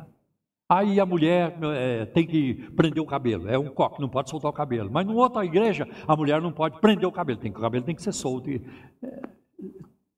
[0.70, 3.50] Aí a mulher é, tem que prender o cabelo.
[3.50, 4.90] É um coque, não pode soltar o cabelo.
[4.92, 7.40] Mas numa outra igreja, a mulher não pode prender o cabelo.
[7.40, 8.50] Tem, o cabelo tem que ser solto.
[8.50, 8.62] E,
[9.04, 9.22] é,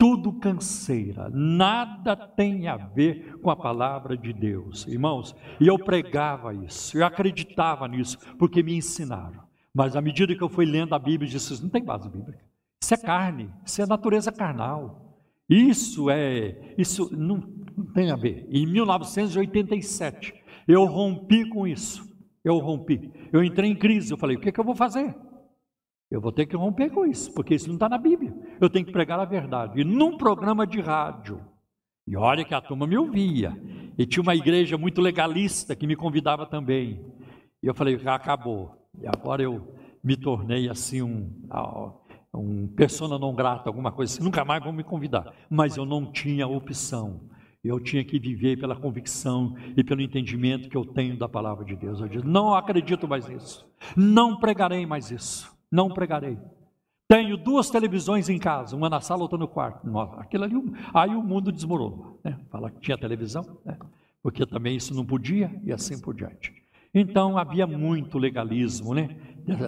[0.03, 5.33] tudo canseira, nada tem a ver com a palavra de Deus, irmãos.
[5.61, 9.43] E eu pregava isso, eu acreditava nisso, porque me ensinaram.
[9.73, 12.43] Mas à medida que eu fui lendo a Bíblia, eu disse: não tem base bíblica.
[12.83, 15.21] Isso é carne, isso é natureza carnal.
[15.49, 17.41] Isso é, isso não,
[17.77, 18.45] não tem a ver.
[18.49, 20.33] Em 1987,
[20.67, 22.05] eu rompi com isso.
[22.43, 23.09] Eu rompi.
[23.31, 24.11] Eu entrei em crise.
[24.11, 25.15] Eu falei: o que, é que eu vou fazer?
[26.13, 28.31] Eu vou ter que romper com isso, porque isso não está na Bíblia.
[28.61, 29.81] Eu tenho que pregar a verdade.
[29.81, 31.41] E num programa de rádio,
[32.05, 33.59] e olha que a turma me ouvia,
[33.97, 37.03] e tinha uma igreja muito legalista que me convidava também.
[37.63, 38.75] E eu falei, acabou.
[39.01, 39.73] E agora eu
[40.03, 41.33] me tornei assim um,
[42.31, 44.23] um persona não grata, alguma coisa assim.
[44.23, 45.33] Nunca mais vão me convidar.
[45.49, 47.21] Mas eu não tinha opção.
[47.63, 51.75] Eu tinha que viver pela convicção e pelo entendimento que eu tenho da palavra de
[51.75, 52.01] Deus.
[52.01, 53.65] Eu disse, não acredito mais nisso.
[53.97, 56.37] Não pregarei mais isso não pregarei.
[57.07, 59.87] Tenho duas televisões em casa, uma na sala, outra no quarto.
[60.19, 60.55] Aquilo ali,
[60.93, 62.19] aí o mundo desmoronou.
[62.23, 62.39] Né?
[62.51, 63.75] Fala que tinha televisão, né?
[64.21, 66.53] porque também isso não podia e assim por diante.
[66.93, 69.17] Então havia muito legalismo né?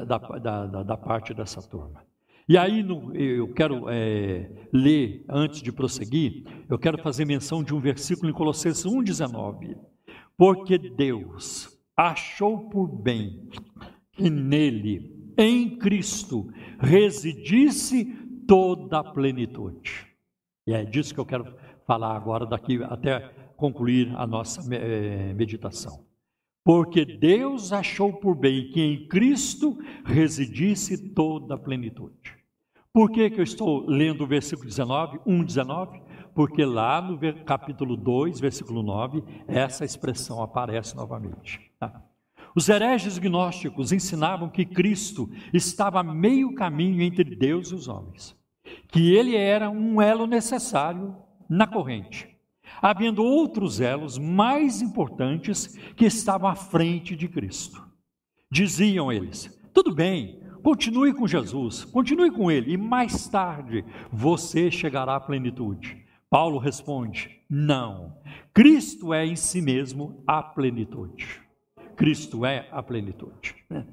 [0.07, 2.03] da, da, da, da parte dessa turma.
[2.47, 7.73] E aí no, eu quero é, ler, antes de prosseguir, eu quero fazer menção de
[7.73, 9.75] um versículo em Colossenses 1,19.
[10.37, 13.49] Porque Deus achou por bem
[14.11, 16.49] que nele em Cristo
[16.79, 18.05] residisse
[18.47, 20.07] toda a plenitude.
[20.67, 21.55] E é disso que eu quero
[21.85, 23.19] falar agora, daqui até
[23.55, 26.03] concluir a nossa eh, meditação.
[26.63, 32.35] Porque Deus achou por bem que em Cristo residisse toda a plenitude.
[32.91, 36.01] Por que, que eu estou lendo o versículo 19, 1, 19?
[36.33, 41.71] Porque lá no capítulo 2, versículo 9, essa expressão aparece novamente.
[41.79, 42.03] Tá?
[42.55, 48.35] Os hereges gnósticos ensinavam que Cristo estava a meio caminho entre Deus e os homens,
[48.87, 51.15] que ele era um elo necessário
[51.49, 52.29] na corrente,
[52.81, 57.85] havendo outros elos mais importantes que estavam à frente de Cristo.
[58.49, 65.15] Diziam eles: tudo bem, Continue com Jesus, continue com Ele, e mais tarde você chegará
[65.15, 66.03] à plenitude.
[66.27, 68.17] Paulo responde: não.
[68.51, 71.44] Cristo é em si mesmo a plenitude.
[71.95, 73.55] Cristo é a plenitude.
[73.69, 73.85] né?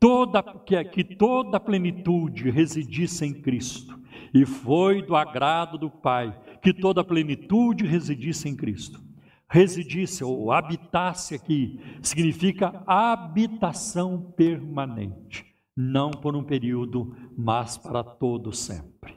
[0.00, 4.00] Toda, que, que toda a plenitude residisse em Cristo.
[4.34, 9.00] E foi do agrado do Pai que toda a plenitude residisse em Cristo.
[9.48, 15.44] Residisse ou habitasse aqui significa habitação permanente,
[15.76, 19.14] não por um período, mas para todo sempre.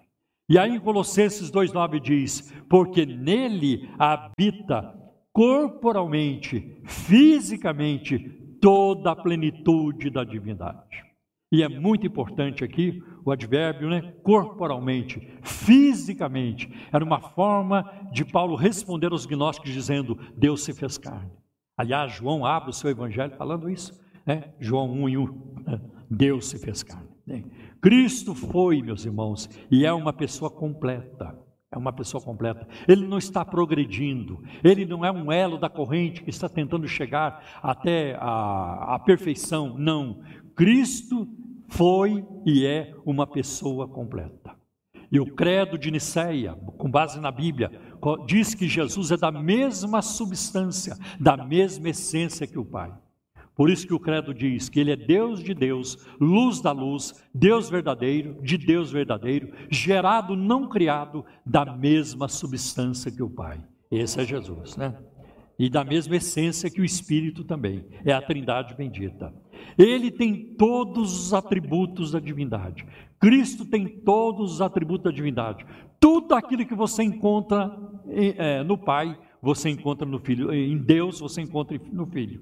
[0.49, 4.94] E aí em Colossenses 2,9 diz: Porque nele habita
[5.36, 8.18] corporalmente, fisicamente,
[8.62, 11.03] toda a plenitude da divindade.
[11.52, 14.14] E é muito importante aqui o advérbio, né?
[14.24, 16.72] Corporalmente, fisicamente.
[16.91, 17.84] Era uma forma
[18.14, 21.32] de Paulo responder aos gnósticos dizendo: Deus se fez carne.
[21.78, 23.91] Aliás, João abre o seu evangelho falando isso,
[24.26, 24.53] né?
[24.57, 25.26] João 1 e 1.
[25.68, 25.82] né?
[26.10, 27.10] Deus se fez carne.
[27.82, 31.44] Cristo foi, meus irmãos, e é uma pessoa completa.
[31.76, 32.65] É uma pessoa completa.
[32.88, 34.41] Ele não está progredindo.
[34.64, 39.76] Ele não é um elo da corrente que está tentando chegar até a, a perfeição.
[39.77, 40.22] Não.
[40.56, 41.27] Cristo
[41.68, 44.56] foi e é uma pessoa completa.
[45.11, 47.69] E o credo de Nicéia, com base na Bíblia,
[48.26, 52.91] diz que Jesus é da mesma substância, da mesma essência que o Pai.
[53.56, 57.14] Por isso que o credo diz que ele é Deus de Deus, luz da luz,
[57.34, 63.64] Deus verdadeiro, de Deus verdadeiro, gerado, não criado, da mesma substância que o Pai.
[63.90, 64.94] Esse é Jesus, né?
[65.57, 69.34] E da mesma essência que o Espírito também, é a Trindade bendita.
[69.77, 72.86] Ele tem todos os atributos da divindade.
[73.19, 75.65] Cristo tem todos os atributos da divindade.
[75.98, 77.73] Tudo aquilo que você encontra
[78.10, 80.53] eh, eh, no Pai, você encontra no Filho.
[80.53, 82.41] Em Deus, você encontra no Filho.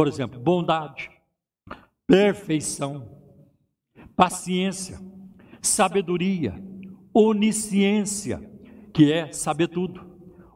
[0.00, 1.10] Por exemplo, bondade,
[2.06, 3.06] perfeição,
[4.16, 4.98] paciência,
[5.60, 6.54] sabedoria,
[7.12, 8.40] onisciência,
[8.94, 10.00] que é saber tudo,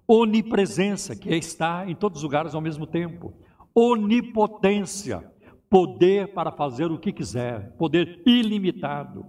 [0.08, 3.34] onipresença, que é estar em todos os lugares ao mesmo tempo,
[3.74, 5.30] onipotência,
[5.68, 9.26] poder para fazer o que quiser, poder ilimitado.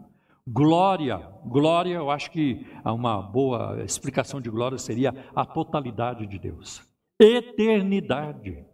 [0.48, 6.82] Glória, glória, eu acho que uma boa explicação de glória seria a totalidade de Deus.
[7.20, 8.66] Eternidade,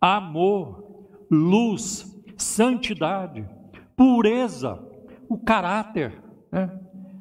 [0.00, 3.46] amor, luz, santidade,
[3.96, 4.82] pureza,
[5.28, 6.70] o caráter, né?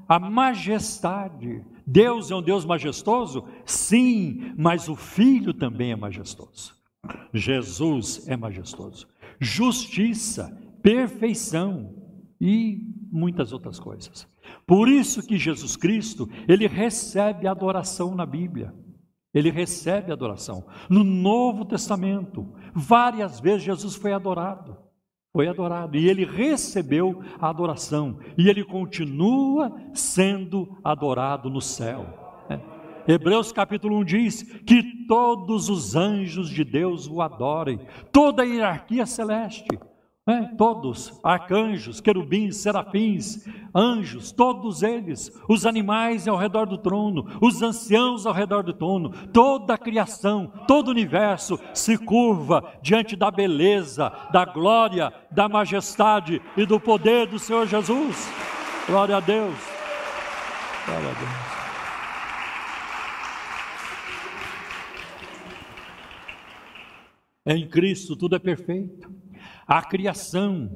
[0.07, 1.63] a majestade.
[1.85, 3.45] Deus é um Deus majestoso?
[3.65, 6.75] Sim, mas o Filho também é majestoso.
[7.33, 9.07] Jesus é majestoso.
[9.39, 11.95] Justiça, perfeição
[12.39, 12.81] e
[13.11, 14.27] muitas outras coisas.
[14.65, 18.73] Por isso que Jesus Cristo, ele recebe adoração na Bíblia.
[19.33, 20.65] Ele recebe adoração.
[20.89, 22.47] No Novo Testamento,
[22.79, 24.77] várias vezes Jesus foi adorado.
[25.31, 32.45] Foi adorado e ele recebeu a adoração e ele continua sendo adorado no céu.
[32.49, 32.59] né?
[33.07, 37.79] Hebreus capítulo 1 diz que todos os anjos de Deus o adorem,
[38.11, 39.67] toda a hierarquia celeste,
[40.29, 40.53] né?
[40.55, 48.27] todos, arcanjos, querubins, serafins, anjos, todos eles, os animais ao redor do trono, os anciãos
[48.27, 54.11] ao redor do trono, toda a criação, todo o universo se curva diante da beleza,
[54.31, 58.31] da glória, da majestade e do poder do Senhor Jesus.
[58.85, 59.55] Glória a Deus.
[60.85, 61.49] Glória a Deus.
[67.47, 69.18] Em Cristo tudo é perfeito.
[69.69, 70.69] A criação,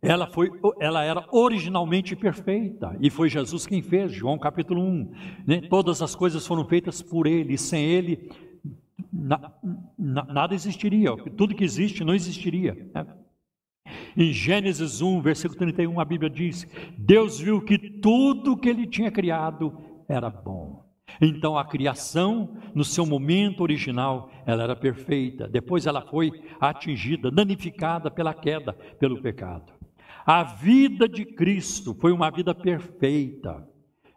[0.00, 0.50] ela foi,
[0.80, 4.10] ela era originalmente perfeita e foi Jesus quem fez.
[4.10, 5.12] João capítulo 1.
[5.46, 5.60] né?
[5.68, 7.58] Todas as coisas foram feitas por Ele.
[7.58, 8.30] Sem Ele
[9.12, 9.52] na-
[9.98, 11.14] na- nada existiria.
[11.36, 12.90] Tudo que existe não existiria.
[12.94, 13.06] né?
[14.16, 19.10] Em Gênesis 1, versículo 31, a Bíblia diz: Deus viu que tudo que Ele tinha
[19.10, 19.78] criado
[20.08, 20.84] era bom.
[21.20, 25.48] Então a criação, no seu momento original, ela era perfeita.
[25.48, 26.30] Depois ela foi
[26.60, 29.72] atingida, danificada pela queda, pelo pecado.
[30.24, 33.66] A vida de Cristo foi uma vida perfeita.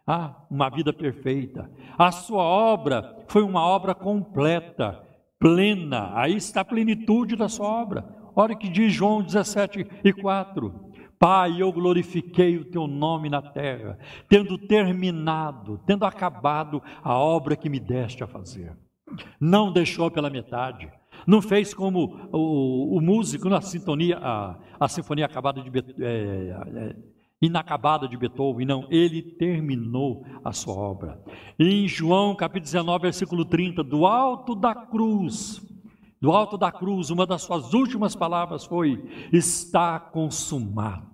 [0.06, 1.68] Ah, uma vida perfeita.
[1.98, 5.02] A sua obra foi uma obra completa,
[5.38, 6.12] plena.
[6.14, 8.04] Aí está a plenitude da sua obra.
[8.34, 10.86] Olha o que diz João 17 e 4.
[11.18, 13.98] Pai, eu glorifiquei o teu nome na terra,
[14.28, 18.76] tendo terminado, tendo acabado a obra que me deste a fazer.
[19.40, 20.90] Não deixou pela metade.
[21.26, 25.70] Não fez como o, o músico na sintonia, a, a sinfonia acabada de
[26.04, 26.96] é, é,
[27.40, 31.22] inacabada de Beethoven, não, ele terminou a sua obra.
[31.58, 35.60] Em João capítulo 19, versículo 30, do alto da cruz,
[36.20, 41.10] do alto da cruz, uma das suas últimas palavras foi: está consumado.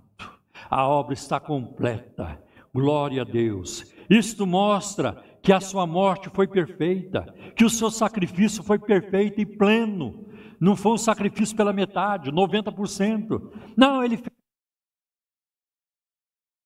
[0.70, 2.42] a obra está completa.
[2.74, 3.84] Glória a Deus.
[4.08, 9.46] Isto mostra que a sua morte foi perfeita, que o seu sacrifício foi perfeito e
[9.46, 10.26] pleno.
[10.60, 13.50] Não foi um sacrifício pela metade, 90%.
[13.76, 14.41] Não, ele fez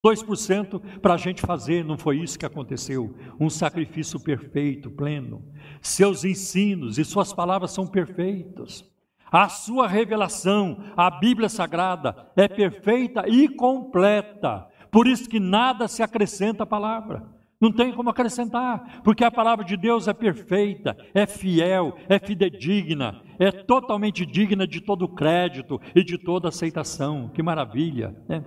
[0.07, 3.17] 2% para a gente fazer, não foi isso que aconteceu.
[3.41, 5.43] Um sacrifício perfeito, pleno.
[5.81, 8.85] Seus ensinos e suas palavras são perfeitos.
[9.31, 14.69] A sua revelação, a Bíblia Sagrada, é perfeita e completa.
[14.93, 17.35] Por isso que nada se acrescenta à palavra.
[17.61, 23.23] Não tem como acrescentar, porque a palavra de Deus é perfeita, é fiel, é fidedigna,
[23.39, 27.31] é totalmente digna de todo crédito e de toda aceitação.
[27.35, 28.15] Que maravilha!
[28.29, 28.45] Né?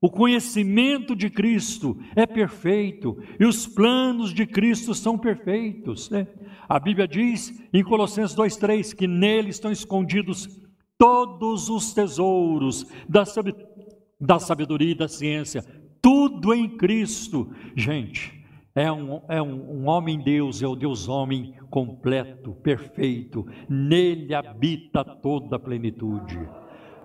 [0.00, 6.08] O conhecimento de Cristo é perfeito e os planos de Cristo são perfeitos.
[6.08, 6.26] Né?
[6.66, 10.48] A Bíblia diz em Colossenses 2,3 que nele estão escondidos
[10.96, 15.62] todos os tesouros da sabedoria e da ciência,
[16.00, 17.50] tudo em Cristo.
[17.76, 18.40] Gente,
[18.74, 25.04] é um, é um, um homem Deus, é o Deus homem completo, perfeito, nele habita
[25.04, 26.38] toda a plenitude.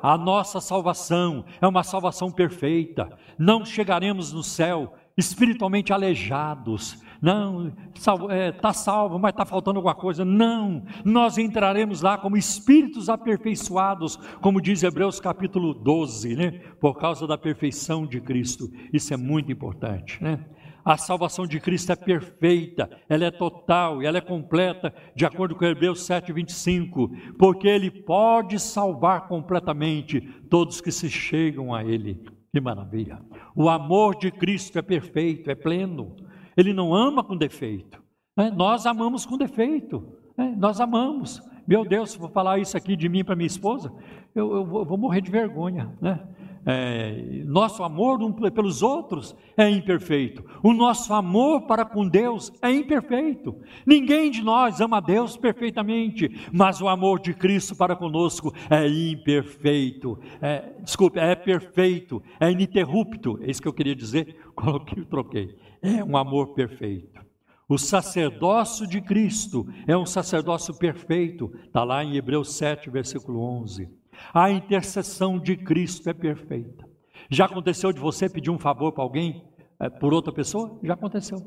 [0.05, 3.09] A nossa salvação é uma salvação perfeita,
[3.39, 9.95] não chegaremos no céu espiritualmente aleijados, não, está é, tá salvo, mas está faltando alguma
[9.95, 10.23] coisa.
[10.23, 16.51] Não, nós entraremos lá como espíritos aperfeiçoados, como diz Hebreus capítulo 12, né?
[16.79, 18.69] por causa da perfeição de Cristo.
[18.93, 20.23] Isso é muito importante.
[20.23, 20.39] Né?
[20.85, 25.55] A salvação de Cristo é perfeita, ela é total e ela é completa, de acordo
[25.55, 32.23] com Hebreus 7,25, porque Ele pode salvar completamente todos que se chegam a Ele.
[32.53, 33.19] Que maravilha!
[33.55, 36.15] O amor de Cristo é perfeito, é pleno,
[36.55, 37.99] Ele não ama com defeito,
[38.37, 38.53] né?
[38.55, 40.07] nós amamos com defeito,
[40.37, 40.53] né?
[40.55, 41.41] nós amamos.
[41.67, 43.91] Meu Deus, se vou falar isso aqui de mim para minha esposa,
[44.35, 46.23] eu, eu, vou, eu vou morrer de vergonha, né?
[46.65, 50.43] É, nosso amor um pelos outros é imperfeito.
[50.63, 53.55] O nosso amor para com Deus é imperfeito.
[53.85, 60.19] Ninguém de nós ama Deus perfeitamente, mas o amor de Cristo para conosco é imperfeito.
[60.41, 63.39] É, desculpe, é perfeito, é ininterrupto.
[63.41, 65.55] É isso que eu queria dizer, coloquei, troquei.
[65.81, 67.23] É um amor perfeito.
[67.67, 71.51] O sacerdócio de Cristo é um sacerdócio perfeito.
[71.65, 73.89] Está lá em Hebreus 7, versículo 11.
[74.33, 76.85] A intercessão de Cristo é perfeita.
[77.29, 79.43] Já aconteceu de você pedir um favor para alguém,
[79.79, 80.79] é, por outra pessoa?
[80.83, 81.39] Já aconteceu.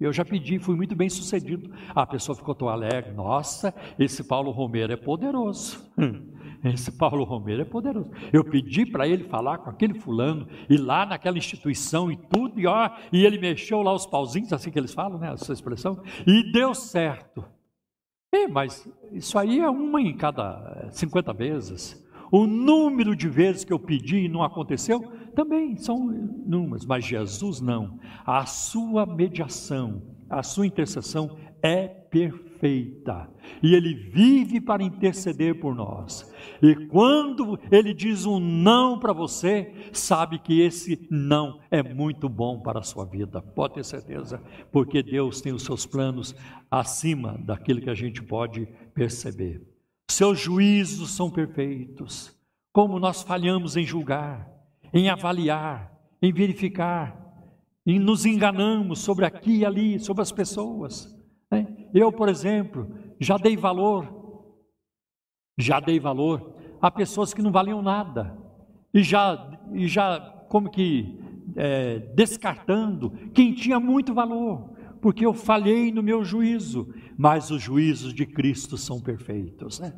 [0.00, 1.70] Eu já pedi, fui muito bem sucedido.
[1.94, 3.12] A pessoa ficou tão alegre.
[3.12, 5.82] Nossa, esse Paulo Romero é poderoso.
[5.96, 6.32] Hum,
[6.64, 8.10] esse Paulo Romero é poderoso.
[8.32, 12.66] Eu pedi para ele falar com aquele fulano, e lá naquela instituição e tudo, e,
[12.66, 15.32] ó, e ele mexeu lá os pauzinhos, assim que eles falam, né?
[15.32, 17.44] Essa expressão, e deu certo.
[18.32, 22.03] É, mas isso aí é uma em cada 50 vezes.
[22.34, 25.00] O número de vezes que eu pedi e não aconteceu,
[25.36, 28.00] também são números, mas Jesus não.
[28.26, 33.30] A sua mediação, a sua intercessão é perfeita.
[33.62, 36.28] E ele vive para interceder por nós.
[36.60, 42.58] E quando ele diz um não para você, sabe que esse não é muito bom
[42.58, 43.40] para a sua vida.
[43.40, 44.42] Pode ter certeza,
[44.72, 46.34] porque Deus tem os seus planos
[46.68, 49.73] acima daquilo que a gente pode perceber.
[50.10, 52.34] Seus juízos são perfeitos.
[52.72, 54.50] Como nós falhamos em julgar,
[54.92, 57.24] em avaliar, em verificar,
[57.86, 61.14] e nos enganamos sobre aqui e ali, sobre as pessoas.
[61.50, 61.88] Né?
[61.92, 62.88] Eu, por exemplo,
[63.20, 64.54] já dei valor,
[65.58, 68.36] já dei valor a pessoas que não valiam nada,
[68.92, 71.18] e já, e já como que
[71.56, 74.73] é, descartando quem tinha muito valor,
[75.04, 79.92] porque eu falhei no meu juízo, mas os juízos de Cristo são perfeitos, né?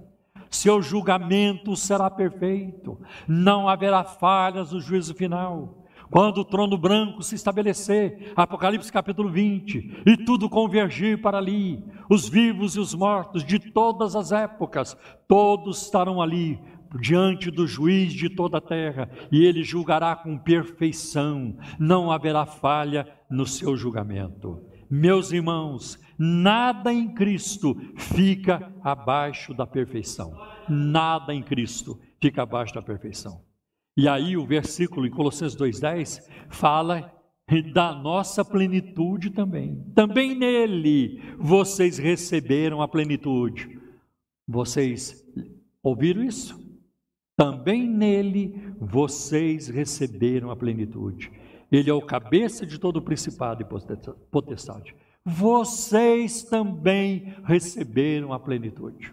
[0.51, 5.87] Seu julgamento será perfeito, não haverá falhas no juízo final.
[6.11, 12.29] Quando o trono branco se estabelecer, Apocalipse capítulo 20, e tudo convergir para ali, os
[12.29, 14.97] vivos e os mortos de todas as épocas,
[15.29, 16.59] todos estarão ali,
[17.01, 23.07] diante do juiz de toda a terra, e ele julgará com perfeição, não haverá falha
[23.31, 24.75] no seu julgamento.
[24.91, 30.33] Meus irmãos, nada em Cristo fica abaixo da perfeição.
[30.69, 33.41] Nada em Cristo fica abaixo da perfeição.
[33.97, 37.13] E aí o versículo em Colossenses 2,10 fala
[37.73, 39.83] da nossa plenitude também.
[39.95, 43.81] Também nele vocês receberam a plenitude.
[44.47, 45.25] Vocês
[45.83, 46.67] ouviram isso?
[47.37, 51.31] Também nele vocês receberam a plenitude.
[51.71, 54.95] Ele é o cabeça de todo o principado e potestade.
[55.25, 59.13] Vocês também receberam a plenitude.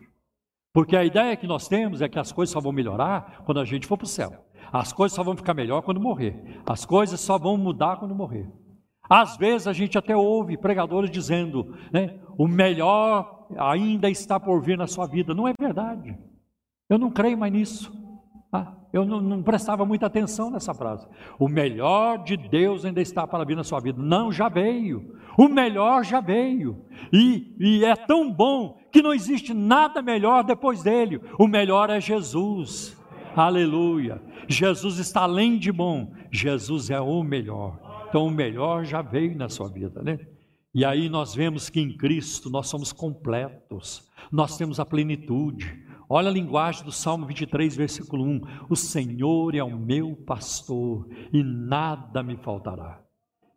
[0.71, 3.65] Porque a ideia que nós temos é que as coisas só vão melhorar quando a
[3.65, 4.45] gente for para o céu.
[4.71, 6.61] As coisas só vão ficar melhor quando morrer.
[6.65, 8.47] As coisas só vão mudar quando morrer.
[9.09, 14.77] Às vezes a gente até ouve pregadores dizendo, né, o melhor ainda está por vir
[14.77, 15.33] na sua vida.
[15.33, 16.17] Não é verdade.
[16.89, 18.02] Eu não creio mais nisso.
[18.93, 21.07] Eu não, não, prestava muita atenção nessa frase.
[21.39, 23.99] O melhor de Deus ainda está para vir na sua vida.
[23.99, 25.17] Não, já veio.
[25.35, 26.79] O melhor já veio.
[27.11, 31.19] E, e é tão bom que não existe nada melhor depois dele.
[31.39, 32.95] O melhor é Jesus.
[33.35, 34.21] Aleluia.
[34.47, 36.13] Jesus está além de bom.
[36.31, 37.79] Jesus é o melhor.
[38.09, 40.19] Então o melhor já veio na sua vida, né?
[40.71, 44.07] E aí nós vemos que em Cristo nós somos completos.
[44.31, 45.83] Nós temos a plenitude.
[46.15, 51.41] Olha a linguagem do Salmo 23, versículo 1: O Senhor é o meu pastor e
[51.41, 53.01] nada me faltará.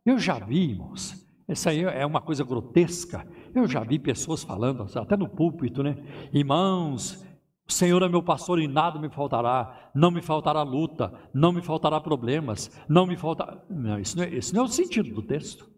[0.07, 3.29] Eu já vi, irmãos, essa aí é uma coisa grotesca.
[3.55, 5.99] Eu já vi pessoas falando, até no púlpito, né?
[6.33, 7.23] Irmãos,
[7.69, 11.61] o Senhor é meu pastor e nada me faltará, não me faltará luta, não me
[11.61, 13.63] faltará problemas, não me faltará.
[13.69, 15.71] Não, isso, não é, isso não é o sentido do texto.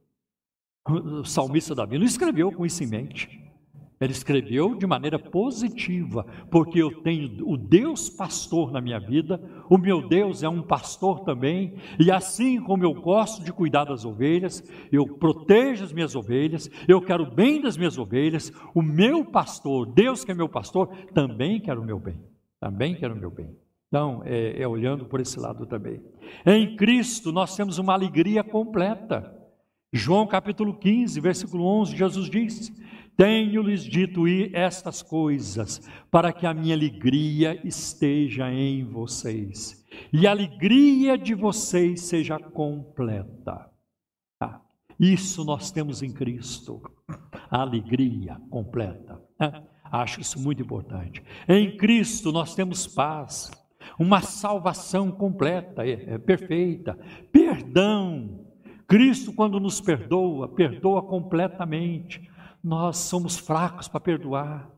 [0.86, 3.47] O salmista Davi não escreveu com isso em mente.
[4.00, 9.76] Ele escreveu de maneira positiva, porque eu tenho o Deus pastor na minha vida, o
[9.76, 14.62] meu Deus é um pastor também, e assim como eu gosto de cuidar das ovelhas,
[14.92, 19.86] eu protejo as minhas ovelhas, eu quero o bem das minhas ovelhas, o meu pastor,
[19.86, 22.20] Deus que é meu pastor, também quer o meu bem,
[22.60, 23.56] também quer o meu bem.
[23.88, 26.00] Então, é, é olhando por esse lado também.
[26.46, 29.34] Em Cristo nós temos uma alegria completa.
[29.90, 32.72] João capítulo 15, versículo 11, Jesus disse:
[33.18, 41.18] tenho-lhes dito estas coisas, para que a minha alegria esteja em vocês, e a alegria
[41.18, 43.68] de vocês seja completa.
[44.40, 44.60] Ah,
[45.00, 46.80] isso nós temos em Cristo,
[47.50, 49.20] a alegria completa.
[49.36, 51.20] Ah, acho isso muito importante.
[51.48, 53.50] Em Cristo nós temos paz,
[53.98, 56.96] uma salvação completa, é, é perfeita,
[57.32, 58.46] perdão.
[58.86, 62.28] Cristo, quando nos perdoa, perdoa completamente
[62.68, 64.70] nós somos fracos para perdoar.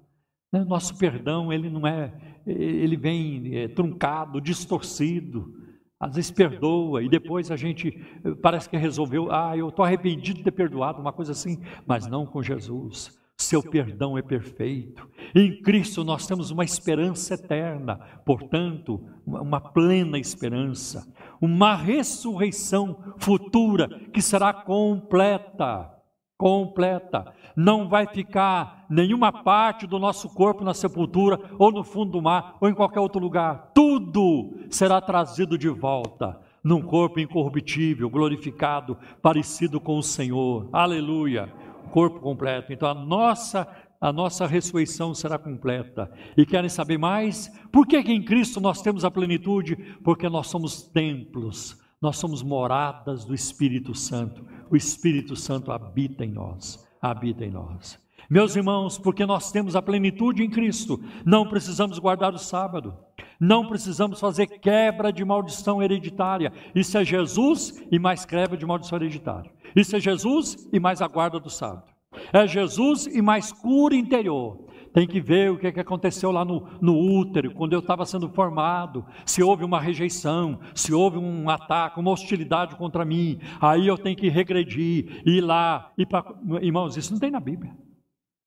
[0.53, 0.65] Né?
[0.65, 2.13] Nosso perdão, ele não é,
[2.47, 5.59] ele vem é, truncado, distorcido.
[5.99, 7.93] Às vezes perdoa e depois a gente
[8.41, 12.25] parece que resolveu, ah, eu estou arrependido de ter perdoado, uma coisa assim, mas não
[12.25, 13.19] com Jesus.
[13.37, 15.07] Seu perdão é perfeito.
[15.35, 21.07] Em Cristo nós temos uma esperança eterna, portanto, uma plena esperança,
[21.39, 26.00] uma ressurreição futura que será completa
[26.41, 27.35] completa.
[27.55, 32.57] Não vai ficar nenhuma parte do nosso corpo na sepultura, ou no fundo do mar,
[32.59, 33.73] ou em qualquer outro lugar.
[33.75, 40.71] Tudo será trazido de volta num corpo incorruptível, glorificado, parecido com o Senhor.
[40.73, 41.53] Aleluia!
[41.91, 42.73] Corpo completo.
[42.73, 43.69] Então a nossa
[44.01, 46.11] a nossa ressurreição será completa.
[46.35, 47.53] E querem saber mais?
[47.71, 49.77] Por que, que em Cristo nós temos a plenitude?
[50.03, 54.45] Porque nós somos templos nós somos moradas do Espírito Santo.
[54.71, 57.99] O Espírito Santo habita em nós, habita em nós.
[58.29, 62.97] Meus irmãos, porque nós temos a plenitude em Cristo, não precisamos guardar o sábado,
[63.41, 66.53] não precisamos fazer quebra de maldição hereditária.
[66.75, 69.51] Isso é Jesus e mais quebra de maldição hereditária.
[69.75, 71.91] Isso é Jesus e mais a guarda do sábado.
[72.33, 76.67] É Jesus e mais cura interior tem que ver o que, que aconteceu lá no,
[76.81, 82.01] no útero, quando eu estava sendo formado, se houve uma rejeição, se houve um ataque,
[82.01, 86.35] uma hostilidade contra mim, aí eu tenho que regredir, ir lá, ir para.
[86.61, 87.73] Irmãos, isso não tem na Bíblia.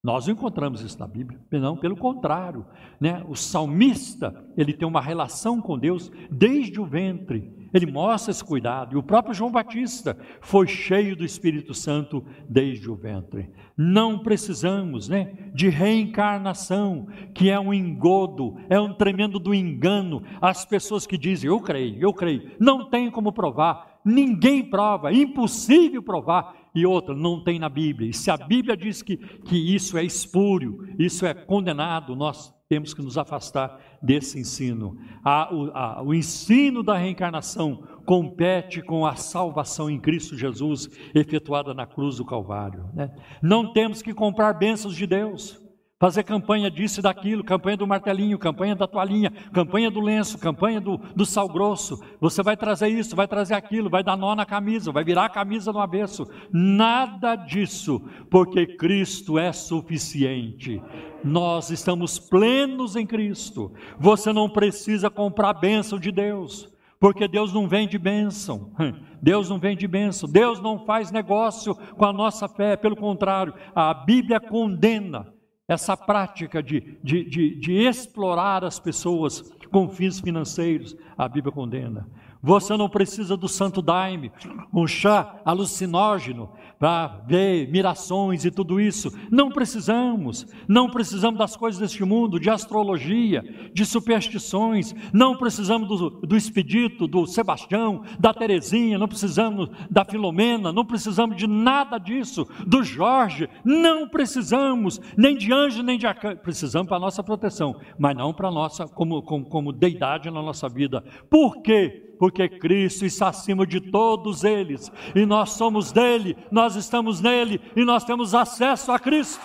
[0.04, 2.66] Nós não encontramos isso na Bíblia, não, pelo contrário,
[3.00, 3.24] né?
[3.30, 7.50] O salmista, ele tem uma relação com Deus desde o ventre.
[7.74, 8.94] Ele mostra esse cuidado.
[8.94, 13.50] E o próprio João Batista foi cheio do Espírito Santo desde o ventre.
[13.78, 20.22] Não precisamos, né, de reencarnação, que é um engodo, é um tremendo do engano.
[20.42, 24.02] As pessoas que dizem, eu creio, eu creio, não tem como provar.
[24.04, 28.10] Ninguém prova, impossível provar e outra, não tem na Bíblia.
[28.10, 32.94] E se a Bíblia diz que, que isso é espúrio, isso é condenado, nós temos
[32.94, 34.98] que nos afastar desse ensino.
[35.24, 41.74] A, o, a, o ensino da reencarnação compete com a salvação em Cristo Jesus, efetuada
[41.74, 42.90] na cruz do Calvário.
[42.94, 43.14] Né?
[43.42, 45.63] Não temos que comprar bênçãos de Deus
[46.04, 50.82] fazer campanha disso e daquilo, campanha do martelinho, campanha da toalhinha, campanha do lenço, campanha
[50.82, 51.98] do, do sal grosso.
[52.20, 55.30] Você vai trazer isso, vai trazer aquilo, vai dar nó na camisa, vai virar a
[55.30, 56.28] camisa no avesso.
[56.52, 60.84] Nada disso, porque Cristo é suficiente.
[61.24, 63.72] Nós estamos plenos em Cristo.
[63.98, 66.70] Você não precisa comprar a bênção de Deus.
[67.00, 68.74] Porque Deus não vende bênção,
[69.22, 73.94] Deus não vende bênção, Deus não faz negócio com a nossa fé, pelo contrário, a
[73.94, 75.33] Bíblia condena
[75.68, 79.42] essa prática de, de, de, de explorar as pessoas
[79.72, 82.08] com fins financeiros, a Bíblia condena.
[82.46, 84.30] Você não precisa do santo daime,
[84.74, 89.10] um chá alucinógeno para ver mirações e tudo isso.
[89.32, 90.46] Não precisamos.
[90.68, 93.42] Não precisamos das coisas deste mundo, de astrologia,
[93.74, 94.94] de superstições.
[95.14, 98.98] Não precisamos do, do expedito, do Sebastião, da Terezinha.
[98.98, 100.74] Não precisamos da Filomena.
[100.74, 102.46] Não precisamos de nada disso.
[102.68, 103.48] Do Jorge.
[103.64, 106.42] Não precisamos nem de anjo nem de arcanjo.
[106.42, 110.42] Precisamos para a nossa proteção, mas não para a nossa como, como, como deidade na
[110.42, 111.02] nossa vida.
[111.30, 112.03] Por quê?
[112.18, 117.84] Porque Cristo está acima de todos eles, e nós somos dele, nós estamos nele, e
[117.84, 119.42] nós temos acesso a Cristo,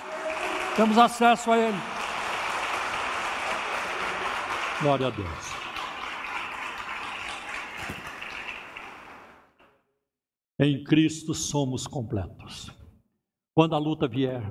[0.77, 1.79] temos acesso a Ele.
[4.81, 5.49] Glória a Deus.
[10.61, 12.71] Em Cristo somos completos.
[13.55, 14.43] Quando a luta vier,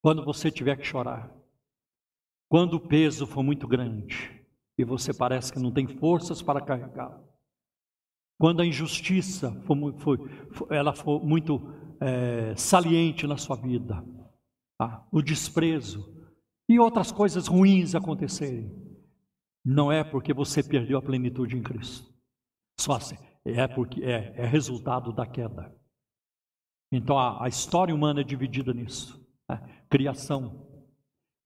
[0.00, 1.32] quando você tiver que chorar,
[2.48, 4.41] quando o peso for muito grande
[4.82, 7.24] e você parece que não tem forças para carregá-lo,
[8.38, 11.62] quando a injustiça for, for, for, ela for muito
[12.00, 14.04] é, saliente na sua vida,
[14.76, 15.06] tá?
[15.12, 16.12] o desprezo
[16.68, 18.70] e outras coisas ruins acontecerem,
[19.64, 22.12] não é porque você perdeu a plenitude em Cristo,
[22.78, 25.72] só assim, é porque é, é resultado da queda.
[26.90, 29.84] Então a, a, história humana é dividida nisso: né?
[29.88, 30.66] criação,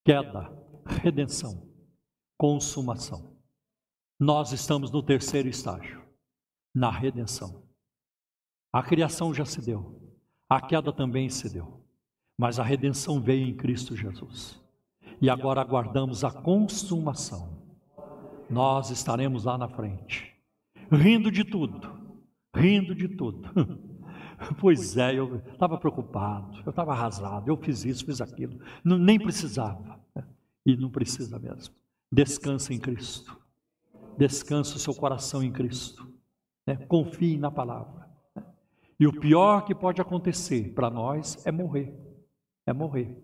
[0.04, 0.50] queda,
[1.02, 1.65] redenção,
[2.36, 3.36] consumação.
[4.18, 6.06] Nós estamos no terceiro estágio
[6.76, 7.62] na redenção.
[8.70, 9.98] A criação já se deu,
[10.46, 11.82] a queda também se deu,
[12.38, 14.60] mas a redenção veio em Cristo Jesus.
[15.22, 17.64] E agora aguardamos a consumação.
[18.50, 20.34] Nós estaremos lá na frente,
[20.92, 21.80] rindo de tudo,
[22.54, 23.50] rindo de tudo.
[24.60, 29.98] Pois é, eu estava preocupado, eu estava arrasado, eu fiz isso, fiz aquilo, nem precisava.
[30.66, 31.74] E não precisa mesmo.
[32.10, 33.36] Descansa em Cristo.
[34.16, 36.06] Descansa o seu coração em Cristo.
[36.66, 36.76] Né?
[36.76, 38.06] Confie na palavra.
[38.98, 41.94] E o pior que pode acontecer para nós é morrer.
[42.66, 43.16] É morrer.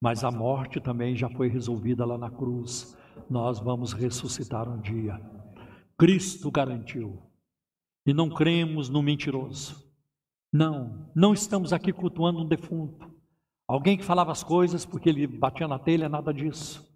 [0.00, 2.96] Mas a morte também já foi resolvida lá na cruz.
[3.30, 5.18] Nós vamos ressuscitar um dia.
[5.96, 7.22] Cristo garantiu.
[8.04, 9.86] E não cremos no mentiroso.
[10.52, 13.10] Não, não estamos aqui cultuando um defunto.
[13.66, 16.86] Alguém que falava as coisas porque ele batia na telha, nada disso.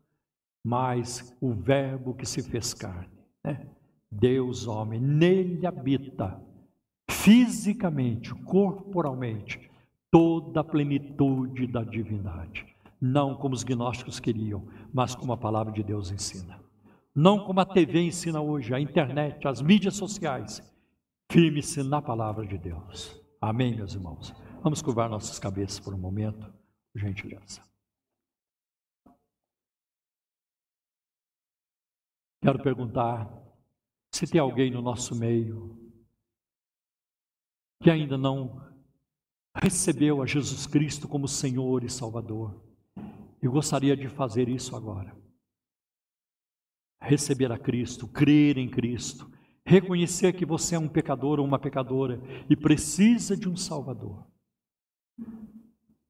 [0.65, 3.09] Mas o Verbo que se fez carne.
[3.45, 3.66] Né?
[4.11, 6.41] Deus homem, nele habita
[7.11, 9.70] fisicamente, corporalmente,
[10.11, 12.66] toda a plenitude da divindade.
[13.01, 16.61] Não como os gnósticos queriam, mas como a palavra de Deus ensina.
[17.15, 20.62] Não como a TV ensina hoje, a internet, as mídias sociais.
[21.31, 23.20] Firme-se na palavra de Deus.
[23.41, 24.35] Amém, meus irmãos.
[24.62, 26.53] Vamos curvar nossas cabeças por um momento,
[26.95, 27.70] gentileza.
[32.43, 33.31] Quero perguntar
[34.12, 35.79] se tem alguém no nosso meio
[37.83, 38.61] que ainda não
[39.55, 42.62] recebeu a Jesus Cristo como Senhor e Salvador,
[43.43, 45.17] eu gostaria de fazer isso agora.
[47.01, 49.31] Receber a Cristo, crer em Cristo,
[49.65, 54.27] reconhecer que você é um pecador ou uma pecadora e precisa de um Salvador.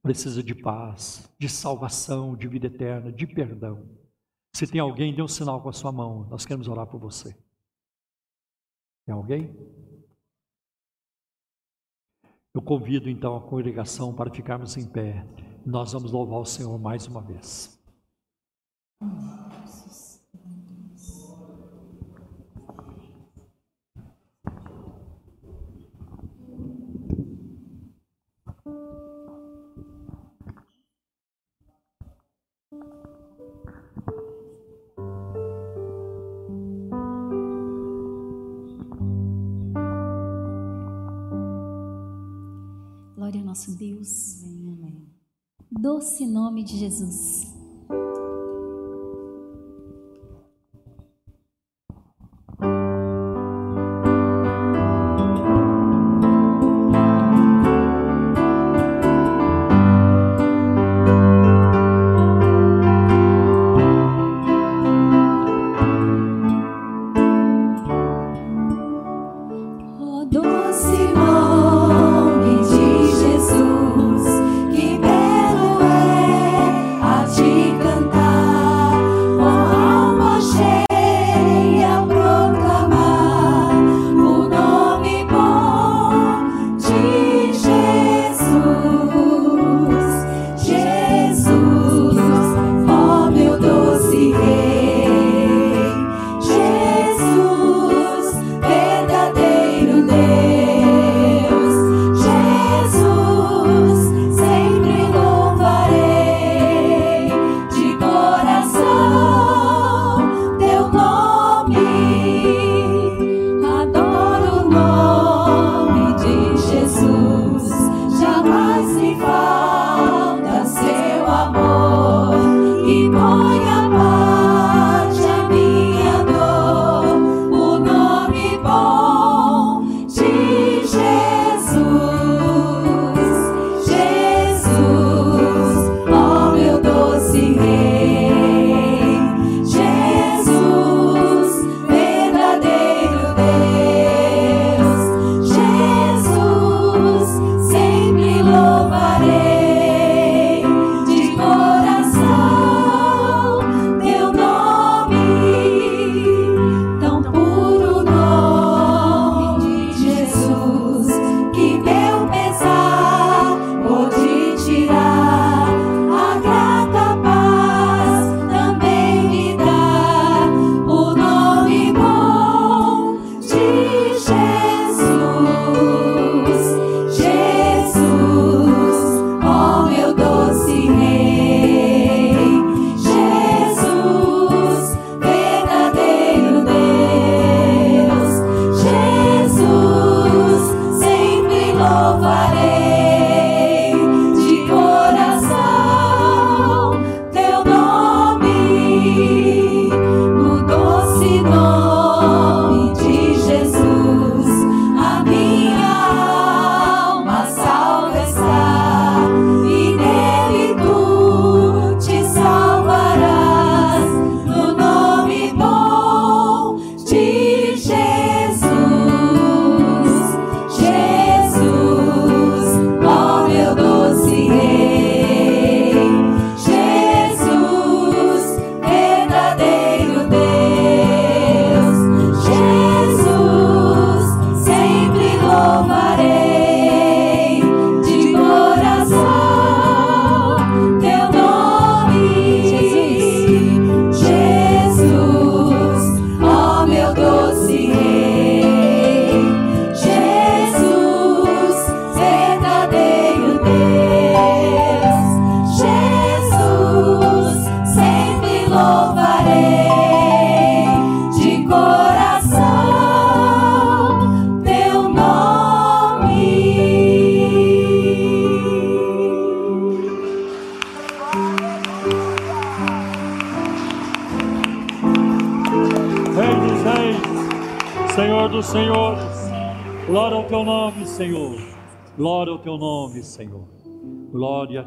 [0.03, 4.00] Precisa de paz, de salvação, de vida eterna, de perdão.
[4.53, 7.37] Se tem alguém, dê um sinal com a sua mão, nós queremos orar por você.
[9.07, 9.55] Tem alguém?
[12.53, 15.25] Eu convido então a congregação para ficarmos em pé.
[15.65, 17.81] Nós vamos louvar o Senhor mais uma vez.
[43.61, 44.43] Nosso Deus.
[45.71, 46.79] Doce nome de.
[46.79, 47.50] Jesus,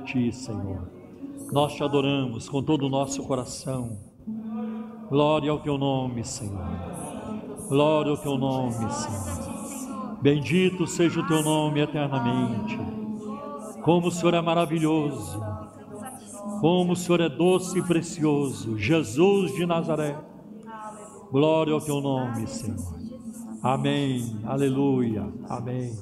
[0.04, 0.90] ti, Senhor.
[1.52, 3.98] Nós te adoramos com todo o nosso coração.
[5.10, 6.66] Glória ao teu nome, Senhor.
[7.68, 10.20] Glória ao teu nome, Senhor.
[10.22, 12.78] Bendito seja o teu nome eternamente.
[13.82, 15.42] Como o Senhor é maravilhoso.
[16.62, 18.78] Como o Senhor é doce e precioso.
[18.78, 20.18] Jesus de Nazaré.
[21.32, 22.96] Glória ao teu nome, Senhor.
[23.62, 24.40] Amém.
[24.46, 25.32] Aleluia.
[25.50, 25.94] Amém.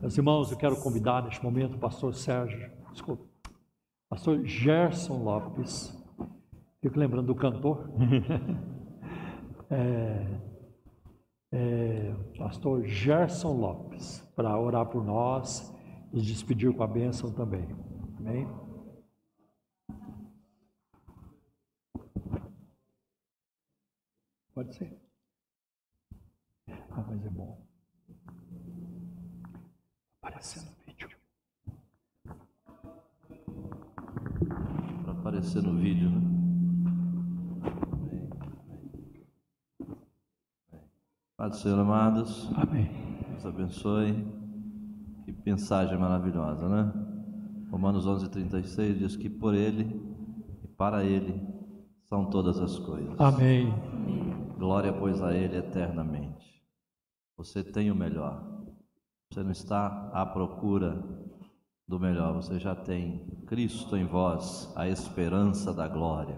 [0.00, 3.24] Meus irmãos, eu quero convidar neste momento o pastor Sérgio, desculpa,
[4.08, 5.94] pastor Gerson Lopes.
[6.80, 7.90] Fico lembrando do cantor.
[9.70, 10.40] é,
[11.52, 15.74] é, pastor Gerson Lopes, para orar por nós,
[16.12, 17.66] nos despedir com a bênção também.
[18.18, 18.46] Amém?
[24.54, 24.98] Pode ser.
[26.90, 27.66] Ah, mas é bom.
[30.22, 30.75] Aparecer
[35.36, 36.20] aparecer no vídeo, né?
[41.36, 42.50] Pai do Senhor, amados.
[42.56, 42.90] Amém.
[43.28, 44.26] Deus abençoe.
[45.24, 46.92] Que mensagem maravilhosa, né?
[47.70, 50.00] Romanos 11, 36 diz que por Ele
[50.64, 51.42] e para Ele
[52.04, 53.20] são todas as coisas.
[53.20, 53.74] Amém.
[54.56, 56.62] Glória, pois, a Ele eternamente.
[57.36, 58.42] Você tem o melhor.
[59.30, 61.25] Você não está à procura
[61.88, 66.36] do melhor, você já tem Cristo em vós, a esperança da glória.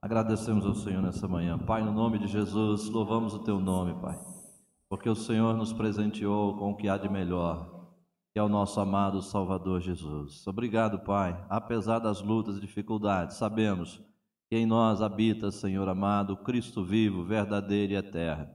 [0.00, 1.58] Agradecemos ao Senhor nessa manhã.
[1.58, 4.18] Pai, no nome de Jesus, louvamos o teu nome, Pai,
[4.90, 7.88] porque o Senhor nos presenteou com o que há de melhor,
[8.32, 10.46] que é o nosso amado Salvador Jesus.
[10.46, 11.42] Obrigado, Pai.
[11.48, 14.02] Apesar das lutas e dificuldades, sabemos
[14.50, 18.52] que em nós habita, Senhor amado, Cristo vivo, verdadeiro e eterno.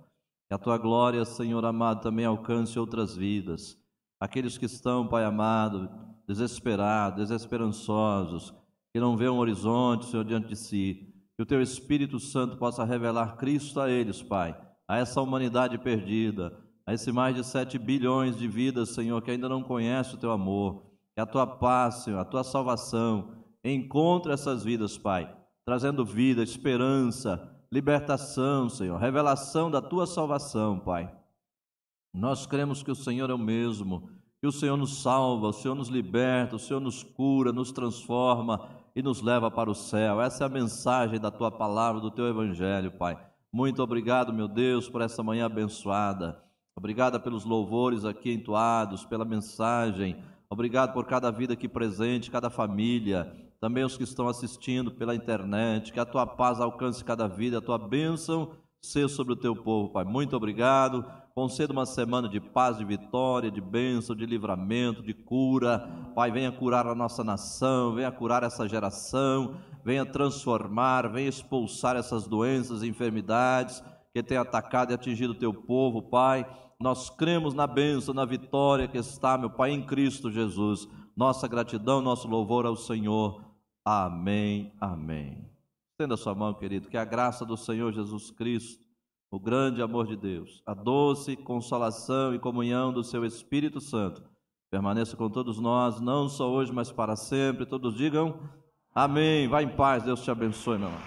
[0.47, 3.75] Que a tua glória, Senhor amado, também alcance outras vidas.
[4.19, 5.89] Aqueles que estão, Pai amado,
[6.27, 8.53] desesperados, desesperançosos,
[8.93, 11.13] que não vêem um horizonte, Senhor, diante de si.
[11.35, 16.57] Que o teu Espírito Santo possa revelar Cristo a eles, Pai, a essa humanidade perdida,
[16.85, 20.31] a esse mais de sete bilhões de vidas, Senhor, que ainda não conhece o teu
[20.31, 20.83] amor.
[21.15, 25.37] Que a tua paz, Senhor, a tua salvação encontre essas vidas, Pai
[25.67, 31.13] trazendo vida, esperança, libertação, Senhor, revelação da tua salvação, Pai.
[32.17, 34.09] Nós cremos que o Senhor é o mesmo,
[34.41, 38.67] que o Senhor nos salva, o Senhor nos liberta, o Senhor nos cura, nos transforma
[38.95, 40.19] e nos leva para o céu.
[40.19, 43.15] Essa é a mensagem da tua palavra, do teu evangelho, Pai.
[43.53, 46.43] Muito obrigado, meu Deus, por essa manhã abençoada.
[46.75, 50.17] Obrigada pelos louvores aqui entoados, pela mensagem.
[50.49, 55.91] Obrigado por cada vida aqui presente, cada família também os que estão assistindo pela internet,
[55.91, 58.51] que a tua paz alcance cada vida, a tua bênção
[58.81, 60.03] seja sobre o teu povo, Pai.
[60.03, 61.05] Muito obrigado.
[61.33, 65.87] Conceda uma semana de paz, de vitória, de bênção, de livramento, de cura.
[66.15, 72.27] Pai, venha curar a nossa nação, venha curar essa geração, venha transformar, venha expulsar essas
[72.27, 73.83] doenças e enfermidades
[74.13, 76.45] que têm atacado e atingido o teu povo, Pai.
[76.79, 80.87] Nós cremos na bênção, na vitória que está, meu Pai, em Cristo Jesus.
[81.15, 83.43] Nossa gratidão, nosso louvor ao Senhor.
[83.85, 85.56] Amém, amém.
[85.99, 88.85] Estenda a sua mão, querido, que a graça do Senhor Jesus Cristo,
[89.31, 94.23] o grande amor de Deus, a doce consolação e comunhão do seu Espírito Santo,
[94.69, 97.65] permaneça com todos nós, não só hoje, mas para sempre.
[97.65, 98.39] Todos digam
[98.93, 99.47] amém.
[99.47, 101.01] Vá em paz, Deus te abençoe, meu irmão.